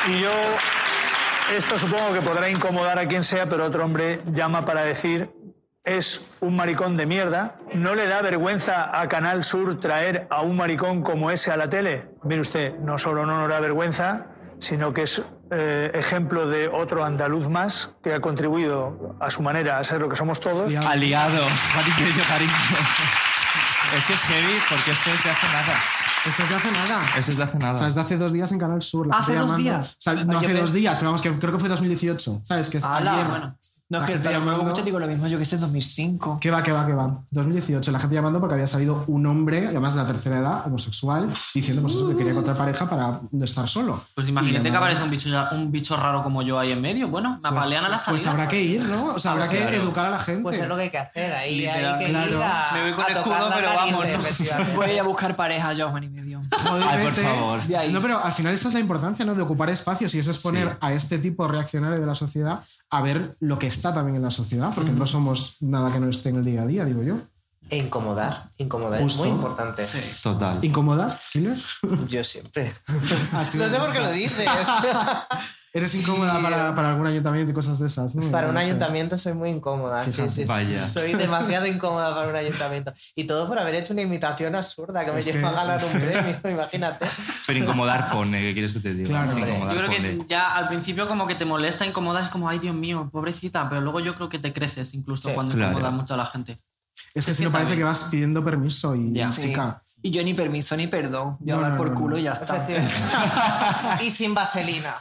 Y 0.09 0.21
yo, 0.21 0.33
esto 1.55 1.79
supongo 1.79 2.15
que 2.15 2.23
podrá 2.23 2.49
incomodar 2.49 2.99
a 2.99 3.07
quien 3.07 3.25
sea, 3.25 3.47
pero 3.47 3.67
otro 3.67 3.85
hombre 3.85 4.21
llama 4.33 4.65
para 4.65 4.85
decir, 4.85 5.29
es 5.85 6.21
un 6.41 6.57
maricón 6.57 6.97
de 6.97 7.07
mierda. 7.07 7.57
¿No 7.75 7.95
le 7.95 8.07
da 8.07 8.23
vergüenza 8.23 8.99
a 8.99 9.09
Canal 9.09 9.43
Sur 9.45 9.81
traer 9.81 10.27
a 10.31 10.43
un 10.43 10.57
maricón 10.57 11.03
como 11.03 11.31
ese 11.31 11.51
a 11.51 11.57
la 11.57 11.69
tele? 11.69 12.11
Mire 12.25 12.43
usted, 12.43 12.75
no 12.81 12.99
solo 12.99 13.27
no 13.27 13.41
nos 13.41 13.49
da 13.49 13.61
vergüenza, 13.61 14.27
sino 14.61 14.93
que 14.95 15.03
es 15.03 15.23
eh, 15.51 15.91
ejemplo 15.95 16.47
de 16.47 16.69
otro 16.69 17.05
andaluz 17.05 17.49
más 17.49 17.75
que 18.03 18.15
ha 18.15 18.21
contribuido 18.21 19.17
a 19.21 19.31
su 19.31 19.43
manera 19.43 19.79
a 19.79 19.85
ser 19.85 20.01
lo 20.01 20.09
que 20.09 20.17
somos 20.17 20.41
todos. 20.41 20.73
Aliado. 20.75 21.33
Medio, 21.35 22.25
cariño. 22.29 22.53
Es 23.95 24.07
que 24.07 24.15
es 24.15 24.23
heavy 24.23 24.59
porque 24.71 24.91
esto 24.93 25.11
es 25.11 25.23
de 25.23 25.31
hace 25.31 25.47
nada. 25.49 25.75
Esto 26.25 26.43
es 26.45 26.49
de 26.49 26.55
hace 26.57 26.73
nada. 26.73 27.03
Esto 27.19 27.33
es 27.33 27.37
de 27.37 27.45
hace 27.45 27.59
nada. 27.59 27.73
O 27.75 27.77
sea, 27.77 27.89
es 27.89 27.95
de 27.95 28.01
hace 28.01 28.17
dos 28.17 28.33
días 28.33 28.51
en 28.53 28.59
Canal 28.59 28.81
Sur. 28.81 29.07
la 29.09 29.17
¿Hace 29.19 29.33
dos 29.35 29.43
llamando- 29.43 29.63
días? 29.63 29.93
O 29.93 29.97
sea, 30.01 30.15
no 30.25 30.39
hace 30.39 30.55
dos 30.55 30.73
días, 30.73 30.97
pero 30.97 31.11
vamos, 31.11 31.21
que 31.21 31.31
creo 31.33 31.53
que 31.53 31.59
fue 31.59 31.69
2018. 31.69 32.41
¿Sabes? 32.45 32.71
Que 32.71 32.79
es. 32.79 32.85
Bueno. 32.87 33.55
No, 33.93 33.99
La 34.01 34.07
es 34.07 34.13
que 34.13 34.19
te 34.21 34.31
llamando- 34.31 34.63
mucho 34.65 34.83
digo 34.83 34.99
lo 34.99 35.07
mismo, 35.07 35.27
yo 35.29 35.39
que 35.39 35.45
sé, 35.45 35.59
2005. 35.59 36.39
Que 36.41 36.51
va, 36.51 36.63
que 36.63 36.73
va, 36.73 36.87
que 36.87 36.95
va. 36.95 37.23
2018, 37.31 37.91
la 37.93 38.01
gente 38.01 38.15
llamando 38.15 38.41
porque 38.41 38.55
había 38.55 38.67
salido 38.67 39.05
un 39.07 39.27
hombre, 39.27 39.67
además 39.69 39.95
de 39.95 40.01
la 40.01 40.07
tercera 40.07 40.39
edad, 40.39 40.67
homosexual, 40.67 41.29
diciendo 41.55 41.83
pues 41.83 41.95
eso, 41.97 42.09
que 42.09 42.17
quería 42.17 42.33
encontrar 42.33 42.57
pareja 42.57 42.89
para 42.89 43.21
no 43.31 43.45
estar 43.45 43.69
solo. 43.69 44.03
Pues 44.15 44.27
imagínate 44.29 44.71
que 44.71 44.77
aparece 44.79 45.03
un 45.03 45.11
bicho, 45.11 45.29
un 45.53 45.71
bicho 45.71 45.95
raro 45.99 46.23
como 46.23 46.41
yo 46.41 46.59
ahí 46.59 46.73
en 46.73 46.81
medio. 46.81 47.09
Bueno, 47.09 47.39
me 47.43 47.49
apalean 47.51 47.85
a 47.85 47.91
la 47.91 47.99
salida. 47.99 48.13
Pues 48.23 48.27
habrá 48.27 48.49
que 48.49 48.63
ir, 48.63 48.81
¿no? 48.83 49.09
O 49.15 49.19
sea, 49.19 49.33
habrá 49.33 49.47
que 49.47 49.59
Claro. 49.59 49.77
educar 49.77 50.07
a 50.07 50.11
la 50.11 50.19
gente. 50.21 50.43
Pues 50.43 50.59
es 50.59 50.67
lo 50.69 50.77
que 50.77 50.83
hay 50.85 50.91
que 50.91 50.99
hacer. 50.99 51.33
Ahí 51.35 51.67
hay 51.67 51.77
Literal. 51.77 52.03
ir 52.03 52.09
Claro. 52.09 52.43
a, 52.43 52.73
Me 52.73 52.83
voy 52.85 52.93
con 52.93 53.05
a 53.05 53.09
escudo, 53.09 53.25
tocar 53.25 53.43
la 53.51 53.55
pero 53.57 53.69
vamos, 53.75 53.93
¿no? 53.93 54.75
Voy 54.77 54.87
a 54.87 54.93
ir 54.95 55.01
a 55.01 55.03
buscar 55.03 55.37
pareja 55.37 55.73
yo, 55.75 55.91
Juan 55.91 56.05
y 56.05 56.09
medio. 56.09 56.41
Obviamente, 56.71 57.23
favor. 57.23 57.63
De 57.63 57.77
ahí. 57.77 57.93
No, 57.93 58.01
pero 58.01 58.25
al 58.25 58.33
final 58.33 58.55
esa 58.55 58.69
es 58.69 58.75
la 58.75 58.81
importancia, 58.81 59.23
¿no? 59.27 59.35
De 59.35 59.43
ocupar 59.43 59.69
espacios 59.69 60.15
y 60.15 60.19
eso 60.19 60.31
es 60.31 60.39
poner 60.39 60.69
Sí. 60.71 60.75
a 60.81 60.93
este 60.95 61.19
tipo 61.19 61.47
reaccionario 61.47 62.01
de 62.01 62.07
la 62.07 62.15
sociedad 62.15 62.61
a 62.93 63.01
ver 63.01 63.37
lo 63.41 63.59
que 63.59 63.67
está 63.67 63.95
también 63.95 64.17
en 64.17 64.23
la 64.23 64.31
sociedad, 64.31 64.71
porque 64.75 64.91
no 64.91 65.07
somos 65.07 65.57
nada 65.63 65.91
que 65.91 65.99
no 65.99 66.11
esté 66.11 66.29
en 66.29 66.37
el 66.37 66.45
día 66.45 66.63
a 66.63 66.67
día, 66.67 66.85
digo 66.85 67.03
yo. 67.03 67.17
E 67.71 67.79
incomodar. 67.79 68.51
Incomodar 68.59 69.01
Justo. 69.01 69.23
es 69.23 69.29
muy 69.29 69.35
importante. 69.35 69.87
Total. 70.23 70.59
¿Incomodas, 70.63 71.31
Killer? 71.33 71.57
Yo 72.07 72.23
siempre. 72.23 72.71
Así 73.33 73.57
no 73.57 73.71
sé 73.71 73.79
por 73.79 73.93
qué 73.93 73.99
lo 73.99 74.13
dices. 74.13 74.47
Eres 75.75 75.95
incómoda 75.95 76.39
para, 76.43 76.75
para 76.75 76.91
algún 76.91 77.07
ayuntamiento 77.07 77.51
y 77.51 77.55
cosas 77.55 77.79
de 77.79 77.87
esas, 77.87 78.15
¿no? 78.15 78.31
Para 78.31 78.49
un 78.49 78.53
parece. 78.55 78.71
ayuntamiento 78.73 79.17
soy 79.17 79.33
muy 79.33 79.49
incómoda. 79.49 80.05
Sí, 80.05 80.13
sí, 80.13 80.29
sí. 80.31 80.45
Vaya. 80.45 80.87
Soy 80.93 81.15
demasiado 81.15 81.67
incómoda 81.67 82.15
para 82.15 82.29
un 82.29 82.37
ayuntamiento. 82.37 82.93
Y 83.17 83.25
todo 83.25 83.49
por 83.49 83.59
haber 83.59 83.77
hecho 83.77 83.95
una 83.95 84.03
imitación 84.03 84.55
absurda 84.55 85.03
que 85.03 85.13
me 85.13 85.23
lleva 85.23 85.49
a 85.49 85.53
ganar 85.53 85.81
un 85.83 85.93
premio, 85.93 86.37
imagínate. 86.51 87.07
Pero 87.47 87.59
incomodar 87.59 88.07
pone, 88.13 88.41
¿qué 88.43 88.53
quieres 88.53 88.75
que 88.75 88.81
te 88.81 88.93
diga? 88.93 89.09
Claro. 89.25 89.39
Incomodar 89.39 89.75
Yo 89.75 89.79
creo 89.81 89.91
pone. 89.97 90.19
que 90.19 90.27
ya 90.29 90.55
al 90.57 90.69
principio 90.69 91.09
como 91.09 91.27
que 91.27 91.37
te 91.37 91.47
molesta, 91.47 91.87
incomodas, 91.87 92.27
es 92.27 92.31
como, 92.31 92.51
ay 92.51 92.59
Dios 92.59 92.75
mío, 92.75 93.09
pobrecita, 93.11 93.67
pero 93.71 93.81
luego 93.81 94.01
yo 94.01 94.15
creo 94.15 94.29
que 94.29 94.39
te 94.39 94.53
creces 94.53 94.93
incluso 94.93 95.31
Sí. 95.31 95.35
cuando 95.35 95.55
Claro. 95.55 95.71
incomoda 95.73 95.91
mucho 95.91 96.13
a 96.13 96.17
la 96.19 96.27
gente. 96.27 96.59
Es 97.15 97.25
que 97.25 97.33
si 97.33 97.45
no 97.45 97.51
parece 97.51 97.69
bien. 97.71 97.79
que 97.79 97.85
vas 97.85 98.09
pidiendo 98.11 98.45
permiso 98.45 98.95
y 98.95 99.13
Ya. 99.15 99.31
Y 100.03 100.11
yo 100.11 100.23
ni 100.23 100.35
permiso 100.35 100.77
ni 100.77 100.87
perdón. 100.89 101.39
Yo 101.41 101.55
No, 101.55 101.57
hablar 101.57 101.71
no, 101.73 101.77
por 101.79 101.89
no, 101.91 101.95
culo 101.95 102.17
no. 102.17 102.21
y 102.21 102.25
ya 102.25 102.33
está. 102.33 102.67
Y 104.05 104.11
sin 104.11 104.35
vaselina. 104.35 104.95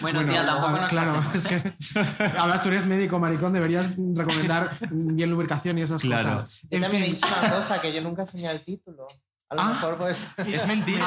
Bueno, 0.00 0.24
tía, 0.24 0.40
a 0.42 0.46
tampoco 0.46 0.72
ver, 0.72 0.82
nos 0.82 0.90
claro, 0.90 1.22
es 1.34 1.46
que 1.46 1.72
además 2.38 2.62
tú 2.62 2.68
eres 2.70 2.86
médico, 2.86 3.18
maricón, 3.18 3.52
deberías 3.52 3.96
recomendar 4.14 4.70
bien 4.90 5.30
lubricación 5.30 5.78
y 5.78 5.82
esas 5.82 6.02
Claro. 6.02 6.32
cosas. 6.32 6.60
Yo 6.62 6.68
En 6.70 6.82
también 6.82 7.02
he 7.02 7.06
fin, 7.06 7.14
dicho 7.14 7.26
una 7.40 7.50
cosa, 7.50 7.80
que 7.80 7.92
yo 7.92 8.00
nunca 8.02 8.22
enseñé 8.22 8.50
el 8.50 8.60
título. 8.64 9.06
A 9.50 9.54
lo 9.56 9.60
Ah. 9.60 9.68
mejor 9.68 9.96
pues... 9.98 10.28
Es 10.38 10.66
mentira. 10.66 11.04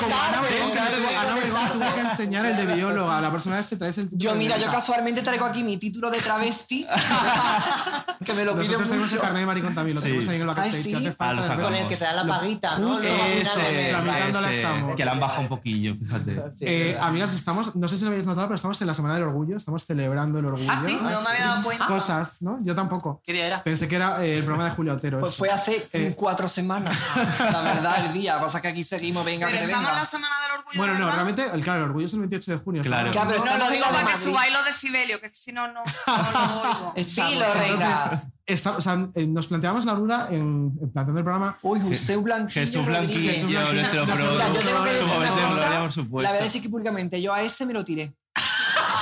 Como 0.00 0.14
Ana 0.16 0.40
Obregón, 0.40 1.72
tuvo 1.72 1.94
que 1.94 2.00
enseñar 2.00 2.44
el 2.46 2.56
de 2.56 2.74
bióloga 2.74 3.20
la 3.20 3.30
próxima 3.30 3.56
vez 3.56 3.66
que 3.66 3.76
traes 3.76 3.98
el 3.98 4.10
título 4.10 4.32
Yo, 4.32 4.36
mira, 4.36 4.58
yo 4.58 4.66
casualmente 4.70 5.22
traigo 5.22 5.44
aquí 5.46 5.62
mi 5.62 5.76
título 5.76 6.10
de 6.10 6.18
travesti. 6.18 6.86
que 8.24 8.32
me 8.34 8.44
lo 8.44 8.52
pide 8.54 8.64
Nosotros 8.64 8.88
tenemos 8.88 9.12
el 9.12 9.18
carnet 9.20 9.40
de 9.40 9.46
maricón 9.46 9.74
también, 9.74 9.94
lo 9.94 10.00
Sí. 10.02 10.08
tenemos 10.08 10.28
ahí 10.28 10.36
en 10.36 10.40
el 10.42 10.46
backstage. 10.48 10.72
Si 10.74 10.82
sí. 10.90 10.94
hace 10.96 11.08
Ah, 11.08 11.14
falta. 11.16 11.56
Con 11.62 11.74
el 11.74 11.88
que 11.88 11.96
te 11.96 12.04
da 12.04 12.12
la 12.12 12.26
paguita, 12.26 12.78
¿no? 12.78 12.98
Que 14.96 15.04
la 15.04 15.12
han 15.12 15.20
bajado 15.20 15.40
un 15.42 15.48
poquillo, 15.48 15.94
fíjate. 15.96 16.42
Eh, 16.60 16.98
amigas, 17.00 17.34
estamos, 17.34 17.74
no 17.76 17.88
sé 17.88 17.96
si 17.96 18.04
lo 18.04 18.10
habéis 18.10 18.26
notado, 18.26 18.46
pero 18.48 18.56
estamos 18.56 18.80
en 18.80 18.86
la 18.86 18.94
Semana 18.94 19.14
del 19.14 19.24
Orgullo, 19.24 19.56
estamos 19.56 19.84
celebrando 19.86 20.38
el 20.38 20.46
orgullo. 20.46 20.70
Ah, 20.70 20.76
¿sí? 20.76 20.92
No 20.92 21.02
me 21.20 21.28
había 21.30 21.44
dado 21.46 21.62
cuenta. 21.62 21.86
Cosas, 21.86 22.42
¿no? 22.42 22.58
Yo 22.62 22.74
tampoco. 22.74 23.20
¿Qué 23.24 23.32
día 23.32 23.46
era? 23.46 23.62
Pensé 23.62 23.86
que 23.88 23.96
era 23.96 24.24
eh, 24.24 24.38
el 24.38 24.44
programa 24.44 24.68
de 24.68 24.74
Julio 24.74 24.92
Otero. 24.94 25.20
Pues 25.20 25.36
fue 25.36 25.50
hace 25.50 25.86
Eh. 25.92 26.14
cuatro 26.16 26.48
semanas. 26.48 26.87
La 27.52 27.60
verdad, 27.60 28.04
el 28.06 28.12
día. 28.12 28.40
Pasa 28.40 28.60
que 28.60 28.68
aquí 28.68 28.84
seguimos, 28.84 29.24
venga, 29.24 29.46
Pero 29.46 29.58
que 29.60 29.66
te 29.66 29.74
venga. 29.74 29.92
la 29.92 30.04
semana 30.04 30.34
del 30.42 30.58
orgullo. 30.58 30.78
Bueno, 30.78 30.94
no, 30.94 30.98
¿verdad? 31.06 31.14
realmente, 31.14 31.46
el- 31.54 31.62
claro, 31.62 31.78
el 31.80 31.84
orgullo 31.86 32.06
es 32.06 32.12
el 32.12 32.18
28 32.20 32.50
de 32.52 32.58
junio. 32.58 32.82
Claro. 32.82 33.10
pero 33.12 33.44
No, 33.44 33.58
lo 33.58 33.70
digo 33.70 33.86
de 33.86 33.92
para 33.94 34.12
que 34.12 34.18
subáis 34.18 34.52
los 34.52 34.64
decibelios, 34.64 35.20
que 35.20 35.30
si 35.34 35.52
no, 35.52 35.68
no, 35.68 35.74
no 35.74 35.82
lo 36.32 36.60
oigo. 36.70 36.92
Entonces, 36.96 37.54
reina. 37.54 38.22
está- 38.46 38.76
o 38.76 38.80
sea, 38.80 39.08
eh, 39.14 39.26
nos 39.26 39.46
planteamos 39.46 39.84
la 39.84 39.94
duda 39.94 40.28
en, 40.30 40.72
en 40.80 40.92
planteando 40.92 41.18
el 41.18 41.24
programa. 41.24 41.58
Uy, 41.62 41.80
José 41.80 42.16
Blanquillo. 42.16 42.60
Jesús. 42.60 42.86
Blanquillo, 42.86 43.30
Jesús 43.32 43.50
Blanquillo, 43.50 43.74
nuestro 43.74 44.06
que 44.06 44.12
de 44.12 44.38
La 44.38 45.80
voy 45.80 45.88
a 45.88 45.92
supuesto. 45.92 46.32
decir 46.44 46.60
aquí 46.60 46.68
públicamente. 46.68 47.20
Yo 47.22 47.32
a 47.34 47.42
ese 47.42 47.66
me 47.66 47.72
lo 47.72 47.84
tiré. 47.84 48.14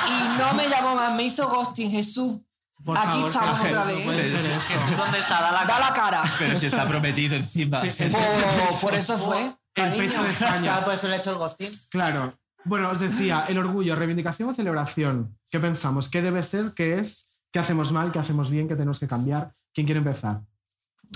Y 0.09 0.38
no 0.38 0.53
me 0.55 0.68
llamó 0.68 0.94
más, 0.94 1.14
me 1.14 1.25
hizo 1.25 1.49
ghosting, 1.49 1.90
Jesús. 1.90 2.38
Por 2.85 2.97
Aquí 2.97 3.07
favor, 3.07 3.27
estamos 3.29 3.61
otra 3.61 3.71
no 3.81 3.87
vez. 3.87 4.05
puede 4.05 4.31
ser 4.31 4.47
esto. 4.47 4.69
Jesús, 4.69 4.97
¿dónde 4.97 5.19
está? 5.19 5.41
Da 5.41 5.53
la 5.53 5.65
Da 5.65 5.81
la 5.81 5.93
cara. 5.95 6.23
Pero 6.39 6.59
si 6.59 6.67
está 6.67 6.87
prometido 6.87 7.35
encima. 7.37 7.81
Sí, 7.81 7.93
Sí, 7.93 8.05
el- 8.05 8.11
Por, 8.12 8.81
por 8.81 8.95
eso 8.95 9.19
fue. 9.19 9.43
El 9.43 9.55
cariño. 9.75 10.05
pecho 10.09 10.23
de 10.23 10.31
España. 10.31 10.61
Claro, 10.62 10.85
por 10.85 10.95
eso 10.95 11.09
le 11.09 11.17
he 11.17 11.19
hecho 11.19 11.31
el 11.33 11.39
ghosting. 11.39 11.71
Claro. 11.91 12.39
Bueno, 12.65 12.91
os 12.91 12.99
decía, 13.01 13.45
el 13.49 13.59
orgullo, 13.59 13.95
reivindicación 13.97 14.49
o 14.49 14.55
celebración. 14.55 15.39
¿Qué 15.51 15.59
pensamos? 15.61 16.09
¿Qué 16.09 16.23
debe 16.23 16.43
ser? 16.43 16.73
¿Qué 16.75 16.99
es? 16.99 17.33
¿Qué 17.53 17.59
hacemos 17.59 17.93
mal? 17.93 18.11
¿Qué 18.12 18.19
hacemos 18.19 18.51
bien? 18.51 18.69
¿Qué 18.69 18.75
tenemos 18.75 18.99
que 19.01 19.07
cambiar? 19.09 19.55
¿Quién 19.73 19.87
quiere 19.87 19.99
empezar? 19.99 20.41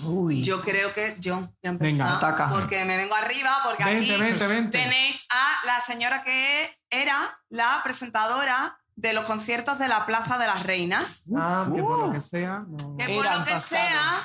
Uy. 0.05 0.44
Yo 0.44 0.61
creo 0.61 0.92
que 0.94 1.16
yo 1.18 1.37
voy 1.37 1.49
a 1.64 1.68
empezar. 1.68 1.92
Venga, 1.92 2.16
ataca. 2.16 2.49
Porque 2.51 2.85
me 2.85 2.96
vengo 2.96 3.14
arriba, 3.16 3.59
porque 3.64 3.83
Vente, 3.85 4.12
aquí 4.12 4.23
vente, 4.23 4.46
vente. 4.46 4.79
tenéis 4.79 5.27
a 5.31 5.66
la 5.66 5.81
señora 5.81 6.23
que 6.23 6.71
era 6.90 7.17
la 7.48 7.81
presentadora 7.83 8.79
de 9.01 9.15
los 9.15 9.25
conciertos 9.25 9.79
de 9.79 9.88
la 9.88 10.05
Plaza 10.05 10.37
de 10.37 10.46
las 10.46 10.65
Reinas. 10.65 11.25
Ah, 11.35 11.67
que 11.75 11.83
por 11.83 11.98
lo 11.98 12.13
que 12.13 12.21
sea. 12.21 12.65
no. 12.69 12.96
Que 12.98 13.15
por 13.15 13.25
lo 13.25 13.44
que 13.44 13.53
pasados. 13.53 13.65
sea, 13.65 14.25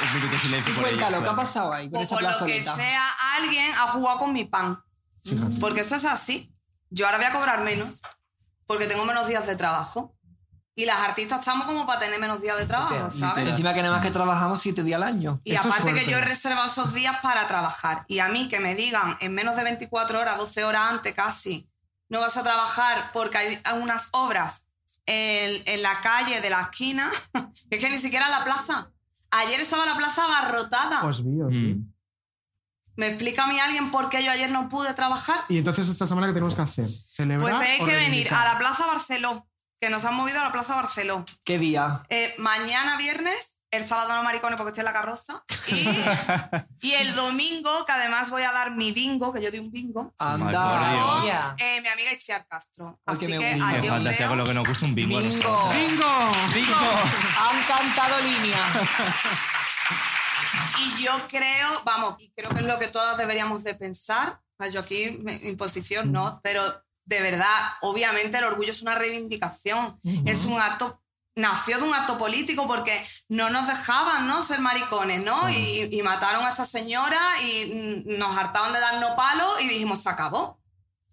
por 0.74 0.82
Cuéntalo, 0.82 1.16
ellos, 1.16 1.24
¿qué 1.24 1.30
ha 1.30 1.36
pasado 1.36 1.72
ahí 1.72 1.90
con 1.90 2.00
o 2.00 2.02
esa 2.02 2.14
por 2.14 2.22
lo 2.22 2.46
que 2.46 2.62
sea, 2.62 3.08
alguien 3.38 3.66
ha 3.78 3.88
jugado 3.88 4.20
con 4.20 4.32
mi 4.32 4.44
pan. 4.44 4.80
Fíjate. 5.24 5.56
Porque 5.58 5.80
eso 5.80 5.96
es 5.96 6.04
así. 6.04 6.54
Yo 6.88 7.06
ahora 7.06 7.18
voy 7.18 7.26
a 7.26 7.32
cobrar 7.32 7.62
menos 7.62 8.00
porque 8.66 8.86
tengo 8.86 9.04
menos 9.04 9.26
días 9.26 9.44
de 9.46 9.56
trabajo. 9.56 10.14
Y 10.76 10.86
las 10.86 11.00
artistas 11.00 11.40
estamos 11.40 11.66
como 11.66 11.86
para 11.86 12.00
tener 12.00 12.18
menos 12.20 12.40
días 12.40 12.56
de 12.56 12.64
trabajo, 12.64 13.10
¿sabes? 13.10 13.48
Encima 13.48 13.74
que 13.74 13.82
nada 13.82 13.96
más 13.96 14.02
que 14.04 14.10
trabajamos 14.12 14.60
siete 14.60 14.82
días 14.82 15.00
al 15.02 15.08
año. 15.08 15.40
Y 15.44 15.54
aparte 15.56 15.92
que 15.92 16.06
yo 16.06 16.16
he 16.18 16.20
reservado 16.20 16.70
esos 16.70 16.94
días 16.94 17.16
para 17.22 17.46
trabajar. 17.48 18.04
Y 18.08 18.20
a 18.20 18.28
mí 18.28 18.48
que 18.48 18.60
me 18.60 18.74
digan 18.74 19.16
en 19.20 19.34
menos 19.34 19.56
de 19.56 19.64
24 19.64 20.20
horas, 20.20 20.38
12 20.38 20.64
horas 20.64 20.90
antes 20.90 21.14
casi, 21.14 21.68
no 22.08 22.20
vas 22.20 22.36
a 22.36 22.42
trabajar 22.42 23.10
porque 23.12 23.38
hay 23.38 23.60
unas 23.82 24.08
obras 24.12 24.66
en, 25.06 25.62
en 25.66 25.82
la 25.82 26.00
calle 26.02 26.40
de 26.40 26.50
la 26.50 26.62
esquina, 26.62 27.10
es 27.70 27.80
que 27.80 27.90
ni 27.90 27.98
siquiera 27.98 28.26
en 28.26 28.32
la 28.32 28.44
plaza. 28.44 28.90
Ayer 29.32 29.60
estaba 29.60 29.84
la 29.86 29.96
plaza 29.96 30.24
abarrotada. 30.24 31.02
Os 31.04 31.24
vi, 31.24 31.42
os 31.42 31.50
vi. 31.50 31.76
¿Me 32.96 33.06
explica 33.08 33.44
a 33.44 33.46
mí 33.46 33.58
alguien 33.58 33.90
por 33.90 34.08
qué 34.08 34.22
yo 34.24 34.30
ayer 34.30 34.50
no 34.50 34.68
pude 34.68 34.92
trabajar? 34.94 35.44
Y 35.48 35.58
entonces 35.58 35.88
esta 35.88 36.06
semana, 36.06 36.26
¿qué 36.26 36.32
tenemos 36.34 36.54
que 36.54 36.62
hacer? 36.62 36.88
¿Celebrar 36.90 37.50
Pues 37.50 37.60
tenéis 37.60 37.80
o 37.82 37.86
que 37.86 37.92
venir 37.92 38.08
reivindicar? 38.10 38.46
a 38.46 38.52
la 38.52 38.58
Plaza 38.58 38.86
Barceló, 38.86 39.46
que 39.80 39.90
nos 39.90 40.04
han 40.04 40.14
movido 40.14 40.38
a 40.40 40.44
la 40.44 40.52
Plaza 40.52 40.74
Barceló. 40.76 41.24
¿Qué 41.44 41.58
día? 41.58 42.02
Eh, 42.10 42.34
mañana 42.38 42.96
viernes, 42.98 43.56
el 43.70 43.86
sábado 43.86 44.14
no 44.14 44.22
maricones 44.22 44.56
porque 44.58 44.70
estoy 44.70 44.82
en 44.82 44.86
la 44.86 44.92
carroza. 44.92 45.42
Y, 45.68 45.88
y 46.88 46.92
el 46.92 47.14
domingo, 47.14 47.86
que 47.86 47.92
además 47.92 48.28
voy 48.30 48.42
a 48.42 48.52
dar 48.52 48.72
mi 48.72 48.92
bingo, 48.92 49.32
que 49.32 49.40
yo 49.40 49.50
di 49.50 49.58
un 49.58 49.70
bingo. 49.70 50.12
Anda. 50.18 50.92
Con 50.92 51.28
eh, 51.58 51.80
mi 51.80 51.88
amiga 51.88 52.12
Itziar 52.12 52.46
Castro. 52.46 53.00
Así 53.06 53.26
me 53.26 53.38
que 53.38 53.58
Qué 53.58 53.62
os 53.62 53.86
fantasía 53.88 54.18
veo. 54.26 54.28
con 54.28 54.38
lo 54.38 54.44
que 54.44 54.54
nos 54.54 54.68
gusta 54.68 54.84
un 54.86 54.94
bingo. 54.94 55.16
a 55.18 55.20
Bingo. 55.20 55.36
nosotros. 55.36 55.74
¡Bingo! 55.76 56.32
¡Bingo! 56.54 56.76
Han 57.40 57.62
cantado 57.62 58.20
línea. 58.20 58.58
Y 60.78 61.02
yo 61.02 61.12
creo, 61.28 61.68
vamos, 61.84 62.16
creo 62.36 62.50
que 62.50 62.60
es 62.60 62.66
lo 62.66 62.78
que 62.78 62.88
todas 62.88 63.16
deberíamos 63.16 63.64
de 63.64 63.74
pensar. 63.74 64.40
Sea, 64.58 64.68
Yo 64.68 64.80
aquí, 64.80 65.18
imposición 65.42 66.12
no, 66.12 66.40
pero 66.42 66.62
de 67.10 67.20
verdad, 67.20 67.58
obviamente 67.80 68.38
el 68.38 68.44
orgullo 68.44 68.70
es 68.70 68.82
una 68.82 68.94
reivindicación. 68.94 69.98
Es 70.24 70.44
un 70.44 70.60
acto, 70.60 71.02
nació 71.34 71.78
de 71.78 71.82
un 71.82 71.92
acto 71.92 72.18
político 72.18 72.68
porque 72.68 73.04
no 73.28 73.50
nos 73.50 73.66
dejaban, 73.66 74.28
¿no? 74.28 74.44
Ser 74.44 74.60
maricones, 74.60 75.24
¿no? 75.24 75.50
Y, 75.50 75.88
y 75.90 76.02
mataron 76.02 76.44
a 76.44 76.50
esta 76.50 76.64
señora 76.64 77.18
y 77.42 78.04
mm, 78.06 78.16
nos 78.16 78.36
hartaban 78.38 78.72
de 78.72 78.78
darnos 78.78 79.10
palos 79.16 79.60
y 79.60 79.68
dijimos, 79.68 80.04
se 80.04 80.08
acabó. 80.08 80.60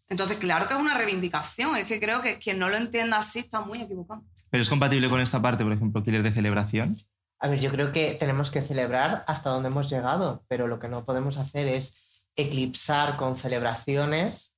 Entonces, 0.07 0.37
claro 0.37 0.67
que 0.67 0.75
es 0.75 0.79
una 0.79 0.93
reivindicación. 0.93 1.75
Es 1.75 1.87
que 1.87 1.99
creo 1.99 2.21
que 2.21 2.37
quien 2.37 2.59
no 2.59 2.69
lo 2.69 2.77
entienda 2.77 3.17
así 3.17 3.39
está 3.39 3.61
muy 3.61 3.81
equivocado. 3.81 4.23
Pero 4.51 4.61
es 4.61 4.69
compatible 4.69 5.09
con 5.09 5.19
esta 5.19 5.41
parte, 5.41 5.63
por 5.63 5.73
ejemplo, 5.73 6.03
Killer 6.03 6.21
de 6.21 6.31
celebración. 6.31 6.95
A 7.39 7.47
ver, 7.47 7.59
yo 7.59 7.71
creo 7.71 7.91
que 7.91 8.13
tenemos 8.13 8.51
que 8.51 8.61
celebrar 8.61 9.25
hasta 9.27 9.49
donde 9.49 9.69
hemos 9.69 9.89
llegado, 9.89 10.45
pero 10.47 10.67
lo 10.67 10.77
que 10.77 10.89
no 10.89 11.05
podemos 11.05 11.37
hacer 11.37 11.67
es 11.67 12.23
eclipsar 12.35 13.17
con 13.17 13.35
celebraciones 13.35 14.56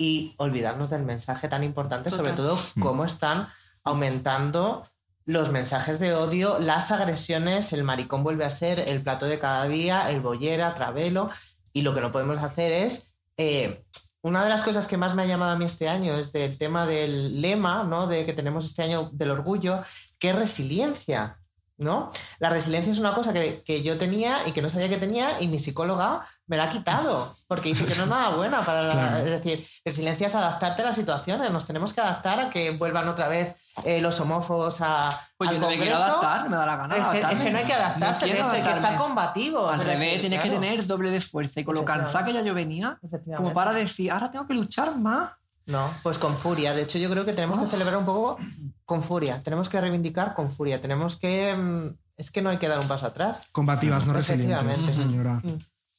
y 0.00 0.34
olvidarnos 0.38 0.88
del 0.88 1.02
mensaje 1.02 1.46
tan 1.46 1.62
importante, 1.62 2.10
sobre 2.10 2.32
todo 2.32 2.58
cómo 2.80 3.04
están 3.04 3.48
aumentando 3.84 4.86
los 5.26 5.50
mensajes 5.50 6.00
de 6.00 6.14
odio, 6.14 6.58
las 6.58 6.90
agresiones, 6.90 7.74
el 7.74 7.84
maricón 7.84 8.24
vuelve 8.24 8.46
a 8.46 8.50
ser 8.50 8.80
el 8.80 9.02
plato 9.02 9.26
de 9.26 9.38
cada 9.38 9.66
día, 9.68 10.10
el 10.10 10.20
bollera, 10.20 10.72
travelo, 10.72 11.28
y 11.74 11.82
lo 11.82 11.94
que 11.94 12.00
no 12.00 12.10
podemos 12.10 12.42
hacer 12.42 12.72
es... 12.72 13.12
eh, 13.36 13.84
una 14.22 14.44
de 14.44 14.50
las 14.50 14.62
cosas 14.64 14.86
que 14.86 14.98
más 14.98 15.14
me 15.14 15.22
ha 15.22 15.26
llamado 15.26 15.52
a 15.52 15.56
mí 15.56 15.64
este 15.64 15.88
año 15.88 16.14
es 16.14 16.30
del 16.30 16.58
tema 16.58 16.84
del 16.84 17.40
lema, 17.40 17.84
¿no? 17.84 18.06
De 18.06 18.26
que 18.26 18.34
tenemos 18.34 18.66
este 18.66 18.82
año 18.82 19.08
del 19.14 19.30
orgullo, 19.30 19.82
que 20.18 20.30
es 20.30 20.36
resiliencia, 20.36 21.39
¿no? 21.80 22.10
La 22.38 22.50
resiliencia 22.50 22.92
es 22.92 22.98
una 22.98 23.14
cosa 23.14 23.32
que, 23.32 23.62
que 23.64 23.82
yo 23.82 23.96
tenía 23.98 24.36
y 24.46 24.52
que 24.52 24.62
no 24.62 24.68
sabía 24.68 24.88
que 24.88 24.98
tenía 24.98 25.40
y 25.40 25.48
mi 25.48 25.58
psicóloga 25.58 26.24
me 26.46 26.56
la 26.56 26.64
ha 26.64 26.70
quitado 26.70 27.32
porque 27.48 27.70
dice 27.70 27.86
que 27.86 27.94
no 27.94 28.02
es 28.04 28.08
nada 28.08 28.28
buena 28.36 28.60
para 28.60 28.82
la- 28.82 28.92
Claro. 28.92 29.16
es 29.18 29.24
decir, 29.42 29.66
resiliencia 29.84 30.26
es 30.26 30.34
adaptarte 30.34 30.82
a 30.82 30.86
las 30.86 30.96
situaciones, 30.96 31.50
nos 31.50 31.66
tenemos 31.66 31.92
que 31.92 32.00
adaptar 32.00 32.38
a 32.40 32.50
que 32.50 32.72
vuelvan 32.72 33.08
otra 33.08 33.28
vez 33.28 33.56
eh, 33.84 34.00
los 34.02 34.20
homófobos 34.20 34.80
a 34.82 35.08
Pues 35.38 35.48
al 35.48 35.56
yo 35.56 35.60
no 35.62 35.68
me 35.68 35.78
quiero 35.78 35.96
adaptar, 35.96 36.48
me 36.50 36.56
da 36.56 36.66
la 36.66 36.76
gana 36.76 36.96
Es 36.96 37.04
que, 37.06 37.34
es 37.34 37.40
que 37.40 37.50
no 37.50 37.58
hay 37.58 37.64
que 37.64 37.72
adaptarse, 37.72 38.26
No 38.26 38.32
de 38.32 38.38
hecho 38.40 38.50
hay 38.50 38.62
que 38.62 38.72
estar 38.72 38.96
combativos. 38.98 39.72
Al 39.72 39.80
revés, 39.80 40.00
decir, 40.00 40.20
tienes 40.20 40.42
que 40.42 40.50
tener 40.50 40.86
doble 40.86 41.10
de 41.10 41.16
esfuerzo. 41.16 41.60
Y 41.60 41.64
con 41.64 41.74
lo 41.74 41.84
cansada 41.84 42.24
que 42.26 42.32
ya 42.34 42.42
yo 42.42 42.52
venía, 42.52 42.98
como 43.36 43.54
para 43.54 43.72
decir, 43.72 44.10
ahora 44.10 44.30
tengo 44.30 44.46
que 44.46 44.54
luchar 44.54 44.94
más. 44.96 45.30
No, 45.70 45.92
pues 46.02 46.18
con 46.18 46.36
furia. 46.36 46.72
De 46.72 46.82
hecho, 46.82 46.98
yo 46.98 47.08
creo 47.10 47.24
que 47.24 47.32
tenemos 47.32 47.58
que 47.62 47.70
celebrar 47.70 47.96
un 47.96 48.04
poco 48.04 48.38
con 48.84 49.02
furia. 49.02 49.42
Tenemos 49.42 49.68
que 49.68 49.80
reivindicar 49.80 50.34
con 50.34 50.50
furia. 50.50 50.80
Tenemos 50.80 51.16
que. 51.16 51.54
mm, 51.54 51.96
Es 52.16 52.30
que 52.30 52.42
no 52.42 52.50
hay 52.50 52.58
que 52.58 52.68
dar 52.68 52.78
un 52.80 52.88
paso 52.88 53.06
atrás. 53.06 53.42
Combativas, 53.52 54.06
no 54.06 54.12
resilientes. 54.12 54.78
Señora. 54.94 55.40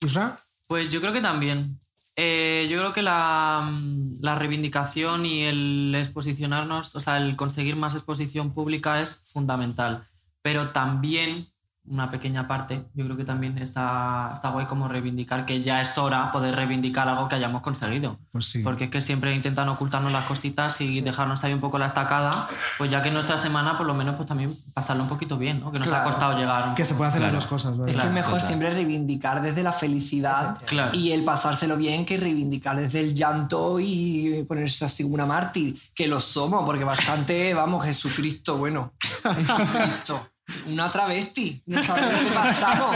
¿Isra? 0.02 0.38
Pues 0.68 0.92
yo 0.92 1.00
creo 1.02 1.14
que 1.14 1.22
también. 1.22 1.80
Eh, 2.18 2.68
yo 2.70 2.78
creo 2.78 2.94
que 2.94 3.02
la, 3.02 3.68
mm, 3.72 4.16
la 4.22 4.36
reivindicación 4.36 5.26
y 5.26 5.44
el 5.44 5.96
exposicionarnos, 5.96 6.96
o 6.96 7.00
sea, 7.00 7.18
el 7.18 7.36
conseguir 7.36 7.76
más 7.76 7.96
exposición 7.96 8.54
pública 8.54 9.02
es 9.02 9.22
fundamental. 9.26 10.08
Pero 10.44 10.70
también, 10.70 11.48
una 11.84 12.12
pequeña 12.12 12.48
parte, 12.48 12.84
yo 12.94 13.04
creo 13.06 13.18
que 13.18 13.26
también 13.26 13.58
está, 13.58 14.32
está 14.34 14.50
guay 14.50 14.68
como 14.68 14.88
reivindicar 14.88 15.46
que 15.46 15.62
ya 15.64 15.82
es 15.82 15.98
hora 15.98 16.32
poder 16.32 16.56
reivindicar 16.56 17.10
algo 17.10 17.28
que 17.28 17.36
hayamos 17.36 17.62
conseguido. 17.62 18.18
Pues 18.32 18.46
sí. 18.46 18.60
Porque 18.60 18.86
es 18.86 18.90
que 18.92 19.02
siempre 19.02 19.36
intentan 19.36 19.68
ocultarnos 19.68 20.12
las 20.12 20.26
cositas 20.26 20.80
y 20.80 21.02
dejarnos 21.02 21.44
ahí 21.44 21.54
un 21.54 21.60
poco 21.60 21.78
la 21.80 21.88
estacada. 21.88 22.48
Pues 22.78 22.92
ya 22.92 23.02
que 23.02 23.10
nuestra 23.12 23.36
semana, 23.38 23.78
por 23.78 23.88
lo 23.88 23.94
menos, 23.96 24.16
pues 24.16 24.28
también 24.28 24.52
pasarlo 24.76 25.04
un 25.04 25.10
poquito 25.10 25.38
bien, 25.38 25.60
¿no? 25.60 25.72
Que 25.72 25.80
nos 25.80 25.88
ha 25.88 25.92
Claro. 25.92 26.10
costado 26.12 26.38
llegar. 26.38 26.76
Que 26.76 26.86
se 26.86 26.94
puede 26.96 27.10
hacer 27.10 27.20
Claro. 27.22 27.34
las 27.34 27.44
dos 27.44 27.50
cosas, 27.50 27.72
¿verdad? 27.72 27.88
Es 27.88 27.94
que 27.94 28.00
Claro, 28.02 28.10
es 28.10 28.14
mejor 28.26 28.42
siempre 28.42 28.70
reivindicar 28.70 29.42
desde 29.42 29.64
la 29.64 29.72
felicidad 29.72 30.58
Claro. 30.66 30.96
y 30.96 31.12
el 31.12 31.24
pasárselo 31.26 31.78
bien 31.78 32.06
que 32.06 32.16
reivindicar 32.18 32.78
desde 32.78 33.00
el 33.00 33.16
llanto 33.16 33.80
y 33.80 34.46
ponerse 34.48 34.86
así 34.86 35.04
como 35.04 35.16
una 35.16 35.26
mártir, 35.26 35.76
que 35.96 36.08
lo 36.08 36.22
somos, 36.22 36.64
porque 36.64 36.84
bastante, 36.84 37.54
vamos, 37.56 37.84
Jesucristo, 37.86 38.58
bueno, 38.58 38.94
Jesucristo. 39.36 40.28
Una 40.68 40.92
travesti, 40.92 41.62
no 41.66 41.82
sabemos 41.84 42.20
que 42.20 42.32
pasamos 42.32 42.96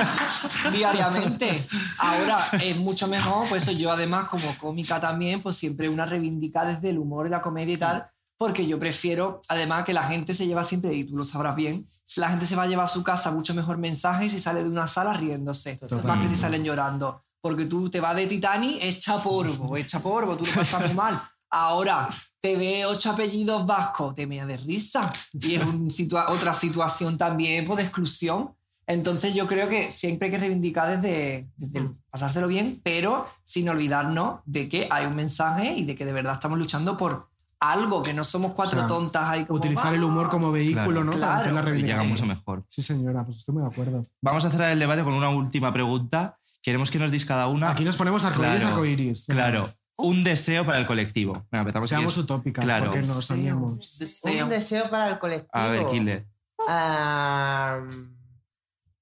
diariamente. 0.72 1.68
Ahora 1.98 2.38
es 2.62 2.78
mucho 2.78 3.08
mejor, 3.08 3.48
por 3.48 3.58
eso 3.58 3.72
yo 3.72 3.92
además 3.92 4.28
como 4.30 4.56
cómica 4.58 5.00
también, 5.00 5.42
pues 5.42 5.58
siempre 5.58 5.90
una 5.90 6.06
reivindica 6.06 6.66
desde 6.66 6.90
el 6.90 7.00
humor 7.00 7.28
y 7.28 7.30
la 7.30 7.42
comedia 7.42 7.74
y 7.74 7.78
tal, 7.78 8.08
porque 8.38 8.68
yo 8.68 8.80
prefiero, 8.80 9.42
además, 9.48 9.86
que 9.86 9.94
la 9.94 10.04
gente 10.04 10.34
se 10.34 10.46
lleva 10.46 10.64
siempre, 10.64 10.94
y 10.94 11.06
tú 11.06 11.16
lo 11.16 11.24
sabrás 11.24 11.56
bien, 11.56 11.88
la 12.18 12.30
gente 12.30 12.46
se 12.48 12.56
va 12.56 12.64
a 12.64 12.68
llevar 12.68 12.86
a 12.86 12.90
su 12.90 13.04
casa 13.04 13.32
mucho 13.32 13.54
mejor 13.54 13.78
mensaje 13.78 14.30
si 14.30 14.40
sale 14.40 14.64
de 14.64 14.70
una 14.70 14.88
sala 14.88 15.14
riéndose, 15.14 15.80
más 16.04 16.22
que 16.22 16.28
si 16.28 16.36
salen 16.36 16.64
llorando. 16.64 17.24
Porque 17.42 17.66
tú 17.66 17.90
te 17.90 18.00
vas 18.00 18.16
de 18.16 18.26
Titanic, 18.26 18.80
echa 18.82 19.22
polvo, 19.22 19.78
echa 19.78 20.00
polvo, 20.00 20.36
tú 20.36 20.46
lo 20.46 20.54
pasas 20.54 20.82
muy 20.88 20.96
mal. 20.96 21.22
Ahora 21.58 22.10
te 22.42 22.58
ve 22.58 22.86
ocho 22.86 23.12
apellidos 23.12 23.66
vascos, 23.66 24.14
te 24.14 24.28
mea 24.28 24.46
de 24.46 24.58
risa. 24.58 25.12
Y 25.34 25.56
es 25.56 25.64
un 25.64 25.90
situa- 25.90 26.26
otra 26.30 26.54
situación 26.54 27.18
también 27.18 27.66
pues, 27.66 27.78
de 27.78 27.84
exclusión. 27.84 28.54
Entonces 28.88 29.34
yo 29.34 29.48
creo 29.48 29.68
que 29.70 29.90
siempre 29.90 30.26
hay 30.28 30.32
que 30.34 30.38
reivindicar 30.38 31.00
desde, 31.02 31.50
desde 31.56 31.80
el 31.80 31.92
pasárselo 32.12 32.48
bien, 32.48 32.82
pero 32.84 33.26
sin 33.46 33.70
olvidarnos 33.70 34.42
de 34.46 34.68
que 34.70 34.88
hay 34.92 35.06
un 35.06 35.16
mensaje 35.16 35.74
y 35.74 35.86
de 35.86 35.96
que 35.96 36.06
de 36.06 36.14
verdad 36.14 36.34
estamos 36.34 36.60
luchando 36.60 36.98
por 36.98 37.30
algo, 37.60 38.04
que 38.04 38.14
no 38.14 38.24
somos 38.26 38.52
cuatro 38.52 38.78
O 38.78 38.80
sea, 38.82 38.88
tontas 38.90 39.24
ahí 39.24 39.46
como... 39.46 39.58
Utilizar 39.58 39.94
el 39.94 40.04
humor 40.04 40.30
como 40.30 40.52
vehículo, 40.52 41.04
¿no? 41.06 41.14
Para 41.14 41.38
hacer 41.38 41.54
la 41.54 41.62
Y 41.62 41.64
llega 41.64 41.72
reivindicación. 41.72 42.10
mucho 42.10 42.26
mejor. 42.28 42.64
Sí, 42.68 42.84
señora, 42.84 43.24
pues 43.26 43.38
estoy 43.38 43.54
muy 43.56 43.64
de 43.64 43.70
acuerdo. 43.70 44.04
Vamos 44.22 44.44
a 44.46 44.52
cerrar 44.52 44.72
el 44.72 44.78
debate 44.78 45.04
con 45.04 45.14
una 45.14 45.30
última 45.30 45.72
pregunta. 45.72 46.38
Queremos 46.62 46.92
que 46.92 47.00
nos 47.00 47.12
dis 47.12 47.26
cada 47.26 47.48
una. 47.48 47.72
Aquí 47.72 47.86
nos 47.86 47.96
ponemos 47.96 48.24
arcoíris, 48.26 48.60
Claro, 48.60 48.76
arcoíris. 48.76 49.26
Claro. 49.28 49.70
Un 49.98 50.24
deseo 50.24 50.66
para 50.66 50.80
el 50.80 50.86
colectivo. 50.88 51.34
Venga, 51.52 51.62
empezamos 51.62 51.90
Seamos 51.90 52.18
utópicas, 52.18 52.64
Claro. 52.66 52.86
porque 52.92 53.00
nos 53.08 53.26
soñemos. 53.26 54.02
Un 54.24 54.50
deseo 54.50 54.90
para 54.90 55.10
el 55.10 55.20
colectivo. 55.20 55.50
A 55.54 55.68
ver, 55.70 55.88
Killer. 55.88 56.26
Ah, 56.68 57.80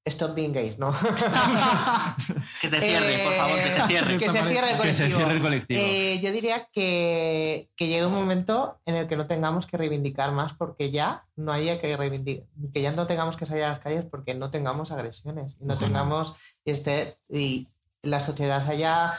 stop 0.06 0.36
being 0.36 0.52
gays, 0.54 0.78
¿no? 0.80 0.92
Que 2.62 2.70
se 2.70 2.80
cierre, 2.80 3.24
por 3.24 3.34
favor, 3.34 3.56
que 3.56 3.70
se 3.70 3.88
cierre. 3.88 4.16
Eh, 4.16 4.18
Que 4.20 4.26
se 4.30 4.32
cierre 4.32 4.50
el 4.72 4.72
Que 4.72 4.78
colectivo. 4.78 4.94
se 4.94 5.16
cierre 5.16 5.34
el 5.34 5.42
colectivo. 5.42 5.80
Eh, 5.82 6.20
yo 6.22 6.32
diría 6.32 6.68
que, 6.72 7.70
que 7.76 7.88
llegue 7.88 8.06
un 8.06 8.14
momento 8.14 8.80
en 8.86 8.96
el 8.96 9.08
que 9.08 9.16
no 9.16 9.26
tengamos 9.28 9.66
que 9.66 9.78
reivindicar 9.78 10.32
más 10.32 10.54
porque 10.54 10.92
ya 10.92 11.26
no 11.36 11.52
haya 11.54 11.80
que 11.80 11.96
reivindicar, 11.98 12.46
que 12.74 12.82
ya 12.82 12.92
no 12.92 13.08
tengamos 13.08 13.38
que 13.38 13.46
salir 13.46 13.64
a 13.64 13.70
las 13.70 13.80
calles 13.80 14.06
porque 14.10 14.34
no 14.36 14.50
tengamos 14.50 14.92
agresiones 14.92 15.58
y 15.60 15.66
no 15.66 15.78
tengamos 15.78 16.36
y, 16.66 16.72
este, 16.72 17.18
y 17.30 17.68
la 18.02 18.20
sociedad 18.20 18.64
haya 18.70 19.14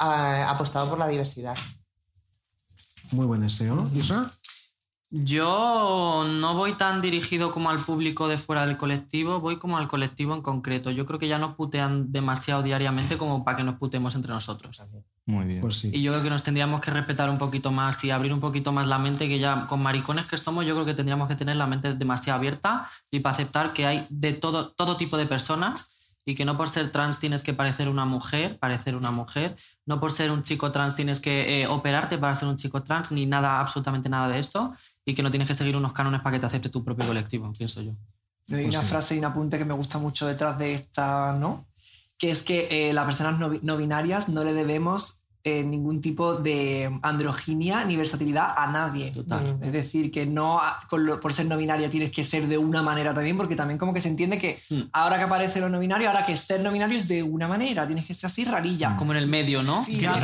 ah, 0.00 0.50
apostado 0.50 0.88
por 0.88 0.98
la 0.98 1.06
diversidad. 1.06 1.56
Muy 3.12 3.26
buen 3.26 3.40
deseo. 3.40 3.88
¿Isra? 3.94 4.30
Yo 5.12 6.24
no 6.24 6.54
voy 6.54 6.74
tan 6.74 7.00
dirigido 7.00 7.50
como 7.50 7.68
al 7.68 7.80
público 7.80 8.28
de 8.28 8.38
fuera 8.38 8.64
del 8.64 8.76
colectivo, 8.76 9.40
voy 9.40 9.56
como 9.56 9.76
al 9.76 9.88
colectivo 9.88 10.36
en 10.36 10.40
concreto. 10.40 10.92
Yo 10.92 11.04
creo 11.04 11.18
que 11.18 11.26
ya 11.26 11.36
nos 11.36 11.56
putean 11.56 12.12
demasiado 12.12 12.62
diariamente 12.62 13.18
como 13.18 13.42
para 13.42 13.56
que 13.56 13.64
nos 13.64 13.76
putemos 13.76 14.14
entre 14.14 14.32
nosotros. 14.32 14.80
Muy 15.26 15.46
bien. 15.46 15.60
Pues 15.62 15.78
sí. 15.78 15.90
Y 15.92 16.02
yo 16.02 16.12
creo 16.12 16.22
que 16.22 16.30
nos 16.30 16.44
tendríamos 16.44 16.80
que 16.80 16.92
respetar 16.92 17.28
un 17.28 17.38
poquito 17.38 17.72
más 17.72 18.04
y 18.04 18.12
abrir 18.12 18.32
un 18.32 18.38
poquito 18.38 18.70
más 18.70 18.86
la 18.86 19.00
mente, 19.00 19.26
que 19.26 19.40
ya 19.40 19.66
con 19.66 19.82
maricones 19.82 20.26
que 20.26 20.36
somos, 20.36 20.64
yo 20.64 20.74
creo 20.74 20.86
que 20.86 20.94
tendríamos 20.94 21.26
que 21.26 21.34
tener 21.34 21.56
la 21.56 21.66
mente 21.66 21.94
demasiado 21.94 22.38
abierta 22.38 22.88
y 23.10 23.18
para 23.18 23.32
aceptar 23.32 23.72
que 23.72 23.86
hay 23.86 24.06
de 24.10 24.32
todo, 24.32 24.70
todo 24.70 24.96
tipo 24.96 25.16
de 25.16 25.26
personas 25.26 25.99
y 26.24 26.34
que 26.34 26.44
no 26.44 26.56
por 26.56 26.68
ser 26.68 26.92
trans 26.92 27.18
tienes 27.18 27.42
que 27.42 27.54
parecer 27.54 27.88
una 27.88 28.04
mujer, 28.04 28.58
parecer 28.58 28.94
una 28.94 29.10
mujer, 29.10 29.56
no 29.86 29.98
por 30.00 30.12
ser 30.12 30.30
un 30.30 30.42
chico 30.42 30.70
trans 30.70 30.94
tienes 30.94 31.18
que 31.20 31.62
eh, 31.62 31.66
operarte 31.66 32.18
para 32.18 32.34
ser 32.34 32.48
un 32.48 32.56
chico 32.56 32.82
trans, 32.82 33.10
ni 33.12 33.26
nada, 33.26 33.58
absolutamente 33.60 34.08
nada 34.08 34.28
de 34.28 34.38
eso. 34.38 34.74
y 35.04 35.14
que 35.14 35.22
no 35.22 35.30
tienes 35.30 35.48
que 35.48 35.54
seguir 35.54 35.76
unos 35.76 35.92
cánones 35.92 36.20
para 36.20 36.36
que 36.36 36.40
te 36.40 36.46
acepte 36.46 36.68
tu 36.68 36.84
propio 36.84 37.06
colectivo, 37.06 37.50
pienso 37.56 37.82
yo. 37.82 37.90
Hay 37.90 37.96
Pues 38.64 38.66
una 38.68 38.82
sí. 38.82 38.86
frase 38.88 39.14
y 39.16 39.18
un 39.18 39.24
apunte 39.24 39.58
que 39.58 39.64
me 39.64 39.74
gusta 39.74 39.98
mucho 39.98 40.26
detrás 40.26 40.58
de 40.58 40.74
esta, 40.74 41.32
¿no? 41.32 41.66
Que 42.18 42.30
es 42.30 42.42
que 42.42 42.68
eh, 42.70 42.92
las 42.92 43.06
personas 43.06 43.38
no, 43.38 43.50
no 43.62 43.76
binarias 43.76 44.28
no 44.28 44.44
le 44.44 44.52
debemos 44.52 45.19
eh, 45.42 45.64
ningún 45.64 46.00
tipo 46.00 46.34
de 46.34 46.90
androginia 47.02 47.84
ni 47.84 47.96
versatilidad 47.96 48.52
a 48.56 48.66
nadie. 48.66 49.10
Total. 49.12 49.58
Es 49.62 49.72
decir, 49.72 50.10
que 50.10 50.26
no 50.26 50.60
con 50.88 51.06
lo- 51.06 51.20
por 51.20 51.32
ser 51.32 51.46
no 51.46 51.56
binaria 51.56 51.88
tienes 51.90 52.10
que 52.12 52.24
ser 52.24 52.46
de 52.46 52.58
una 52.58 52.82
manera 52.82 53.14
también, 53.14 53.36
porque 53.36 53.56
también 53.56 53.78
como 53.78 53.94
que 53.94 54.00
se 54.00 54.08
entiende 54.08 54.38
que 54.38 54.60
Hmm. 54.70 54.82
ahora 54.92 55.16
que 55.16 55.24
aparece 55.24 55.60
lo 55.60 55.68
no 55.68 55.78
binario, 55.78 56.08
ahora 56.08 56.26
que 56.26 56.36
ser 56.36 56.60
no 56.60 56.70
binario 56.70 56.98
es 56.98 57.08
de 57.08 57.22
una 57.22 57.48
manera, 57.48 57.86
tienes 57.86 58.04
que 58.06 58.14
ser 58.14 58.28
así 58.28 58.44
rarilla. 58.44 58.96
Como 58.96 59.12
en 59.12 59.18
el 59.18 59.26
medio, 59.28 59.62
¿no? 59.62 59.84
Sí, 59.84 59.92
no 59.94 60.14
que 60.14 60.20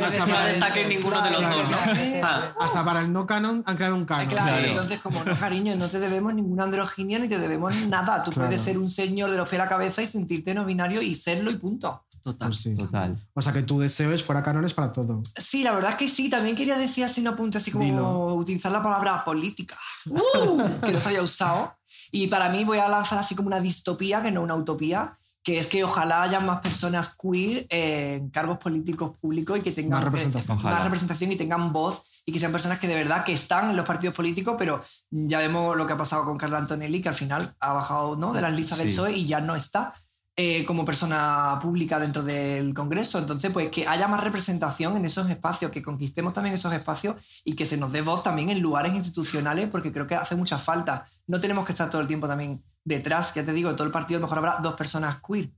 no, 0.00 0.06
que 0.06 0.10
se 0.10 0.24
destacar 0.48 0.86
ninguno 0.88 1.22
de 1.22 1.30
los 1.30 1.40
dos, 1.42 1.70
¿no? 1.70 1.76
Ah. 2.22 2.54
Hasta 2.60 2.84
para 2.84 3.00
el 3.02 3.12
no 3.12 3.26
canon 3.26 3.62
han 3.66 3.76
creado 3.76 3.94
un 3.96 4.04
canon. 4.04 4.26
Claro, 4.28 4.66
entonces 4.66 5.00
como 5.00 5.22
no, 5.24 5.36
cariño, 5.36 5.74
no 5.76 5.88
te 5.88 6.00
debemos 6.00 6.34
ninguna 6.34 6.64
androginia 6.64 7.18
ni 7.18 7.28
te 7.28 7.38
debemos 7.38 7.74
nada. 7.86 8.22
Tú 8.24 8.30
Claro. 8.32 8.48
puedes 8.48 8.62
ser 8.62 8.78
un 8.78 8.90
señor 8.90 9.30
de 9.30 9.36
los 9.36 9.48
pies 9.48 9.60
a 9.60 9.64
la 9.64 9.68
cabeza 9.70 10.02
y 10.02 10.06
sentirte 10.06 10.54
no 10.54 10.64
binario 10.64 11.00
y 11.02 11.14
serlo 11.14 11.50
y 11.50 11.56
punto. 11.56 12.03
Total. 12.24 12.48
Pues 12.48 12.60
sí. 12.62 12.74
Total. 12.74 13.16
O 13.34 13.42
sea 13.42 13.52
que 13.52 13.62
tu 13.62 13.78
deseo 13.78 14.10
es 14.12 14.24
fuera 14.24 14.42
canones 14.42 14.72
para 14.74 14.92
todo. 14.92 15.22
Sí, 15.36 15.62
la 15.62 15.72
verdad 15.72 15.90
es 15.92 15.96
que 15.98 16.08
sí. 16.08 16.30
También 16.30 16.56
quería 16.56 16.78
decir 16.78 17.04
así 17.04 17.20
un 17.20 17.28
apunte, 17.28 17.58
así 17.58 17.70
como 17.70 17.84
Dilo. 17.84 18.34
utilizar 18.34 18.72
la 18.72 18.82
palabra 18.82 19.22
política, 19.24 19.78
¡Uh! 20.08 20.80
que 20.80 20.90
no 20.92 21.00
se 21.00 21.10
haya 21.10 21.22
usado. 21.22 21.76
Y 22.10 22.26
para 22.28 22.48
mí 22.48 22.64
voy 22.64 22.78
a 22.78 22.88
lanzar 22.88 23.18
así 23.18 23.34
como 23.34 23.48
una 23.48 23.60
distopía, 23.60 24.22
que 24.22 24.30
no 24.30 24.40
una 24.42 24.54
utopía, 24.54 25.18
que 25.42 25.58
es 25.58 25.66
que 25.66 25.84
ojalá 25.84 26.22
haya 26.22 26.40
más 26.40 26.60
personas 26.60 27.14
queer 27.20 27.66
en 27.68 28.30
cargos 28.30 28.56
políticos 28.56 29.12
públicos 29.20 29.58
y 29.58 29.60
que 29.60 29.72
tengan 29.72 29.98
Más 29.98 30.04
representación. 30.04 30.62
más 30.62 30.82
representación 30.84 31.32
y 31.32 31.36
tengan 31.36 31.70
voz 31.74 32.02
y 32.24 32.32
que 32.32 32.38
sean 32.40 32.52
personas 32.52 32.78
que 32.78 32.88
de 32.88 32.94
verdad 32.94 33.24
que 33.24 33.34
están 33.34 33.68
en 33.68 33.76
los 33.76 33.84
partidos 33.84 34.14
políticos, 34.16 34.54
pero 34.58 34.82
ya 35.10 35.38
vemos 35.40 35.76
lo 35.76 35.86
que 35.86 35.92
ha 35.92 35.98
pasado 35.98 36.24
con 36.24 36.38
Carla 36.38 36.56
Antonelli, 36.56 37.02
que 37.02 37.10
al 37.10 37.14
final 37.14 37.54
ha 37.60 37.72
bajado 37.74 38.16
¿no? 38.16 38.32
de 38.32 38.40
las 38.40 38.54
listas 38.54 38.78
del 38.78 38.88
Sí. 38.88 38.94
PSOE 38.94 39.12
y 39.12 39.26
ya 39.26 39.40
no 39.42 39.54
está 39.54 39.92
eh, 40.36 40.64
como 40.64 40.84
persona 40.84 41.58
pública 41.62 42.00
dentro 42.00 42.24
del 42.24 42.74
Congreso. 42.74 43.18
Entonces, 43.18 43.52
pues 43.52 43.70
que 43.70 43.86
haya 43.86 44.08
más 44.08 44.22
representación 44.22 44.96
en 44.96 45.04
esos 45.04 45.30
espacios, 45.30 45.70
que 45.70 45.82
conquistemos 45.82 46.32
también 46.32 46.56
esos 46.56 46.72
espacios 46.72 47.14
y 47.44 47.54
que 47.54 47.66
se 47.66 47.76
nos 47.76 47.92
dé 47.92 48.02
voz 48.02 48.22
también 48.24 48.50
en 48.50 48.60
lugares 48.60 48.94
institucionales, 48.94 49.68
porque 49.68 49.92
creo 49.92 50.08
que 50.08 50.16
hace 50.16 50.34
mucha 50.34 50.58
falta. 50.58 51.06
No 51.28 51.40
tenemos 51.40 51.64
que 51.64 51.70
estar 51.72 51.88
todo 51.88 52.00
el 52.00 52.08
tiempo 52.08 52.26
también 52.26 52.62
detrás, 52.84 53.32
ya 53.32 53.44
te 53.44 53.52
digo, 53.52 53.70
de 53.70 53.76
todo 53.76 53.86
el 53.86 53.92
partido 53.92 54.18
a 54.18 54.20
lo 54.20 54.26
mejor 54.26 54.38
habrá 54.38 54.58
dos 54.60 54.74
personas 54.74 55.20
queer, 55.26 55.50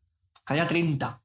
que 0.46 0.52
haya 0.52 0.68
30, 0.68 1.22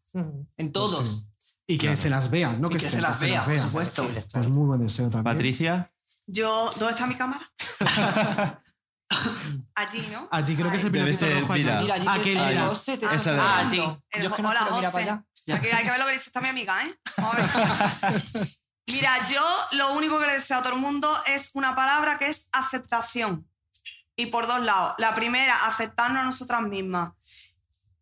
en 0.58 0.72
todos. 0.72 1.00
Pues 1.00 1.10
sí. 1.10 1.28
Y 1.68 1.78
que 1.78 1.96
se 1.96 2.10
las 2.10 2.30
vean, 2.30 2.60
¿no? 2.62 2.70
Y 2.70 2.76
que 2.76 2.90
se 2.90 3.02
las 3.02 3.20
vea, 3.20 3.46
por 3.46 3.60
supuesto. 3.60 4.08
Es 4.34 4.50
muy 4.50 4.66
buen 4.66 4.82
deseo 4.82 5.10
también. 5.10 5.36
Patricia. 5.36 5.92
Yo, 6.26 6.72
¿dónde 6.78 6.94
está 6.94 7.08
mi 7.08 7.16
cámara? 7.16 7.42
Allí, 9.76 10.08
¿no? 10.12 10.28
Allí 10.32 10.56
creo 10.56 10.70
que 10.72 10.78
es 10.78 10.84
el 10.84 10.92
Debe 10.92 11.06
pinocito 11.06 11.32
ser, 11.32 11.42
rojo. 11.42 11.54
allí. 11.54 11.64
mira. 11.64 11.82
Mira, 11.82 11.96
allí 11.96 12.08
Aquel 12.08 12.38
que-. 12.38 12.60
José 12.62 12.98
te- 12.98 13.16
Esa 13.16 13.34
de- 13.34 13.40
Ah, 13.40 13.58
allí. 13.60 13.80
El- 14.12 14.22
Yo 14.24 14.30
es 14.30 14.36
que 14.36 14.42
no 14.42 14.50
hola, 14.50 14.68
mirar 14.72 14.92
José. 14.92 15.10
Aquí 15.54 15.68
hay 15.68 15.84
que 15.84 15.90
ver 15.92 16.00
lo 16.00 16.06
que 16.06 16.12
dice 16.14 16.24
esta 16.28 16.42
mi 16.42 16.50
amiga, 16.50 16.84
¿eh? 16.86 16.96
Vamos 17.18 17.36
a 17.36 18.10
ver. 18.12 18.50
Mira, 18.88 19.28
yo 19.30 19.44
lo 19.74 19.94
único 19.94 20.20
que 20.20 20.28
le 20.28 20.34
deseo 20.34 20.58
a 20.58 20.64
todo 20.64 20.74
el 20.76 20.80
mundo 20.82 21.10
es 21.28 21.50
una 21.54 21.76
palabra 21.76 22.18
que 22.18 22.28
es 22.28 22.50
aceptación. 22.52 23.48
Y 24.16 24.28
por 24.28 24.46
dos 24.48 24.62
lados. 24.62 24.96
La 24.98 25.16
primera, 25.16 25.56
aceptarnos 25.68 26.22
a 26.22 26.26
nosotras 26.26 26.62
mismas. 26.64 27.12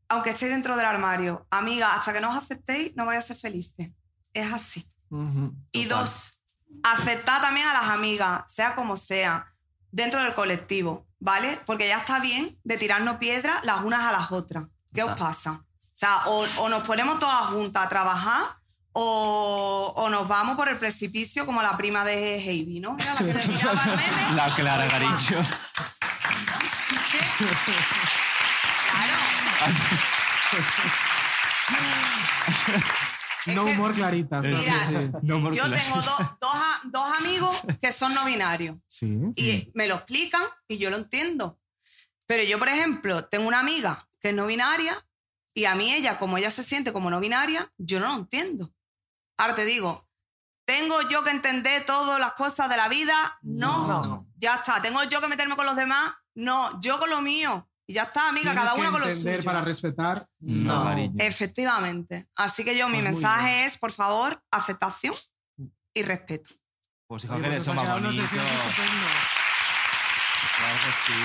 Aunque 0.10 0.32
estéis 0.32 0.51
dentro 0.51 0.76
del 0.76 0.86
armario. 0.86 1.47
Amiga, 1.51 1.93
hasta 1.93 2.12
que 2.14 2.20
no 2.22 2.30
os 2.32 2.38
aceptéis, 2.38 2.95
no 2.95 3.05
vais 3.05 3.24
a 3.24 3.28
ser 3.28 3.38
felices. 3.38 3.91
Es 4.34 4.51
así. 4.51 4.91
Ujú. 5.10 5.53
Y 5.72 5.86
dos, 5.86 6.41
aceptar 6.84 7.41
también 7.41 7.68
a 7.68 7.74
las 7.74 7.89
amigas, 7.91 8.43
sea 8.47 8.76
como 8.76 8.97
sea, 8.97 9.45
dentro 9.91 10.21
del 10.21 10.33
colectivo, 10.33 11.07
¿vale? 11.19 11.59
Porque 11.65 11.87
ya 11.87 11.97
está 11.97 12.19
bien 12.19 12.57
de 12.63 12.77
tirarnos 12.77 13.17
piedras 13.17 13.65
las 13.65 13.83
unas 13.83 14.03
a 14.03 14.11
las 14.11 14.31
otras. 14.31 14.65
¿Qué 14.93 15.03
os 15.03 15.17
pasa? 15.17 15.61
O 15.61 15.65
sea, 15.93 16.17
o, 16.27 16.45
o 16.59 16.69
nos 16.69 16.83
ponemos 16.83 17.19
todas 17.19 17.47
juntas 17.47 17.85
a 17.85 17.89
trabajar 17.89 18.41
o, 18.93 19.93
o 19.95 20.09
nos 20.09 20.27
vamos 20.27 20.55
por 20.55 20.69
el 20.69 20.77
precipicio 20.77 21.45
como 21.45 21.61
la 21.61 21.77
prima 21.77 22.03
de 22.03 22.37
Heidi, 22.37 22.79
¿no? 22.79 22.97
Era 22.99 23.13
la 23.13 23.19
que 23.19 23.33
le 23.33 23.39
tiraba 23.39 23.83
el 23.83 23.89
meme. 23.89 24.31
La 24.35 24.55
Clara 24.55 24.87
Garillo. 24.87 25.39
No 33.55 33.65
humor 33.65 33.91
claritas. 33.93 34.43
¿no? 34.47 34.57
Mira, 34.57 34.87
Sí. 34.87 35.11
Yo 35.23 35.39
tengo 35.69 36.01
do- 36.01 36.37
dos, 36.41 36.53
a- 36.53 36.81
dos 36.85 37.19
amigos 37.19 37.61
que 37.81 37.91
son 37.91 38.13
no 38.13 38.25
binarios. 38.25 38.77
Sí. 38.87 39.17
y 39.35 39.71
me 39.73 39.87
lo 39.87 39.95
explican 39.95 40.41
y 40.67 40.77
yo 40.77 40.89
lo 40.89 40.97
entiendo. 40.97 41.59
Pero 42.27 42.43
yo, 42.43 42.59
por 42.59 42.69
ejemplo, 42.69 43.25
tengo 43.25 43.47
una 43.47 43.59
amiga 43.59 44.07
que 44.19 44.29
es 44.29 44.35
no 44.35 44.45
binaria 44.45 44.93
y 45.53 45.65
a 45.65 45.75
mí 45.75 45.93
ella, 45.93 46.19
como 46.19 46.37
ella 46.37 46.51
se 46.51 46.63
siente 46.63 46.93
como 46.93 47.09
no 47.09 47.19
binaria, 47.19 47.71
yo 47.77 47.99
no 47.99 48.07
lo 48.07 48.13
entiendo. 48.15 48.71
Ahora 49.37 49.55
te 49.55 49.65
digo, 49.65 50.07
¿tengo 50.65 51.01
yo 51.09 51.23
que 51.23 51.31
entender 51.31 51.85
todas 51.85 52.19
las 52.19 52.33
cosas 52.33 52.69
de 52.69 52.77
la 52.77 52.87
vida? 52.87 53.39
No. 53.41 53.87
No. 54.03 54.27
Ya 54.37 54.55
está. 54.55 54.81
¿Tengo 54.81 55.03
yo 55.05 55.21
que 55.21 55.27
meterme 55.27 55.55
con 55.55 55.65
los 55.65 55.75
demás? 55.75 56.13
No. 56.35 56.79
Yo 56.81 56.99
con 56.99 57.09
lo 57.09 57.21
mío. 57.21 57.68
Y 57.89 57.93
ya 57.93 58.03
está, 58.03 58.29
amiga, 58.29 58.53
cada 58.53 58.75
uno 58.75 58.91
con 58.91 59.01
lo 59.01 59.11
suyo. 59.11 59.39
para 59.43 59.61
respetar. 59.61 60.27
No, 60.41 60.83
cariño. 60.83 61.15
Efectivamente. 61.17 62.27
Así 62.35 62.63
que 62.63 62.77
yo, 62.77 62.87
mi 62.87 62.99
Pues 62.99 63.03
muy 63.05 63.13
mensaje 63.13 63.65
es, 63.65 63.79
por 63.79 63.91
favor, 63.91 64.39
aceptación 64.51 65.15
y 65.95 66.03
respeto. 66.03 66.51
Pues 67.07 67.25
Oye, 67.25 67.33
hija, 67.33 67.35
que 67.35 67.41
pues 67.41 67.51
eres 67.53 67.67
ha 67.67 67.73
más 67.73 67.83
quedado 67.85 67.99
unos 68.01 68.15
bonito. 68.15 68.35
deseos 68.35 68.45
estupendos. 68.45 69.11
Claro 70.57 70.77
que 70.85 70.91
sí. 71.03 71.19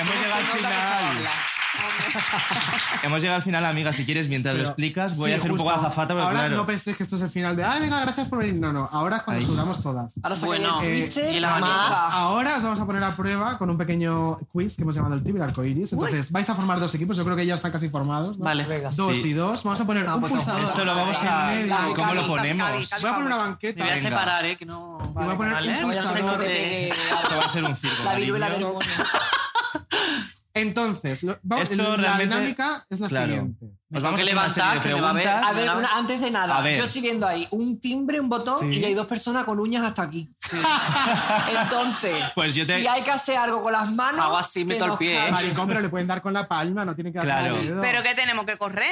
Hemos 0.00 0.14
llegado 0.16 0.40
al 0.40 0.46
final. 0.46 1.28
Hemos 3.02 3.20
llegado 3.22 3.36
al 3.36 3.42
final, 3.42 3.64
amiga. 3.64 3.92
Si 3.92 4.04
quieres, 4.04 4.28
mientras 4.28 4.54
lo 4.54 4.62
explicas, 4.62 5.16
voy 5.16 5.30
sí, 5.30 5.34
a 5.34 5.38
hacer 5.38 5.50
un 5.50 5.58
poco 5.58 5.70
de 5.70 5.76
azafata, 5.76 6.12
Ahora 6.14 6.30
claro. 6.40 6.56
no 6.56 6.66
penséis 6.66 6.96
que 6.96 7.02
esto 7.02 7.16
es 7.16 7.22
el 7.22 7.30
final 7.30 7.56
de, 7.56 7.64
ah, 7.64 7.78
venga, 7.80 8.00
gracias 8.00 8.28
por 8.28 8.38
venir. 8.40 8.54
No, 8.60 8.72
no, 8.72 8.88
ahora 8.92 9.16
es 9.18 9.22
cuando 9.22 9.40
Ahí. 9.40 9.46
sudamos 9.46 9.82
todas. 9.82 10.14
Ahora 10.22 10.36
Bueno, 10.44 10.80
Eh, 10.82 11.08
y. 11.32 11.42
Ahora 11.44 12.56
os 12.58 12.62
vamos 12.62 12.80
a 12.80 12.86
poner 12.86 13.02
a 13.02 13.16
prueba 13.16 13.58
con 13.58 13.70
un 13.70 13.78
pequeño 13.78 14.38
quiz 14.52 14.76
que 14.76 14.82
hemos 14.82 14.94
llamado 14.94 15.14
el 15.14 15.22
Tibir 15.22 15.42
Arcoiris. 15.42 15.92
Entonces, 15.94 16.30
vais 16.32 16.48
a 16.50 16.54
formar 16.54 16.78
dos 16.78 16.94
equipos. 16.94 17.16
Yo 17.16 17.24
creo 17.24 17.36
que 17.36 17.46
ya 17.46 17.54
están 17.54 17.72
casi 17.72 17.88
formados. 17.88 18.38
¿no? 18.38 18.44
Vale. 18.44 18.66
Dos 18.94 19.16
Sí. 19.18 19.30
y 19.30 19.32
dos. 19.32 19.64
Vamos 19.64 19.80
a 19.80 19.84
poner 19.86 20.08
un 20.08 20.20
pues, 20.20 20.32
pulsador. 20.32 20.64
Esto 20.64 20.84
lo 20.84 20.94
vamos 20.94 21.20
en 21.22 21.28
a. 21.28 21.30
Cali, 21.78 21.94
¿Cómo 21.94 22.14
lo 22.14 22.26
ponemos? 22.26 22.66
Cali, 22.66 22.86
Cali. 22.86 23.02
Voy 23.02 23.10
a 23.10 23.14
poner 23.14 23.26
una 23.26 23.36
Me 23.36 23.42
banqueta. 23.42 23.82
voy 23.84 23.92
a 23.92 23.94
Venga. 23.96 24.08
separar, 24.10 24.44
¿eh? 24.46 24.56
Que 24.56 24.66
no... 24.66 24.98
Y 25.02 25.12
voy 25.14 25.28
a 25.28 25.36
poner 25.36 25.52
¿vale? 25.54 25.72
un 25.74 25.80
No 25.82 25.86
vayas 25.88 26.04
a 26.06 26.10
hacer 26.10 26.22
que 26.22 26.28
pulsador. 26.28 27.22
Esto 27.22 27.36
va 27.36 27.44
a 27.44 27.48
ser 27.48 27.64
un 27.64 27.76
circo. 27.76 28.04
la 28.04 28.14
viruela 28.14 28.50
del. 28.50 28.66
Entonces, 30.54 31.22
lo- 31.22 31.38
vamos- 31.42 31.70
Esto 31.70 31.82
la 31.82 31.96
realmente- 31.96 32.34
dinámica 32.34 32.86
es 32.90 33.00
la 33.00 33.08
Claro. 33.08 33.26
siguiente. 33.26 33.64
Me 33.88 33.98
Os 33.98 34.02
tengo 34.02 34.04
vamos 34.04 34.20
que 34.20 34.22
a 34.22 34.24
hacer 34.24 34.34
una 34.34 34.50
serie 34.50 34.64
de 34.64 34.74
levantar, 34.74 34.82
se 34.82 34.94
me 34.94 35.00
va 35.00 35.10
a 35.10 35.12
ver. 35.12 35.22
preguntas. 35.24 35.50
A 35.50 35.52
ver, 35.58 35.70
una- 35.78 35.96
antes 35.98 36.20
de 36.20 36.30
nada, 36.30 36.56
A 36.56 36.60
ver. 36.62 36.78
yo 36.78 36.84
estoy 36.84 37.02
viendo 37.02 37.26
ahí 37.26 37.46
un 37.50 37.80
timbre, 37.80 38.20
un 38.20 38.28
botón 38.28 38.60
Sí. 38.60 38.78
y 38.80 38.84
hay 38.84 38.94
dos 38.94 39.06
personas 39.06 39.44
con 39.44 39.58
uñas 39.60 39.84
hasta 39.84 40.02
aquí. 40.02 40.30
Entonces, 41.50 42.24
Pues 42.34 42.54
yo 42.54 42.66
te- 42.66 42.80
si 42.80 42.86
hay 42.86 43.02
que 43.02 43.10
hacer 43.10 43.36
algo 43.38 43.62
con 43.62 43.72
las 43.72 43.90
manos, 43.92 44.20
Hago 44.24 44.38
así, 44.38 44.64
meto 44.64 44.84
el 44.84 44.90
nos 44.90 44.98
pie, 44.98 45.26
¿eh? 45.28 45.30
Maricón, 45.30 45.68
pero 45.68 45.80
le 45.80 45.88
pueden 45.88 46.06
dar 46.06 46.22
con 46.22 46.32
la 46.32 46.46
palma, 46.48 46.84
no 46.84 46.94
tiene 46.94 47.12
que 47.12 47.18
dar 47.18 47.26
Claro. 47.26 47.50
con 47.54 47.60
el 47.60 47.68
dedo. 47.68 47.82
¿Pero 47.82 48.02
qué 48.02 48.14
tenemos 48.14 48.44
que 48.46 48.56
correr? 48.58 48.88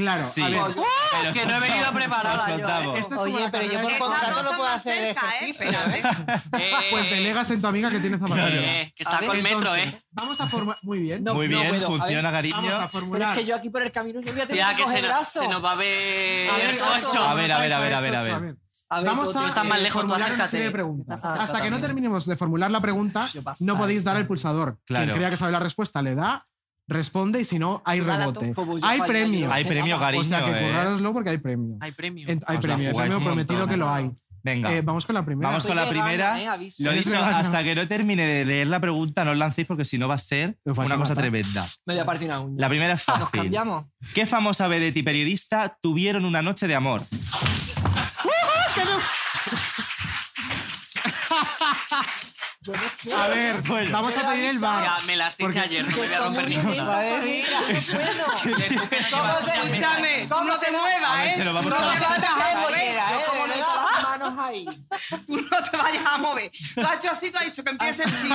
Claro, 0.00 0.24
Sí. 0.24 0.42
a 0.42 0.48
ver. 0.48 0.60
Pero 0.74 1.32
que 1.32 1.46
no 1.46 1.56
he 1.56 1.60
venido 1.60 1.92
preparada 1.92 2.56
yo, 2.56 2.94
¿eh? 2.94 2.98
Esto 2.98 3.14
es 3.14 3.20
Oye, 3.20 3.48
pero 3.52 3.64
yo 3.72 3.80
por 3.82 3.98
contrato 3.98 4.42
no 4.42 4.48
puedo 4.50 4.66
hacer 4.66 4.94
cerca, 5.14 5.26
¿eh? 5.26 5.50
ejercicio. 5.50 5.70
Espérate. 5.70 6.42
Eh, 6.60 6.72
Pues 6.90 7.10
delegas 7.10 7.50
en 7.50 7.60
tu 7.60 7.66
amiga 7.66 7.90
que 7.90 8.00
tiene 8.00 8.18
zapatillas. 8.18 8.48
eh, 8.52 8.92
que 8.96 9.02
está 9.02 9.18
ver, 9.20 9.28
con 9.28 9.42
metro, 9.42 9.74
¿eh? 9.76 9.82
Entonces, 9.84 10.06
Vamos 10.12 10.40
a 10.40 10.46
formar. 10.46 10.78
Muy 10.82 10.98
bien. 11.00 11.22
No, 11.24 11.34
Muy 11.34 11.48
no 11.48 11.58
bien, 11.60 11.68
puedo. 11.70 11.86
A 11.86 11.90
ver, 11.90 11.98
funciona, 12.00 12.30
cariño. 12.32 12.56
Vamos 12.56 12.72
a 12.72 12.76
Pero 12.78 12.88
formular. 12.88 13.32
es 13.32 13.38
que 13.38 13.44
yo 13.46 13.56
aquí 13.56 13.70
por 13.70 13.82
el 13.82 13.92
camino 13.92 14.20
yo 14.20 14.32
voy 14.32 14.40
a 14.40 14.46
tener 14.46 14.56
Ya 14.56 14.74
que 14.74 14.82
coger 14.82 14.96
se, 14.96 15.02
nos- 15.02 15.10
brazo. 15.16 15.40
se 15.42 15.48
nos 15.48 15.64
va 15.64 15.72
a 15.72 15.74
ver 15.76 16.50
A 16.50 16.56
ver. 16.56 16.66
A 16.80 17.34
ver, 17.34 17.52
a 17.52 17.58
ver, 17.58 17.72
a 17.72 17.80
ver, 17.80 17.94
a 17.94 18.00
ver, 18.00 18.16
a 18.16 18.20
ver. 18.22 18.32
a 18.32 18.38
ver. 18.38 18.56
A 18.92 19.00
ver, 19.00 19.06
Vamos 19.08 19.36
a 19.36 19.48
estás 19.48 19.64
más 19.68 19.78
eh, 19.78 19.82
lejos, 19.82 20.02
formular 20.02 20.32
una 20.32 20.48
serie 20.48 20.66
de 20.66 20.72
preguntas. 20.72 21.24
Hasta 21.24 21.62
que 21.62 21.70
no 21.70 21.78
terminemos 21.80 22.26
de 22.26 22.34
formular 22.36 22.70
la 22.72 22.80
pregunta, 22.80 23.28
no 23.60 23.78
podéis 23.78 24.02
dar 24.02 24.16
el 24.16 24.26
pulsador. 24.26 24.78
Claro. 24.84 25.04
Quien 25.04 25.16
crea 25.16 25.30
que 25.30 25.36
sabe 25.36 25.52
la 25.52 25.60
respuesta 25.60 26.02
le 26.02 26.16
da, 26.16 26.48
responde 26.90 27.40
y 27.40 27.44
si 27.44 27.58
no, 27.58 27.80
hay 27.86 28.00
rebote. 28.00 28.52
Hay 28.82 29.00
premio. 29.00 29.50
Hay 29.52 29.64
premio, 29.64 29.98
cariño. 29.98 30.20
O 30.20 30.24
sea 30.24 30.44
que 30.44 30.50
eh. 30.50 30.66
currároslo 30.66 31.12
porque 31.14 31.30
hay 31.30 31.38
premio. 31.38 31.76
Hay 31.80 31.92
premio. 31.92 32.28
En- 32.28 32.40
hay 32.46 32.56
Os 32.58 32.64
la 32.64 32.68
premio, 32.68 32.86
hay 32.88 32.92
jugáis 32.92 33.08
premio 33.10 33.18
un 33.18 33.24
prometido 33.24 33.58
montón. 33.60 33.70
que 33.74 33.76
lo 33.78 33.90
hay. 33.90 34.10
Venga. 34.42 34.72
Eh, 34.72 34.80
vamos 34.80 35.04
con 35.04 35.14
la 35.14 35.24
primera. 35.24 35.48
Vamos 35.50 35.66
con 35.66 35.76
la 35.76 35.82
Soy 35.84 35.92
vegana, 35.92 36.08
primera. 36.10 36.40
eh, 36.40 36.48
aviso. 36.48 36.82
Lo 36.82 36.90
he 36.90 36.92
Eres 36.94 37.04
dicho, 37.04 37.16
vegana. 37.20 37.38
hasta 37.40 37.62
que 37.62 37.74
no 37.74 37.86
termine 37.86 38.24
de 38.24 38.44
leer 38.46 38.68
la 38.68 38.80
pregunta, 38.80 39.22
no 39.24 39.32
os 39.32 39.36
lancéis 39.36 39.66
porque 39.66 39.84
si 39.84 39.98
no 39.98 40.08
va 40.08 40.14
a 40.14 40.18
ser 40.18 40.56
una 40.64 40.74
cosa 40.74 40.96
matar. 40.96 41.16
tremenda. 41.16 41.66
Me 41.86 41.92
voy 41.94 42.00
a 42.00 42.06
partir 42.06 42.28
una 42.28 42.40
uña. 42.40 42.54
La 42.58 42.68
primera 42.70 42.94
es 42.94 43.06
Nos 43.06 43.18
fácil. 43.18 43.40
cambiamos. 43.40 43.84
¿Qué 44.14 44.24
famosa 44.26 44.66
vedette 44.66 44.96
y 44.98 45.02
periodista 45.02 45.76
tuvieron 45.82 46.24
una 46.24 46.40
noche 46.42 46.66
de 46.66 46.74
amor? 46.74 47.02
Yo 52.62 52.74
no 52.74 52.78
quiero. 53.00 53.18
A 53.18 53.28
ver, 53.28 53.62
Bueno. 53.62 53.90
vamos 53.90 54.14
a 54.18 54.32
pedir 54.32 54.50
el 54.50 54.58
bar. 54.58 54.84
Ya, 54.84 54.98
me 55.06 55.16
las 55.16 55.34
ayer, 55.40 55.82
no 55.82 55.90
me 55.90 55.96
voy 55.96 56.12
a 56.12 56.18
romper 56.20 56.46
ninguna. 56.48 56.84
No. 56.84 57.00
Escúchame, 57.70 58.10
tú 60.28 60.44
no 60.44 60.58
te 60.58 60.66
A 60.66 60.70
muevas, 60.72 61.16
ver, 61.18 61.26
¿eh? 61.26 61.34
se 61.36 61.44
lo 61.44 61.54
vamos 61.54 61.70
no 61.70 61.76
a- 61.76 61.92
te 61.92 61.98
vayas 62.00 62.28
a 62.28 62.60
mover. 62.60 63.00
Manos 64.02 64.34
ahí. 64.38 64.66
Tú 65.26 65.40
no 65.40 65.56
te 65.70 65.76
vayas 65.76 66.04
a 66.06 66.18
mover. 66.18 66.50
Tú 66.74 66.80
has 66.82 66.96
hecho 66.98 67.10
así, 67.12 67.30
tú 67.30 67.38
has 67.38 67.44
dicho 67.46 67.64
que 67.64 67.70
empiece 67.70 68.02
el 68.02 68.10
5. 68.22 68.34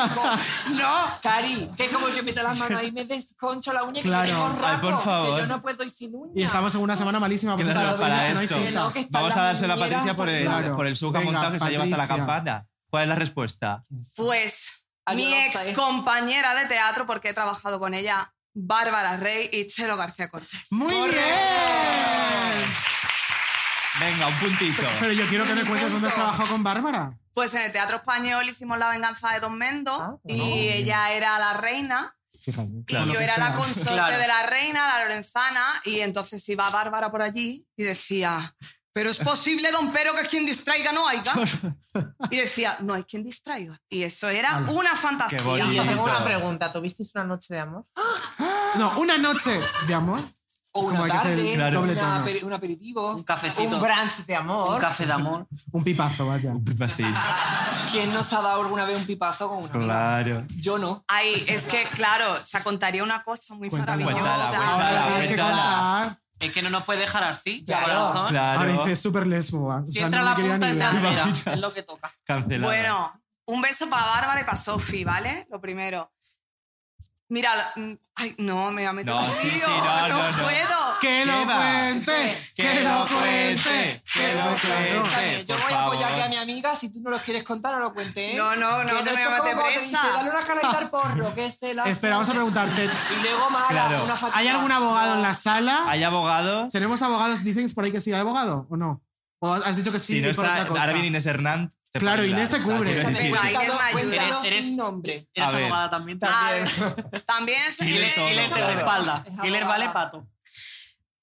No. 0.72 0.96
Cari, 1.22 1.70
que 1.78 1.88
como 1.90 2.10
yo 2.10 2.24
meto 2.24 2.42
las 2.42 2.58
manos 2.58 2.80
ahí 2.80 2.92
me 2.92 3.06
desconcho 3.06 3.74
la 3.74 3.84
uña 3.84 4.02
Claro. 4.02 4.26
que 4.26 4.34
me 4.34 4.40
tengo 4.40 4.58
Ay, 4.68 4.78
por 4.80 5.04
favor. 5.04 5.36
Que 5.36 5.42
yo 5.42 5.48
no 5.48 5.62
puedo 5.62 5.84
ir 5.84 5.92
sin 5.92 6.16
uña. 6.16 6.32
Y 6.36 6.42
estamos 6.44 6.74
en 6.74 6.82
una 6.82 6.98
semana 6.98 7.20
malísima 7.20 7.56
porque 7.56 7.72
Claro, 7.72 7.92
está 7.92 8.02
para 8.02 8.24
la 8.24 8.34
no 8.34 8.40
hay 8.40 8.46
esto. 8.46 8.58
cita. 8.58 8.72
No, 8.80 8.92
que 8.92 9.06
Vamos 9.12 9.36
a 9.36 9.40
la 9.40 9.46
dárselo 9.48 9.74
a 9.74 9.78
Patricia 9.78 10.16
por 10.16 10.30
el, 10.30 10.46
Claro. 10.46 10.76
por 10.76 10.88
el 10.88 10.96
suca 10.96 11.20
Venga, 11.20 11.52
que 11.52 11.60
se 11.60 11.70
lleva 11.70 11.84
hasta 11.84 11.98
la 11.98 12.08
Patricia. 12.08 12.26
campana. 12.26 12.66
¿Cuál 12.96 13.04
es 13.04 13.10
la 13.10 13.16
respuesta? 13.16 13.84
Pues 14.16 14.86
mi 15.14 15.26
Ayudosa, 15.34 15.66
ex 15.68 15.76
compañera 15.76 16.56
de 16.56 16.66
teatro, 16.68 17.06
porque 17.06 17.28
he 17.28 17.34
trabajado 17.34 17.78
con 17.78 17.94
ella, 17.94 18.34
Bárbara 18.54 19.18
Rey 19.18 19.50
y 19.52 19.68
Chelo 19.68 19.98
García 19.98 20.30
Cortés. 20.30 20.68
¡Muy 20.72 21.10
bien! 21.10 21.26
Venga, 24.00 24.28
un 24.28 24.34
puntito. 24.36 24.82
Pero 25.02 25.12
yo 25.12 25.28
quiero 25.28 25.44
que 25.44 25.56
me 25.56 25.66
cuentes 25.66 25.92
dónde 25.92 26.08
has 26.08 26.14
trabajado 26.16 26.48
con 26.48 26.64
Bárbara. 26.64 27.20
Pues 27.34 27.54
en 27.56 27.64
el 27.64 27.74
Teatro 27.74 27.98
Español 27.98 28.48
hicimos 28.48 28.78
La 28.80 28.88
venganza 28.88 29.30
de 29.34 29.42
Don 29.42 29.58
Mendo 29.58 29.92
Ah, 29.94 30.16
y 30.26 30.70
ella 30.70 31.12
era 31.12 31.38
la 31.38 31.52
reina 31.56 32.16
Fíjate. 32.42 32.70
y 32.88 33.12
yo 33.14 33.20
era 33.20 33.38
la 33.38 33.56
consorte 33.56 33.92
Claro. 33.92 34.18
de 34.18 34.28
la 34.28 34.44
reina, 34.44 34.88
la 34.88 35.04
Lorenzana, 35.04 35.82
y 35.84 36.00
entonces 36.00 36.48
iba 36.48 36.70
Bárbara 36.70 37.12
por 37.12 37.22
allí 37.22 37.68
y 37.76 37.84
decía, 37.84 38.56
pero 38.96 39.10
es 39.10 39.18
posible, 39.18 39.70
don 39.74 39.92
Pero, 39.92 40.16
que 40.16 40.26
quien 40.26 40.46
distraiga 40.46 40.94
no 40.94 41.06
haya. 41.08 41.34
Y 42.32 42.38
decía, 42.38 42.78
no 42.80 42.94
hay 42.94 43.04
quien 43.04 43.24
distraiga. 43.26 43.78
Y 43.90 44.04
eso 44.04 44.30
era 44.30 44.56
Ala. 44.56 44.72
una 44.72 44.92
Qué 44.92 44.96
fantasía. 44.96 45.42
bonito. 45.42 45.72
Yo 45.74 45.84
tengo 45.86 46.04
una 46.06 46.24
pregunta. 46.24 46.72
¿Tuvisteis 46.72 47.14
una 47.16 47.26
noche 47.26 47.54
de 47.54 47.60
amor? 47.60 47.86
No, 48.78 48.92
una 49.00 49.18
noche 49.18 49.60
de 49.88 49.94
amor. 49.94 50.22
O 50.78 50.82
Es 50.82 50.88
como 50.88 51.04
una 51.04 51.04
hay 51.06 51.12
que 51.12 51.18
hacer 51.18 51.30
tarde, 51.38 51.50
el 51.52 51.56
Claro. 51.58 51.80
doble 51.80 51.92
una 51.94 52.02
tono. 52.02 52.26
aperi- 52.26 52.44
un 52.44 52.54
aperitivo. 52.54 53.16
Un 53.16 53.24
cafecito. 53.24 53.76
Un 53.76 53.82
brunch 53.82 54.26
de 54.26 54.36
amor. 54.36 54.70
Un 54.76 54.80
café 54.82 55.06
de 55.06 55.14
amor. 55.14 55.48
Un 55.72 55.84
pipazo, 55.86 56.28
vaya. 56.28 56.54
Fácil. 56.78 57.06
¿Quién 57.92 58.14
nos 58.14 58.32
ha 58.34 58.42
dado 58.42 58.62
alguna 58.64 58.84
vez 58.86 58.98
un 59.00 59.06
pipazo 59.06 59.48
con 59.48 59.60
una 59.64 59.74
amiga? 59.74 59.94
Claro. 59.94 60.46
Yo 60.58 60.78
no. 60.78 61.06
Ay, 61.08 61.46
es 61.48 61.64
que, 61.64 61.84
claro, 61.94 62.26
o 62.34 62.46
sea, 62.48 62.64
contaría 62.64 63.04
una 63.04 63.24
cosa 63.24 63.56
muy 63.56 63.70
Cuéntala. 63.70 64.04
maravillosa. 64.04 64.36
Cuéntala, 64.48 64.72
Ahora 64.72 64.86
cuéntala, 64.88 65.06
tienes 65.08 65.22
que 65.30 65.36
cuéntala. 65.36 66.02
contar. 66.04 66.20
Es 66.46 66.52
que 66.54 66.62
no 66.62 66.70
nos 66.70 66.84
puede 66.84 67.00
dejar 67.02 67.24
así, 67.24 67.64
Claro. 67.66 67.86
corazón. 67.86 68.28
Claro. 68.30 68.60
Ahora 68.60 68.72
dice 68.72 68.96
súper 68.96 69.28
lesbo. 69.28 69.68
O 69.68 69.86
Si 69.86 69.94
sea, 69.94 70.06
entra 70.06 70.22
no 70.22 70.26
la 70.30 70.36
punta, 70.36 70.70
entra 70.70 70.94
la. 70.94 71.34
Es 71.54 71.60
lo 71.60 71.72
que 71.72 71.84
toca. 71.84 72.14
Cancelada. 72.24 72.66
Bueno, 72.74 73.22
un 73.48 73.62
beso 73.62 73.90
para 73.90 74.04
Bárbara 74.06 74.42
y 74.42 74.44
para 74.44 74.58
Sofi, 74.58 75.04
¿vale? 75.04 75.46
Lo 75.52 75.60
primero. 75.62 76.12
Mira, 77.28 77.52
mm, 77.76 77.94
ay, 78.18 78.36
no, 78.38 78.70
me 78.70 78.82
voy 78.84 78.86
a 78.86 78.94
meter 78.94 79.12
No, 79.14 79.20
un 79.26 79.32
sí, 79.32 79.48
lío, 79.50 79.66
sí, 79.66 79.72
no, 79.84 80.08
no, 80.10 80.32
no. 80.32 80.44
puedo. 80.44 81.00
¡Que 81.02 81.26
lo 81.26 81.34
¿Qué 81.40 81.46
va? 81.46 81.58
cuente! 81.58 82.38
¡Que 82.56 82.82
lo 82.84 83.06
cuente! 83.08 84.04
¡Que 84.14 84.34
lo 84.36 84.44
cuente! 84.44 85.10
cuente! 85.12 85.46
Yo 85.48 85.56
voy 85.58 85.74
a 85.74 85.84
apoyar 85.86 86.12
aquí 86.14 86.22
a 86.22 86.30
mi 86.30 86.36
amiga. 86.38 86.76
Si 86.76 86.94
tú 86.94 87.02
no 87.02 87.10
lo 87.10 87.18
quieres 87.18 87.44
contar, 87.44 87.74
no 87.74 87.80
lo 87.80 87.94
cuentes. 87.96 88.34
¿eh? 88.34 88.38
No, 88.38 88.56
no, 88.56 88.84
no, 88.84 88.88
Que 88.88 88.94
me 89.04 89.12
voy 89.12 89.22
a 89.24 89.30
meter 89.42 89.58
presa. 89.58 89.80
dice, 89.82 89.98
Dale 90.14 90.30
una 90.30 90.70
al 90.80 90.90
porro, 90.92 91.34
que 91.36 91.46
es 91.48 91.64
el 91.64 91.80
Espera, 91.80 92.14
vamos 92.16 92.30
a 92.30 92.34
preguntarte. 92.34 92.86
Y 92.86 93.22
luego 93.24 93.50
mala, 93.50 93.68
Claro. 93.70 94.04
una 94.04 94.16
fatiga. 94.18 94.38
¿Hay 94.38 94.48
algún 94.48 94.72
abogado 94.72 95.16
en 95.16 95.22
la 95.24 95.34
sala? 95.34 95.86
¿Hay 95.88 96.04
abogados? 96.04 96.70
¿Tenemos 96.72 97.02
abogados? 97.02 97.44
¿Dicen 97.44 97.68
por 97.74 97.86
ahí 97.86 97.92
que 97.92 98.02
sí 98.02 98.14
hay 98.14 98.20
abogado 98.20 98.68
o 98.70 98.78
no? 98.78 99.02
¿O 99.40 99.52
has 99.52 99.76
dicho 99.76 99.92
que 99.92 100.00
sí 100.00 100.14
Si 100.14 100.22
no 100.22 100.30
está, 100.30 100.62
ahora 100.62 100.94
viene 100.94 101.08
Inés 101.08 101.26
Hernán. 101.26 101.72
Te 102.00 102.06
Claro, 102.06 102.26
Inés 102.26 102.50
te 102.50 102.58
ayudar. 102.58 102.76
O 102.76 102.84
sea, 102.84 102.88
cubre. 103.92 104.04
Inés 104.04 104.36
Eres- 104.44 104.64
sin 104.66 104.76
nombre. 104.76 105.28
Eres 105.34 105.50
abogada 105.50 105.90
también. 105.90 106.20
Ver, 106.20 107.22
también 107.26 107.58
es 107.68 107.80
espalda. 108.80 109.24
Y 109.44 109.50
le 109.50 109.64
vale 109.64 109.90
pato. 109.90 110.28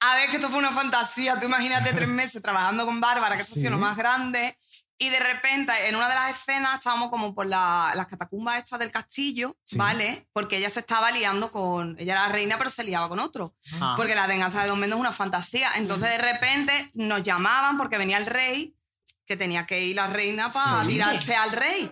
A 0.01 0.17
ver, 0.17 0.31
que 0.31 0.37
esto 0.37 0.49
fue 0.49 0.59
una 0.59 0.71
fantasía. 0.73 1.39
Tú 1.39 1.47
imagínate 1.47 1.93
tres 1.93 2.09
meses 2.09 2.43
trabajando 2.43 2.87
con 2.87 3.01
Bárbara, 3.01 3.37
que 3.37 3.43
esto 3.43 3.55
ha 3.55 3.59
sido 3.61 3.71
lo 3.73 3.79
más 3.79 3.97
grande. 3.97 4.59
Y 4.99 5.11
de 5.11 5.19
repente, 5.19 5.73
en 5.89 5.97
una 5.97 6.09
de 6.09 6.15
las 6.15 6.31
escenas, 6.31 6.75
estábamos 6.75 7.11
como 7.11 7.35
por 7.35 7.47
la- 7.49 7.93
las 7.95 8.07
catacumbas 8.07 8.59
estas 8.59 8.79
del 8.79 8.91
castillo, 8.93 9.55
Sí. 9.67 9.77
¿vale? 9.77 10.29
Porque 10.33 10.57
ella 10.59 10.71
se 10.71 10.81
estaba 10.81 11.11
liando 11.11 11.51
con. 11.53 11.97
Ella 11.99 12.13
era 12.13 12.23
la 12.29 12.33
reina, 12.33 12.57
pero 12.57 12.71
se 12.71 12.85
liaba 12.85 13.09
con 13.09 13.19
otro. 13.21 13.55
Ah. 13.81 13.95
Porque 13.97 14.15
la 14.15 14.27
venganza 14.27 14.63
de 14.63 14.69
Don 14.69 14.79
Mendo 14.79 14.97
es 14.97 15.01
una 15.01 15.13
fantasía. 15.13 15.71
Entonces, 15.77 16.09
de 16.11 16.19
repente, 16.19 16.91
nos 16.95 17.23
llamaban 17.25 17.77
porque 17.79 17.99
venía 17.99 18.17
el 18.19 18.27
rey, 18.27 18.75
que 19.33 19.37
tenía 19.39 19.65
que 19.67 19.83
ir 19.83 19.97
la 19.97 20.09
reina 20.09 20.53
para 20.53 20.83
Sí. 20.83 20.89
tirarse 20.89 21.35
al 21.35 21.53
rey. 21.53 21.91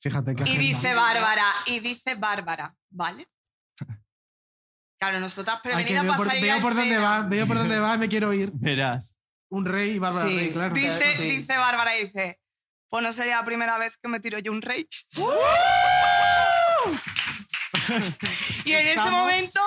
Fíjate 0.00 0.34
que 0.34 0.42
Y 0.50 0.56
dice 0.58 0.92
Bárbara, 0.94 1.46
y 1.66 1.78
dice 1.80 2.16
Bárbara, 2.16 2.74
¿vale? 2.90 3.28
Claro, 4.98 5.20
nosotras 5.20 5.60
prevenidas 5.62 6.02
veo 6.02 6.12
para 6.12 6.16
por, 6.18 6.26
salir 6.26 6.42
veo 6.44 6.60
por 6.60 6.74
dónde 6.74 6.98
va, 6.98 7.22
veo 7.22 7.46
por 7.46 7.56
dónde 7.58 7.78
va, 7.78 7.96
me 7.96 8.08
quiero 8.08 8.32
ir. 8.34 8.50
Verás. 8.54 9.14
Un 9.50 9.64
rey 9.64 9.92
y 9.92 9.98
Bárbara 9.98 10.28
Sí. 10.28 10.36
Rey, 10.36 10.50
claro. 10.52 10.74
Dice, 10.74 11.16
Sí. 11.16 11.22
dice 11.38 11.56
Bárbara, 11.56 11.90
dice, 11.92 12.38
pues 12.88 13.02
no 13.04 13.12
sería 13.12 13.36
la 13.36 13.44
primera 13.44 13.78
vez 13.78 13.96
que 13.96 14.08
me 14.08 14.18
tiro 14.20 14.38
yo 14.40 14.50
un 14.52 14.60
rey. 14.62 14.88
y 18.64 18.72
en 18.72 18.86
ese 18.88 19.10
momento, 19.10 19.60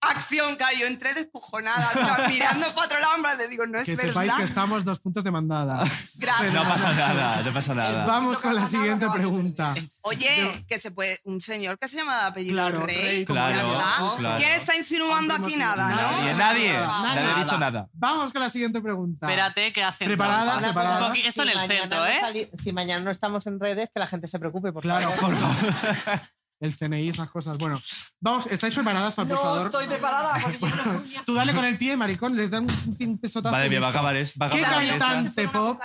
acción, 0.00 0.56
claro, 0.56 0.76
yo 0.78 0.86
entré 0.86 1.14
descojonada, 1.14 1.88
o 1.90 1.92
sea, 2.16 2.28
mirando 2.28 2.72
para 2.74 2.86
otro 2.86 2.98
lado, 3.00 3.36
de, 3.38 3.48
digo, 3.48 3.66
no 3.66 3.78
es 3.78 3.84
Que 3.86 3.96
verdad. 3.96 4.08
sepáis 4.12 4.34
que 4.34 4.42
estamos 4.44 4.84
dos 4.84 5.00
puntos 5.00 5.24
de 5.24 5.30
mandada. 5.30 5.84
Gracias. 6.14 6.54
No 6.54 6.62
pasa 6.64 6.92
nada, 6.92 7.42
no 7.42 7.52
pasa 7.52 7.74
nada. 7.74 8.04
Vamos 8.04 8.38
con 8.40 8.54
la 8.54 8.66
siguiente 8.66 9.06
pregunta. 9.10 9.74
Oye, 10.02 10.64
que 10.68 10.78
se 10.78 10.90
puede, 10.92 11.20
un 11.24 11.40
señor 11.40 11.78
que 11.78 11.88
se 11.88 11.96
llama 11.96 12.20
de 12.20 12.26
apellido 12.26 12.54
Claro, 12.54 12.86
Rey. 12.86 13.24
Claro, 13.24 14.14
claro. 14.18 14.36
¿Quién 14.38 14.52
está 14.52 14.76
insinuando 14.76 15.34
aquí 15.34 15.56
nada, 15.56 15.88
no? 15.90 15.96
Nadie, 15.96 16.34
nadie. 16.34 16.72
Nadie 16.74 17.32
ha 17.32 17.38
dicho 17.38 17.58
nada. 17.58 17.88
Vamos 17.94 18.32
con 18.32 18.42
la 18.42 18.50
siguiente 18.50 18.80
pregunta. 18.80 19.26
Espérate, 19.26 19.72
que 19.72 19.82
hacen. 19.82 20.06
¿Preparadas? 20.08 20.62
¿Preparadas? 20.62 20.98
cosa, 20.98 21.06
Un 21.10 21.14
poqui- 21.16 21.26
esto 21.26 21.42
en 21.42 21.48
el 21.48 21.58
centro, 21.66 21.98
no 22.00 22.06
¿eh? 22.06 22.50
si 22.62 22.72
mañana 22.72 23.02
no 23.04 23.10
estamos 23.10 23.46
en 23.46 23.58
redes, 23.58 23.90
que 23.92 23.98
la 24.00 24.06
gente 24.06 24.28
se 24.28 24.38
preocupe, 24.38 24.72
por 24.72 24.82
Claro, 24.82 25.10
favor. 25.10 25.34
por 25.34 25.36
favor. 26.04 26.20
El 26.60 26.74
CNI, 26.74 27.10
esas 27.10 27.30
cosas. 27.30 27.58
Bueno, 27.58 27.78
vamos, 28.20 28.46
¿estáis 28.48 28.74
preparadas 28.74 29.14
para 29.14 29.28
el 29.28 29.34
No 29.34 29.40
pulsador? 29.40 29.66
estoy 29.66 29.86
preparada 29.86 30.32
porque 30.42 30.58
yo 30.58 30.66
no. 30.68 31.02
Tú 31.26 31.34
dale 31.34 31.52
con 31.54 31.64
el 31.64 31.78
pie, 31.78 31.96
maricón, 31.96 32.36
les 32.36 32.50
dan 32.50 32.64
un, 32.64 32.96
un 33.00 33.18
pesotazo. 33.18 33.64
Y 33.64 33.70
mía, 33.70 33.80
va 33.80 33.86
a 33.88 33.90
acabar 33.90 34.16
es- 34.16 34.34
va 34.40 34.46
a 34.46 34.50
¿Qué 34.50 34.64
acabar 34.64 34.84
esta. 34.84 34.98
cantante 34.98 35.48
pop, 35.48 35.80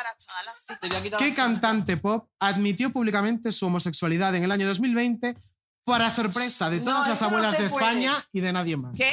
qué 1.20 1.34
cantante 1.34 1.98
pop 1.98 2.28
admitió 2.40 2.92
públicamente 2.92 3.52
su 3.52 3.66
homosexualidad 3.68 4.34
en 4.36 4.44
el 4.44 4.52
año 4.52 4.68
2020 4.68 5.36
para 5.84 6.10
sorpresa 6.10 6.70
de 6.70 6.78
No, 6.80 6.86
todas 6.86 7.10
las 7.10 7.22
no 7.22 7.28
abuelas 7.28 7.56
se 7.56 7.64
de 7.64 7.70
puede. 7.70 7.86
España 7.86 8.28
y 8.32 8.40
de 8.42 8.54
nadie 8.54 8.78
más? 8.78 8.96
¿Qué? 8.96 9.10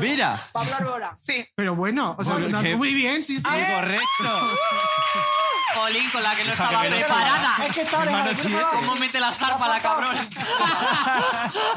Mira. 0.00 0.42
Pablo 0.52 0.74
Arbora. 0.74 1.16
Sí. 1.22 1.46
Pero 1.54 1.76
bueno, 1.76 2.16
o 2.18 2.24
sea, 2.24 2.34
Muy 2.38 2.50
no- 2.50 2.60
bien. 2.62 2.80
bien, 2.80 3.22
sí. 3.22 3.36
Sí, 3.36 3.42
correcto. 3.44 4.02
Jolín, 5.74 6.10
con 6.10 6.22
la 6.22 6.34
que 6.34 6.44
no 6.44 6.52
Hija, 6.52 6.64
estaba 6.64 6.82
que 6.82 6.88
preparada. 6.90 7.56
Es 7.66 7.72
que 7.74 7.80
está 7.82 8.02
Hermano, 8.04 8.30
sí. 8.42 8.56
¿Cómo 8.72 8.94
mete 8.96 9.20
la 9.20 9.32
zarpa 9.32 9.68
la 9.68 9.80
cabrona? 9.80 10.26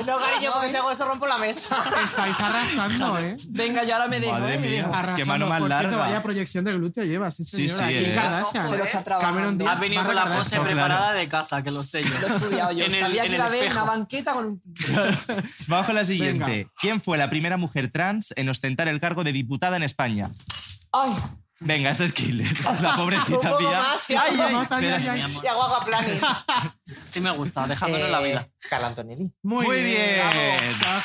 No, 0.06 0.18
cariño, 0.20 0.52
porque 0.54 0.70
si 0.70 0.76
hago 0.76 0.92
eso 0.92 1.06
rompo 1.06 1.28
la 1.28 1.38
mesa. 1.38 1.78
Estáis 2.04 2.40
arrasando, 2.40 3.18
¿eh? 3.20 3.38
Venga, 3.50 3.84
yo 3.84 3.94
ahora 3.94 4.08
me 4.08 4.20
dejo. 4.20 4.34
Madre 4.38 4.56
¿eh? 4.56 4.58
Mía. 4.60 4.86
Arrasando. 4.92 5.16
Qué 5.18 5.26
mano 5.26 5.48
más 5.48 5.60
Por 5.60 5.70
cierto, 5.70 5.88
larga. 5.90 6.04
vaya 6.06 6.24
proyección 6.24 6.66
de 6.66 6.74
glúteo 6.74 7.04
lleva, 7.06 7.30
sí, 7.32 7.44
Sí, 7.46 7.68
señora. 7.70 7.88
sí, 7.88 7.98
eh. 7.98 8.12
Kardashian. 8.16 8.70
Se 8.70 8.78
lo 8.78 8.84
está 8.84 9.04
trabajando. 9.04 9.70
Has 9.70 9.80
venido 9.80 10.04
con 10.06 10.16
la 10.16 10.26
pose 10.26 10.60
preparada 10.60 11.14
de 11.14 11.28
casa, 11.30 11.62
que 11.64 11.72
lo 11.72 11.84
sé 11.84 12.04
yo. 12.04 12.10
Lo 12.20 12.28
he 12.28 12.36
estudiado 12.36 12.72
yo. 12.72 12.86
En 12.86 12.96
el- 12.96 13.02
Sabía 13.02 13.24
que 13.24 13.36
iba 13.36 13.44
a 13.44 13.48
haber 13.48 13.64
espejo. 13.66 13.84
una 13.84 13.92
banqueta 13.92 14.34
con 14.34 14.46
un 14.48 14.62
Vamos 15.68 15.86
con 15.86 15.96
la 15.96 16.04
siguiente. 16.04 16.46
Venga. 16.46 16.70
¿Quién 16.78 17.02
fue 17.02 17.18
la 17.18 17.30
primera 17.30 17.58
mujer 17.58 17.92
trans 17.92 18.34
en 18.36 18.50
ostentar 18.50 18.88
el 18.88 19.00
cargo 19.00 19.24
de 19.24 19.32
diputada 19.32 19.78
en 19.78 19.84
España? 19.84 20.30
Ay, 20.92 21.14
Venga, 21.64 21.92
esto 21.92 22.04
es 22.04 22.12
Killer. 22.14 22.52
La 22.82 22.90
Un 22.92 22.98
pobrecita 22.98 23.52
más 23.60 24.10
y, 24.10 24.14
Ay, 24.16 24.20
ay, 24.34 24.42
ay, 24.42 24.62
espera. 24.64 25.14
ay. 25.14 25.38
y 25.44 25.48
hago 25.48 25.64
aquaplaning. 25.64 26.20
Sí 26.86 27.22
me 27.22 27.32
gusta, 27.32 27.68
dejándolo 27.68 28.06
en 28.06 28.12
la 28.12 28.20
vida. 28.20 28.42
Eh, 28.42 28.52
Carla 28.70 28.88
Antonelli. 28.88 29.32
Muy, 29.44 29.66
Muy 29.68 29.84
bien. 29.84 30.22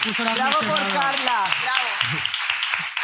Justo 0.04 0.24
las 0.24 0.34
bravo 0.34 0.56
por. 0.60 0.78
Carla. 0.92 1.44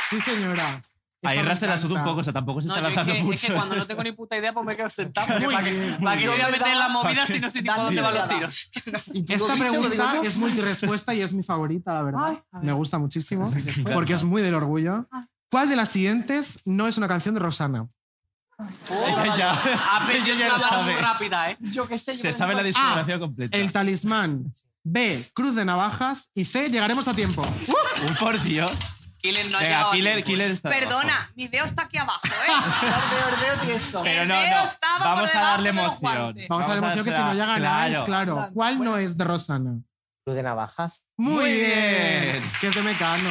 Sí, 0.09 0.21
señora. 0.21 0.83
Ahí 1.25 1.39
Esta 1.39 1.49
Ras 1.51 1.61
se 1.61 1.67
la 1.69 1.79
suda 1.79 2.01
un 2.01 2.05
poco, 2.05 2.21
o 2.21 2.25
sea, 2.25 2.33
tampoco 2.33 2.61
se 2.61 2.67
No, 2.67 2.75
está 2.75 2.83
yo 2.83 2.89
es, 2.89 2.97
lanzando 2.97 3.13
que, 3.13 3.19
es 3.21 3.25
mucho. 3.25 3.47
que 3.47 3.53
cuando 3.55 3.77
no 3.77 3.87
tengo 3.87 4.03
ni 4.03 4.11
puta 4.13 4.37
idea, 4.37 4.53
pues 4.53 4.67
me 4.67 4.75
quedo 4.75 4.91
sentado. 4.91 5.29
porque 5.29 5.45
Muy 5.45 5.55
¿Para 5.55 5.65
qué, 5.67 5.73
bien, 5.73 5.97
para 6.01 6.11
muy 6.17 6.19
qué 6.19 6.29
voy 6.29 6.41
a 6.41 6.47
bien. 6.49 6.51
meter 6.59 6.73
en 6.73 6.79
la 6.81 6.89
movida 6.89 7.27
si 7.29 7.39
no 7.41 7.51
sé 7.51 7.63
ni 7.63 7.69
por 7.69 7.77
dónde 7.77 8.01
van 8.01 8.15
los 8.15 8.29
tiros? 8.29 8.71
Esta 9.29 9.55
pregunta 9.55 10.15
es 10.25 10.37
multirespuesta 10.37 11.15
y 11.15 11.21
es 11.23 11.33
mi 11.33 11.45
favorita, 11.45 11.93
la 11.95 12.03
verdad. 12.03 12.21
Ay, 12.25 12.39
ver. 12.53 12.63
me 12.65 12.73
gusta 12.73 12.99
muchísimo 12.99 13.53
porque 13.93 14.15
es 14.15 14.25
muy 14.25 14.43
del 14.43 14.55
orgullo. 14.55 15.07
¿Cuál 15.53 15.69
de 15.69 15.77
las 15.77 15.91
siguientes 15.91 16.63
no 16.65 16.89
es 16.89 16.97
una 16.97 17.07
canción 17.07 17.35
de 17.35 17.41
Rosana? 17.43 17.87
Ella 18.91 19.37
ya, 19.37 19.63
ella 20.15 20.35
ya 20.35 20.49
lo 20.49 20.59
sabe. 20.59 20.97
rápida, 20.97 21.51
¿eh? 21.51 21.57
Yo 21.61 21.87
qué 21.87 21.99
sé. 21.99 22.15
yo 22.15 22.21
Se 22.23 22.33
sabe 22.33 22.55
la 22.55 22.63
discografía 22.63 23.19
completa. 23.19 23.59
El 23.59 23.71
talismán. 23.71 24.51
B. 24.83 25.31
Cruz 25.35 25.55
de 25.55 25.65
navajas. 25.67 26.31
Y 26.35 26.47
C. 26.47 26.71
Llegaremos 26.71 27.07
a 27.07 27.13
tiempo. 27.15 27.43
Uh, 27.43 28.15
por 28.19 28.41
Dios. 28.43 28.73
Killer 29.19 29.45
no 29.51 29.59
ha 29.59 29.61
Venga, 29.61 29.71
llegado 29.71 29.89
a 29.91 29.93
Killer, 29.93 30.13
tiempo. 30.15 30.27
Killer 30.31 30.51
está 30.53 30.71
Perdona, 30.71 31.31
mi 31.37 31.49
dedo 31.49 31.65
está 31.67 31.83
aquí 31.83 31.99
abajo, 31.99 32.23
¿eh? 32.27 33.69
Pero 34.03 34.23
El 34.23 34.29
no, 34.29 34.41
dedo 34.41 34.57
no. 34.63 34.69
estaba 34.69 34.99
por 34.99 35.05
Vamos 35.07 35.31
a 35.31 35.33
debajo 35.33 35.51
darle 35.53 35.69
de 35.71 35.75
los 35.77 35.85
emoción. 35.87 36.23
guantes. 36.23 36.49
Vamos 36.49 36.65
a 36.65 36.69
dar 36.69 36.79
emoción 36.79 37.05
que 37.05 37.11
si 37.13 37.19
no 37.19 37.35
ya 37.35 37.47
ganáis, 37.47 37.99
Claro. 37.99 38.05
claro. 38.35 38.49
¿Cuál 38.55 38.83
no 38.83 38.97
es 38.99 39.17
de 39.19 39.25
Rosana? 39.25 39.75
Luz 40.27 40.37
de 40.37 40.43
navajas. 40.43 41.03
Muy, 41.17 41.35
Muy 41.35 41.53
bien. 41.53 42.23
bien. 42.23 42.43
Que 42.61 42.69
es 42.69 42.75
de 42.75 42.83
Mecano. 42.83 43.31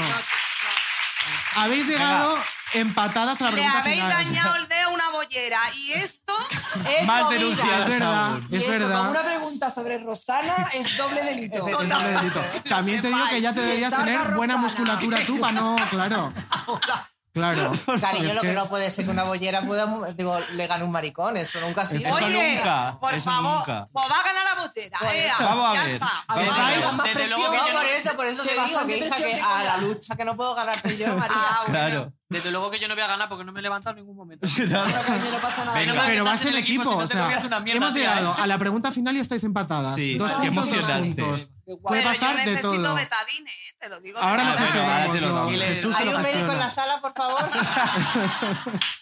Habéis 1.55 1.87
llegado 1.87 2.35
empatadas 2.73 3.41
a 3.41 3.45
la 3.45 3.49
Le 3.51 3.55
pregunta 3.57 3.79
habéis 3.79 3.95
final. 4.01 4.11
dañado 4.25 4.55
el 4.55 4.67
dedo 4.67 4.89
a 4.89 4.93
una 4.93 5.09
bollera 5.09 5.59
y 5.77 5.91
esto 5.93 6.33
Es 6.99 7.05
Más 7.05 7.23
movida. 7.23 7.39
denunciadas 7.39 7.81
Es 7.81 7.87
verdad, 7.89 8.25
aún. 8.25 8.47
Y 8.49 8.55
es 8.55 8.61
esto, 8.63 8.71
verdad. 8.71 9.09
Una 9.09 9.21
pregunta 9.23 9.69
sobre 9.69 9.97
Rosana 9.99 10.69
es 10.73 10.97
doble 10.97 11.21
delito. 11.23 11.67
Es 11.81 11.89
doble 11.89 12.11
delito. 12.13 12.41
También 12.69 13.01
te 13.01 13.07
digo 13.09 13.19
que 13.29 13.41
ya 13.41 13.53
te 13.53 13.61
deberías 13.61 13.93
tener 13.95 14.17
buena 14.35 14.53
Rosana. 14.53 14.57
musculatura 14.57 15.19
tú 15.25 15.39
para 15.39 15.53
no, 15.53 15.75
claro. 15.89 16.33
Claro. 17.33 17.71
Cariño, 18.01 18.27
Es 18.29 18.35
lo 18.35 18.41
que... 18.41 18.47
que- 18.49 18.53
no 18.53 18.67
puede 18.67 18.89
ser 18.89 19.05
que 19.05 19.11
una 19.11 19.23
bollera 19.23 19.61
pueda, 19.61 19.85
digo, 20.15 20.37
le 20.55 20.67
gane 20.67 20.83
un 20.83 20.91
maricón. 20.91 21.37
Eso 21.37 21.59
nunca 21.61 21.81
ha 21.83 21.85
sido. 21.85 22.09
Eso 22.09 22.25
Oye, 22.25 22.55
nunca, 22.57 22.97
por 22.99 23.13
eso 23.13 23.29
favor, 23.31 23.57
nunca. 23.59 23.87
pues 23.91 24.05
va 24.11 24.15
a 24.19 24.23
ganar 24.23 24.43
la 24.55 24.61
bollera. 24.61 24.99
ea, 25.15 25.35
Vamos 25.39 25.77
a 25.79 25.83
ver. 25.83 25.99
Vamos 25.99 26.97
por 26.97 27.29
no- 27.29 27.81
eso, 27.81 28.15
por 28.15 28.25
eso 28.27 28.43
te 28.43 28.53
digo 28.53 28.85
que 28.87 28.97
hija 28.97 29.15
que 29.17 29.41
a 29.41 29.63
la 29.63 29.77
lucha 29.77 30.15
que 30.15 30.25
no 30.25 30.35
puedo 30.35 30.55
ganarte 30.55 30.97
yo, 30.97 31.07
María. 31.15 31.35
Ah, 31.37 31.59
bueno. 31.67 31.71
Claro. 31.79 32.13
Desde 32.29 32.49
luego 32.49 32.71
que 32.71 32.79
yo 32.79 32.87
no 32.87 32.95
voy 32.95 33.03
a 33.03 33.07
ganar 33.07 33.27
porque 33.27 33.43
no 33.43 33.51
me 33.51 33.59
he 33.59 33.63
levantado 33.63 33.91
en 33.97 34.03
ningún 34.03 34.15
momento. 34.15 34.47
Pero, 34.57 34.69
coño, 34.69 35.31
no 35.31 35.37
pasa 35.39 35.65
nada. 35.65 35.77
Venga. 35.79 36.03
Pero 36.05 36.23
vas 36.23 36.41
en 36.43 36.47
el 36.49 36.57
equipo, 36.59 36.81
equipo, 36.83 36.83
si 36.91 36.95
o 36.97 37.01
no 37.01 37.07
te 37.07 37.13
sea, 37.13 37.59
mierda, 37.59 37.77
hemos 37.77 37.93
llegado 37.93 38.35
a 38.37 38.47
la 38.47 38.57
pregunta 38.57 38.91
final 38.91 39.15
y 39.17 39.19
estáis 39.19 39.43
empatadas. 39.43 39.95
Sí, 39.95 40.15
dos 40.17 40.31
qué 40.41 40.47
puntos, 40.47 40.65
dos 40.67 40.73
emocionante. 40.75 41.21
puntos. 41.23 41.49
Puede 41.79 42.01
Pero 42.01 42.13
yo 42.13 42.19
pasar 42.19 42.35
de 42.35 42.45
necesito 42.45 42.83
todo. 42.83 42.95
betadine, 42.95 43.51
¿eh? 43.51 43.75
te 43.79 43.89
lo 43.89 43.99
digo. 44.01 44.19
Ahora 44.19 44.43
lo 44.43 44.49
ahora 44.49 44.55
te 44.55 45.21
lo 45.21 45.47
gestionamos. 45.49 45.97
¿Hay 45.97 46.07
un 46.09 46.21
médico 46.21 46.51
en 46.51 46.59
la 46.59 46.69
sala, 46.69 47.01
por 47.01 47.13
favor? 47.13 47.41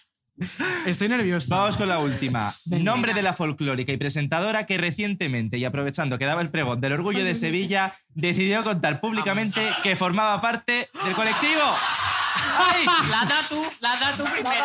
Estoy 0.86 1.08
nerviosa. 1.08 1.56
Vamos 1.56 1.76
con 1.76 1.88
la 1.88 1.98
última. 1.98 2.52
Nombre 2.66 3.12
de 3.12 3.22
la 3.22 3.34
folclórica 3.34 3.92
y 3.92 3.96
presentadora 3.98 4.64
que 4.64 4.78
recientemente, 4.78 5.58
y 5.58 5.64
aprovechando 5.64 6.18
que 6.18 6.24
daba 6.24 6.40
el 6.40 6.50
pregón 6.50 6.80
del 6.80 6.94
orgullo 6.94 7.24
de 7.24 7.34
Sevilla, 7.34 7.94
decidió 8.08 8.62
contar 8.64 9.00
públicamente 9.00 9.70
que 9.82 9.96
formaba 9.96 10.40
parte 10.40 10.88
del 11.04 11.14
colectivo. 11.14 11.60
¡Ay! 12.58 12.86
La 13.10 13.24
da 13.26 13.42
tú, 13.48 13.62
la 13.80 13.96
da 13.96 14.16
tú 14.16 14.24
primero. 14.24 14.64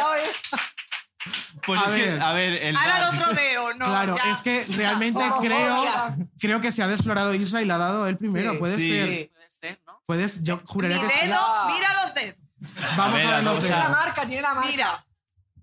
Pues 1.66 1.82
A 1.82 1.86
es 1.86 1.91
ver. 1.93 2.18
que, 2.18 2.24
a 2.24 2.34
ver, 2.34 2.53
el 2.63 2.76
Ahora 2.78 2.97
el 3.09 3.16
otro 3.16 3.34
dedo, 3.34 3.74
no. 3.76 3.86
Claro, 3.86 4.16
ya. 4.18 4.32
es 4.32 4.38
que 4.39 4.66
realmente 4.78 5.20
favor, 5.20 5.41
creo, 5.45 5.84
ya. 5.86 6.16
creo 6.39 6.61
que 6.61 6.72
se 6.72 6.84
ha 6.84 6.88
desflorado 6.88 7.34
Isra 7.34 7.61
y 7.61 7.66
la 7.66 7.76
ha 7.76 7.80
dado 7.80 8.07
él 8.07 8.18
primero. 8.18 8.53
Sí, 8.53 8.57
Puede 8.59 8.76
sí. 8.76 8.89
ser. 8.91 9.32
Puede 9.34 9.49
ser, 9.61 9.82
¿no? 9.88 10.01
Puedes, 10.05 10.43
yo 10.43 10.57
Mi 10.57 10.63
juraría 10.68 10.99
que 10.99 11.05
dedo, 11.05 11.39
mira 11.68 12.03
los 12.03 12.13
dedos. 12.13 12.36
Vamos 12.97 12.99
A 12.99 13.05
a 13.05 13.09
ver, 13.18 13.28
ver, 13.28 13.43
los 13.43 13.55
a- 13.55 13.59
Tiene 13.59 13.76
la 13.76 13.82
dedos. 13.82 13.91
marca, 14.05 14.26
tiene 14.28 14.41
la 14.41 14.53
marca. 14.53 14.70
Mira, 14.72 15.05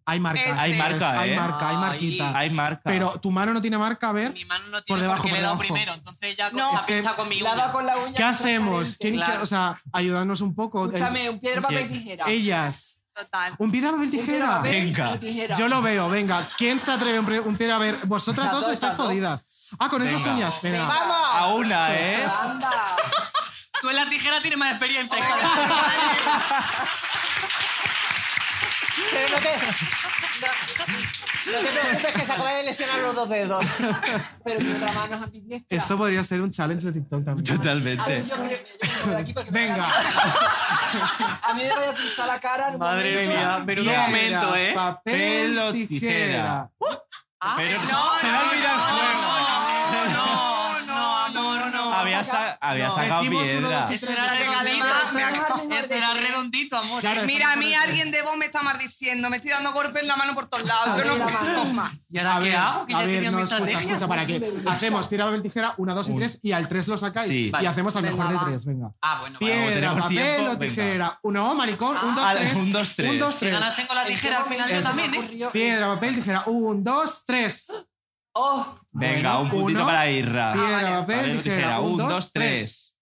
Hay 0.05 0.19
marca. 0.19 0.43
Ese. 0.45 0.61
Hay 0.61 0.77
marca, 0.79 1.21
Hay 1.21 1.31
¿eh? 1.31 1.37
marca, 1.37 1.69
hay 1.69 1.75
Ay. 1.77 1.81
marquita. 1.81 2.33
Hay 2.39 2.51
marca. 2.51 2.81
Pero 2.85 3.21
tu 3.21 3.31
mano 3.31 3.53
no 3.53 3.61
tiene 3.63 3.79
marca, 3.79 4.09
a 4.09 4.13
ver. 4.13 4.33
Mi 4.33 4.45
mano 4.45 4.65
no 4.67 4.73
Por 4.79 4.83
tiene 4.85 5.03
debajo, 5.03 5.23
por 5.23 5.27
qué 5.27 5.31
por 5.31 5.37
le 5.37 5.39
he 5.39 5.43
dado 5.43 5.55
debajo. 5.55 5.75
primero, 5.75 5.95
entonces 5.95 6.37
ya 6.37 6.51
No, 6.51 6.71
se 6.71 6.75
es 6.77 6.83
ha 6.83 6.87
que 6.87 6.95
pinchado 6.95 7.17
con 7.17 7.29
mi 7.29 7.41
uña. 7.43 7.73
con 7.73 7.87
la 7.87 7.97
uña. 7.99 8.15
¿Qué 8.17 8.23
hacemos? 8.25 8.99
¿Quién, 8.99 9.15
Claro. 9.15 9.33
que- 9.35 9.39
o 9.39 9.47
sea, 9.47 9.79
ayúdanos 9.93 10.41
un 10.41 10.55
poco. 10.57 10.87
Escúchame, 10.87 11.31
un 11.31 11.39
piedra, 11.39 11.63
papel, 11.63 11.87
tijera. 11.87 12.25
Ellas. 12.29 12.99
Total. 13.15 13.55
Un 13.59 13.71
piedra, 13.71 13.91
papel, 13.91 14.05
Un 14.07 14.11
piedra, 14.11 14.27
tijera. 14.27 14.49
papel 14.57 14.73
Venga. 14.87 15.15
y 15.15 15.19
tijera. 15.19 15.57
Yo 15.57 15.69
lo 15.69 15.83
veo, 15.83 16.09
venga. 16.09 16.47
¿Quién 16.57 16.79
se 16.79 16.91
atreve 16.93 17.17
a 17.19 17.21
un, 17.21 17.27
pre- 17.27 17.41
un 17.41 17.57
piedra, 17.57 17.77
a 17.77 17.79
ver? 17.79 17.97
Vosotras 18.05 18.47
Las 18.47 18.55
dos 18.55 18.65
dos, 18.65 18.73
estáis 18.73 18.91
las 18.91 18.97
dos. 18.99 19.07
jodidas. 19.09 19.45
Ah, 19.79 19.89
con 19.89 20.03
esas 20.03 20.23
Venga. 20.23 20.35
uñas. 20.35 20.55
Venga. 20.63 20.87
¡Vamos! 20.87 21.17
A 21.33 21.47
una, 21.55 21.95
¿eh? 21.95 22.25
Anda. 22.43 22.71
Tú 23.81 23.89
en 23.91 23.97
la 23.97 24.07
tijera 24.07 24.41
tienes 24.41 24.59
más 24.59 24.71
experiencia. 24.71 25.17
Pero 29.13 29.29
no 29.29 29.37
te, 29.37 29.51
no, 30.41 31.53
no 31.53 31.59
te 31.69 31.73
preocupes 31.81 32.13
que 32.15 32.21
se 32.27 32.33
acaba 32.33 32.53
de 32.55 32.63
lesionar 32.65 32.99
los 33.01 33.15
dos 33.15 33.29
dedos. 33.29 33.65
Pero 34.45 34.61
mi 34.61 34.73
otra 34.73 34.93
mano 34.93 35.17
es 35.17 35.23
ambidiestra. 35.23 35.77
Esto 35.79 35.99
podría 35.99 36.25
ser 36.25 36.41
un 36.43 36.51
challenge 36.51 36.87
de 36.87 36.93
TikTok 36.93 37.25
también. 37.25 37.47
A 37.49 37.53
ver, 37.53 37.61
Totalmente. 37.61 38.25
yo 38.29 38.37
creo- 38.37 38.59
yo 39.05 39.11
de 39.11 39.17
aquí 39.17 39.33
porque 39.33 39.51
me 39.51 39.61
Venga. 39.61 39.77
vaya- 39.77 41.41
A 41.43 41.55
mí 41.55 41.63
me 41.63 41.69
voy 41.75 41.85
a 41.85 42.27
la 42.27 42.41
cara. 42.41 42.69
en 42.69 42.75
un 42.75 42.81
Madre 42.81 43.27
mía, 43.27 43.63
menudo 43.65 43.85
Piedra, 43.91 44.07
momento, 44.07 44.57
¿eh? 44.57 44.73
Papel, 44.75 45.15
Pelo, 45.15 45.73
tijera. 45.73 45.99
tijera. 46.01 46.71
Ah, 47.45 47.55
Pero 47.57 47.81
No, 47.83 48.19
se 48.21 48.27
le 48.27 48.33
ha 48.33 48.43
no, 48.43 48.51
olvidado 48.51 48.89
el 48.89 48.95
juego. 48.95 49.13
no, 49.13 49.41
no, 49.41 49.93
no, 49.93 50.05
no, 50.05 50.27
no. 50.57 50.62
Había, 52.03 52.25
sa- 52.25 52.59
había 52.61 52.85
No. 52.87 52.91
sacado 52.91 53.23
Decimos 53.23 53.43
uno, 53.43 53.69
piedra. 53.69 53.81
dos 53.81 53.91
y 53.91 53.95
Eso 53.95 54.07
tres. 54.07 54.19
era 54.19 54.27
Espérate, 54.27 54.45
que 54.45 54.51
redondito. 54.65 54.85
además 54.85 55.13
me 55.15 55.23
acabo- 55.25 55.73
Eso 55.75 55.95
era 55.95 56.15
redondito, 56.15 56.77
amor. 56.77 57.01
Claro, 57.01 57.23
Mira, 57.25 57.53
a 57.53 57.57
mí 57.57 57.75
alguien 57.75 58.11
de 58.11 58.23
vos 58.23 58.37
me 58.37 58.45
está 58.47 58.63
maldiciendo. 58.63 59.31
Me 59.31 59.37
estoy 59.39 59.51
dando 59.53 59.73
golpes 59.73 60.03
en 60.03 60.09
la 60.09 60.17
mano 60.17 60.35
por 60.35 60.49
todos 60.49 60.65
lados. 60.67 61.03
Yo 61.05 61.15
no 61.17 61.27
puedo 61.27 61.65
más. 61.67 61.93
¿Y 62.11 62.19
ahora 62.19 62.41
qué 62.43 62.55
hago? 62.57 62.87
Que 62.87 62.95
a 62.95 63.01
ya 63.01 63.07
ver, 63.07 63.15
tenía 63.17 63.31
no, 63.31 63.37
mi 63.39 63.43
escucha, 63.45 63.57
estrategia. 63.65 63.89
escucha, 63.95 64.09
¿para 64.09 64.27
qué? 64.27 64.53
Hacemos 64.67 65.07
piedra, 65.09 65.25
papel, 65.27 65.43
tijera, 65.43 65.75
una, 65.79 65.95
dos 65.95 66.09
y 66.09 66.13
Un- 66.13 66.19
tres, 66.19 66.39
y 66.43 66.53
al 66.53 66.69
tres 66.69 66.89
lo 66.89 66.99
sacáis. 66.99 67.29
Sí. 67.29 67.47
Y 67.47 67.51
Vale. 67.51 67.69
hacemos 67.69 67.97
al 67.97 68.03
mejor 68.03 68.29
de 68.29 68.35
va. 68.35 68.45
tres, 68.45 68.65
venga. 68.65 68.93
Ah, 69.01 69.19
bueno, 69.21 69.39
vale. 69.41 69.53
Como 69.53 69.67
Piedra, 69.67 69.75
tenemos 69.75 70.03
papel 70.05 70.17
tiempo, 70.19 70.43
o 70.43 70.45
venga. 70.45 70.59
tijera. 70.59 71.21
No, 71.25 71.55
maricón, 71.55 71.97
un, 71.97 72.15
dos, 72.15 72.25
Ah, 72.27 72.35
tres. 72.37 72.55
un, 72.55 72.71
dos, 72.71 72.95
tres. 72.97 73.11
Un, 73.11 73.19
dos, 73.19 73.33
Si 73.35 73.41
tres. 73.41 73.53
ganas 73.53 73.77
tengo 73.77 73.95
la 73.95 74.03
¿En 74.03 74.07
qué 74.09 74.15
tijera 74.15 74.39
al 74.39 74.45
final 74.45 74.69
yo 74.71 74.81
momento 74.89 74.89
también, 75.03 75.15
¿eh? 75.43 75.49
Piedra, 75.53 75.87
papel, 75.95 76.15
tijera. 76.15 76.43
Un, 76.47 76.85
dos, 76.85 77.25
tres. 77.27 77.67
Oh, 78.35 78.75
Venga, 78.93 79.39
un 79.39 79.51
puntito 79.51 79.79
Uno, 79.81 79.87
para 79.87 80.09
Irra. 80.11 80.53
Piedra, 80.55 81.01
papel, 81.01 81.17
Papel, 81.19 81.43
tijera. 81.43 81.81
Un, 81.81 81.97
dos, 81.99 82.33
tres. 82.33 82.97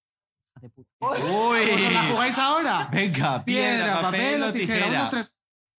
¿Vosotros 0.99 1.93
la 1.93 2.03
Uy. 2.03 2.11
jugáis 2.11 2.39
ahora? 2.39 2.89
Venga, 2.91 3.45
Piedra, 3.45 4.01
papel 4.03 4.43
o 4.43 4.53
tijera. 4.53 4.87
Un, 4.87 4.99
dos, 4.99 5.11
tres. 5.11 5.35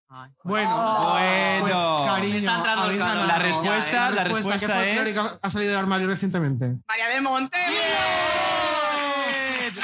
Ay. 0.08 0.30
Bueno, 0.44 1.10
Bueno. 1.12 1.96
pues, 1.98 2.10
cariño, 2.10 2.32
Me 2.34 2.38
está 2.38 2.56
entrando 2.56 2.82
el 2.82 2.88
habéis 2.88 3.00
calor. 3.02 3.16
ganado. 3.16 3.26
La 3.28 3.38
respuesta, 3.38 4.10
la 4.10 4.22
¿qué 4.24 4.28
respuesta 4.28 4.68
folclórica 4.68 5.20
es. 5.26 5.38
ha 5.42 5.50
salido 5.50 5.70
del 5.70 5.78
armario 5.80 6.06
recientemente? 6.08 6.72
María 6.88 7.08
del 7.08 7.22
Monte. 7.22 7.58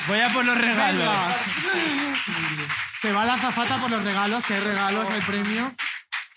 Voy 0.09 0.21
a 0.21 0.29
por 0.33 0.45
los 0.45 0.59
regalos. 0.59 1.01
Venga. 1.03 2.17
Se 3.01 3.13
va 3.13 3.25
la 3.25 3.39
zafata 3.39 3.77
por 3.77 3.91
los 3.91 4.03
regalos, 4.05 4.45
que 4.45 4.55
hay 4.55 4.61
regalos, 4.61 5.09
hay 5.11 5.21
premio. 5.21 5.73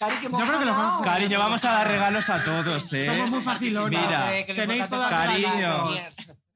Cari, 0.01 0.15
que 0.15 0.29
Yo 0.31 0.37
creo 0.37 0.59
que 0.59 0.65
lo 0.65 0.71
vamos 0.71 0.99
a 0.99 1.03
Cariño, 1.03 1.37
vamos 1.37 1.63
a 1.63 1.71
dar 1.73 1.87
regalos 1.87 2.27
a 2.31 2.43
todos, 2.43 2.91
¿eh? 2.93 3.05
Somos 3.05 3.29
muy 3.29 3.41
facilones. 3.41 4.01
Mira, 4.01 4.31
Tenéis 4.47 4.87
cariño. 4.87 5.89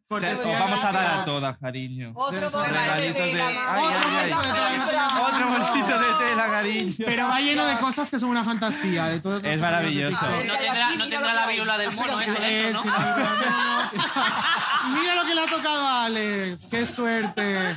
Porque 0.08 0.28
Te- 0.28 0.36
si 0.36 0.42
os 0.44 0.52
ya 0.52 0.60
vamos 0.60 0.84
a 0.86 0.92
dar 0.92 1.22
a 1.22 1.26
todas, 1.26 1.58
cariño. 1.58 2.12
Otro 2.14 2.40
Regalitos 2.40 3.24
de. 3.26 3.32
tela, 3.32 3.74
Ay, 3.74 3.84
otro 3.86 4.00
ay, 4.08 4.16
ay. 4.16 4.34
bolsito 4.34 4.44
de 4.44 4.86
tela. 4.86 5.30
Otro 5.34 5.48
bolsito 5.50 6.00
de 6.00 6.14
tela, 6.30 6.46
cariño. 6.48 6.94
Pero 7.08 7.28
va 7.28 7.40
lleno 7.40 7.66
de 7.66 7.76
cosas 7.78 8.12
que 8.12 8.20
son 8.20 8.30
una 8.30 8.44
fantasía. 8.44 9.06
De 9.06 9.20
todos 9.20 9.44
Es 9.44 9.60
maravilloso. 9.60 10.24
TikTok. 10.28 10.46
No 10.48 10.58
tendrá, 10.60 10.96
no 10.96 11.08
tendrá 11.08 11.34
la 11.34 11.48
viruela 11.48 11.78
del 11.80 11.92
mono, 11.96 12.22
¿eh? 12.22 12.28
Dentro, 12.40 12.84
¿no? 12.84 12.94
Mira 14.94 15.16
lo 15.16 15.24
que 15.26 15.34
le 15.34 15.42
ha 15.42 15.46
tocado 15.48 15.88
a 15.88 16.06
Alex. 16.06 16.68
¡Qué 16.70 16.86
suerte! 16.86 17.76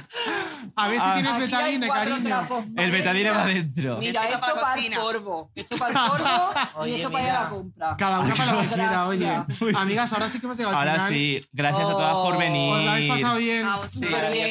A 0.76 0.88
ver 0.88 1.00
si 1.00 1.06
Ah. 1.08 1.14
tienes 1.14 1.38
betadine, 1.38 1.88
cariño. 1.88 2.18
trapos. 2.26 2.64
El 2.76 2.90
betadine 2.90 3.30
va 3.30 3.46
dentro. 3.46 3.96
Mira, 3.98 4.28
Esto 4.28 4.54
para 4.60 4.74
el 4.76 4.92
polvo. 4.92 5.50
Esto 5.54 5.76
para 5.78 5.92
el 5.92 5.98
polvo 6.10 6.52
y 6.86 6.94
esto 6.96 7.10
para 7.10 7.24
ir 7.24 7.30
a 7.30 7.32
mira. 7.32 7.42
la 7.44 7.48
compra. 7.48 7.96
Cada 7.96 8.20
una 8.20 8.34
para 8.34 8.52
lo 8.52 8.60
que 8.60 8.66
quiera, 8.68 9.06
oye. 9.06 9.32
Amigas, 9.76 10.12
ahora 10.12 10.28
sí 10.28 10.38
que 10.38 10.44
hemos 10.46 10.58
llegado 10.58 10.76
al 10.76 10.88
Ahora 10.88 11.00
final. 11.00 11.08
sí, 11.10 11.40
gracias 11.52 11.88
a 11.88 11.92
todas 11.92 12.14
por 12.22 12.34
¿Os 12.34 12.84
la 12.84 12.92
habéis 12.92 13.08
pasado 13.12 13.34
venir. 13.34 13.52
bien? 13.52 13.66
Ah, 13.66 13.80
sí. 13.82 14.06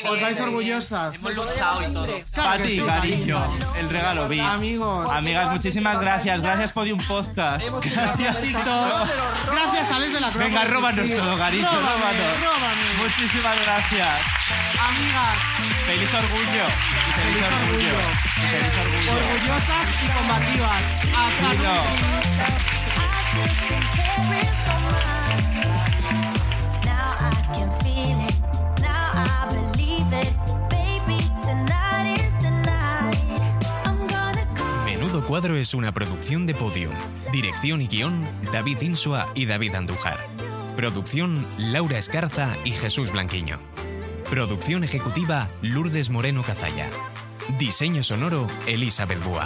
¿Os 0.10 0.22
vais 0.22 0.40
orgullosas? 0.42 1.16
Hemos 1.16 1.36
luchado 1.36 1.82
y 1.90 1.94
todo. 1.94 2.08
Claro 2.32 2.64
Pati, 2.64 2.80
cariño, 2.80 3.44
el 3.80 3.90
regalo 3.90 4.28
vi. 4.28 4.40
Amigos. 4.40 5.10
Amigas, 5.12 5.50
muchísimas 5.52 6.00
gracias. 6.00 6.42
Gracias 6.42 6.72
por 6.72 6.88
un 6.88 6.98
podcast. 7.00 7.68
Gracias, 7.94 8.42
TikTok. 8.42 9.08
Gracias, 9.52 9.92
Alex 9.92 10.14
de 10.14 10.20
la 10.22 10.28
Acrópolis. 10.28 10.54
Venga, 10.54 10.66
róbanos 10.74 11.10
todo, 11.10 11.38
cariño, 11.38 11.68
róbanos. 11.72 12.38
Muchísimas 13.02 13.56
gracias. 13.66 14.22
Amigas, 14.80 15.38
Feliz 15.86 16.14
orgullo. 16.14 16.66
Feliz 17.16 17.44
orgullo. 17.48 17.98
Feliz 18.52 18.78
orgullo. 18.80 19.12
orgullosas 19.18 19.86
y 20.04 20.08
combativas. 20.16 20.82
Hasta 21.16 21.50
Cuido. 21.56 21.76
Menudo 34.86 35.26
Cuadro 35.26 35.56
es 35.56 35.74
una 35.74 35.94
producción 35.94 36.46
de 36.46 36.54
Podium. 36.54 36.94
Dirección 37.32 37.82
y 37.82 37.88
guion, 37.88 38.28
David 38.52 38.82
Insua 38.82 39.28
y 39.34 39.46
David 39.46 39.76
Andújar. 39.76 40.18
Producción, 40.76 41.46
Laura 41.58 41.98
Escarza 41.98 42.56
y 42.66 42.72
Jesús 42.72 43.12
Blanquiño. 43.12 43.60
Producción 44.30 44.84
ejecutiva, 44.84 45.50
Lourdes 45.62 46.10
Moreno 46.10 46.44
Cazalla. 46.44 46.90
Diseño 47.58 48.04
sonoro, 48.04 48.48
Elizabeth 48.68 49.24
Búa. 49.24 49.46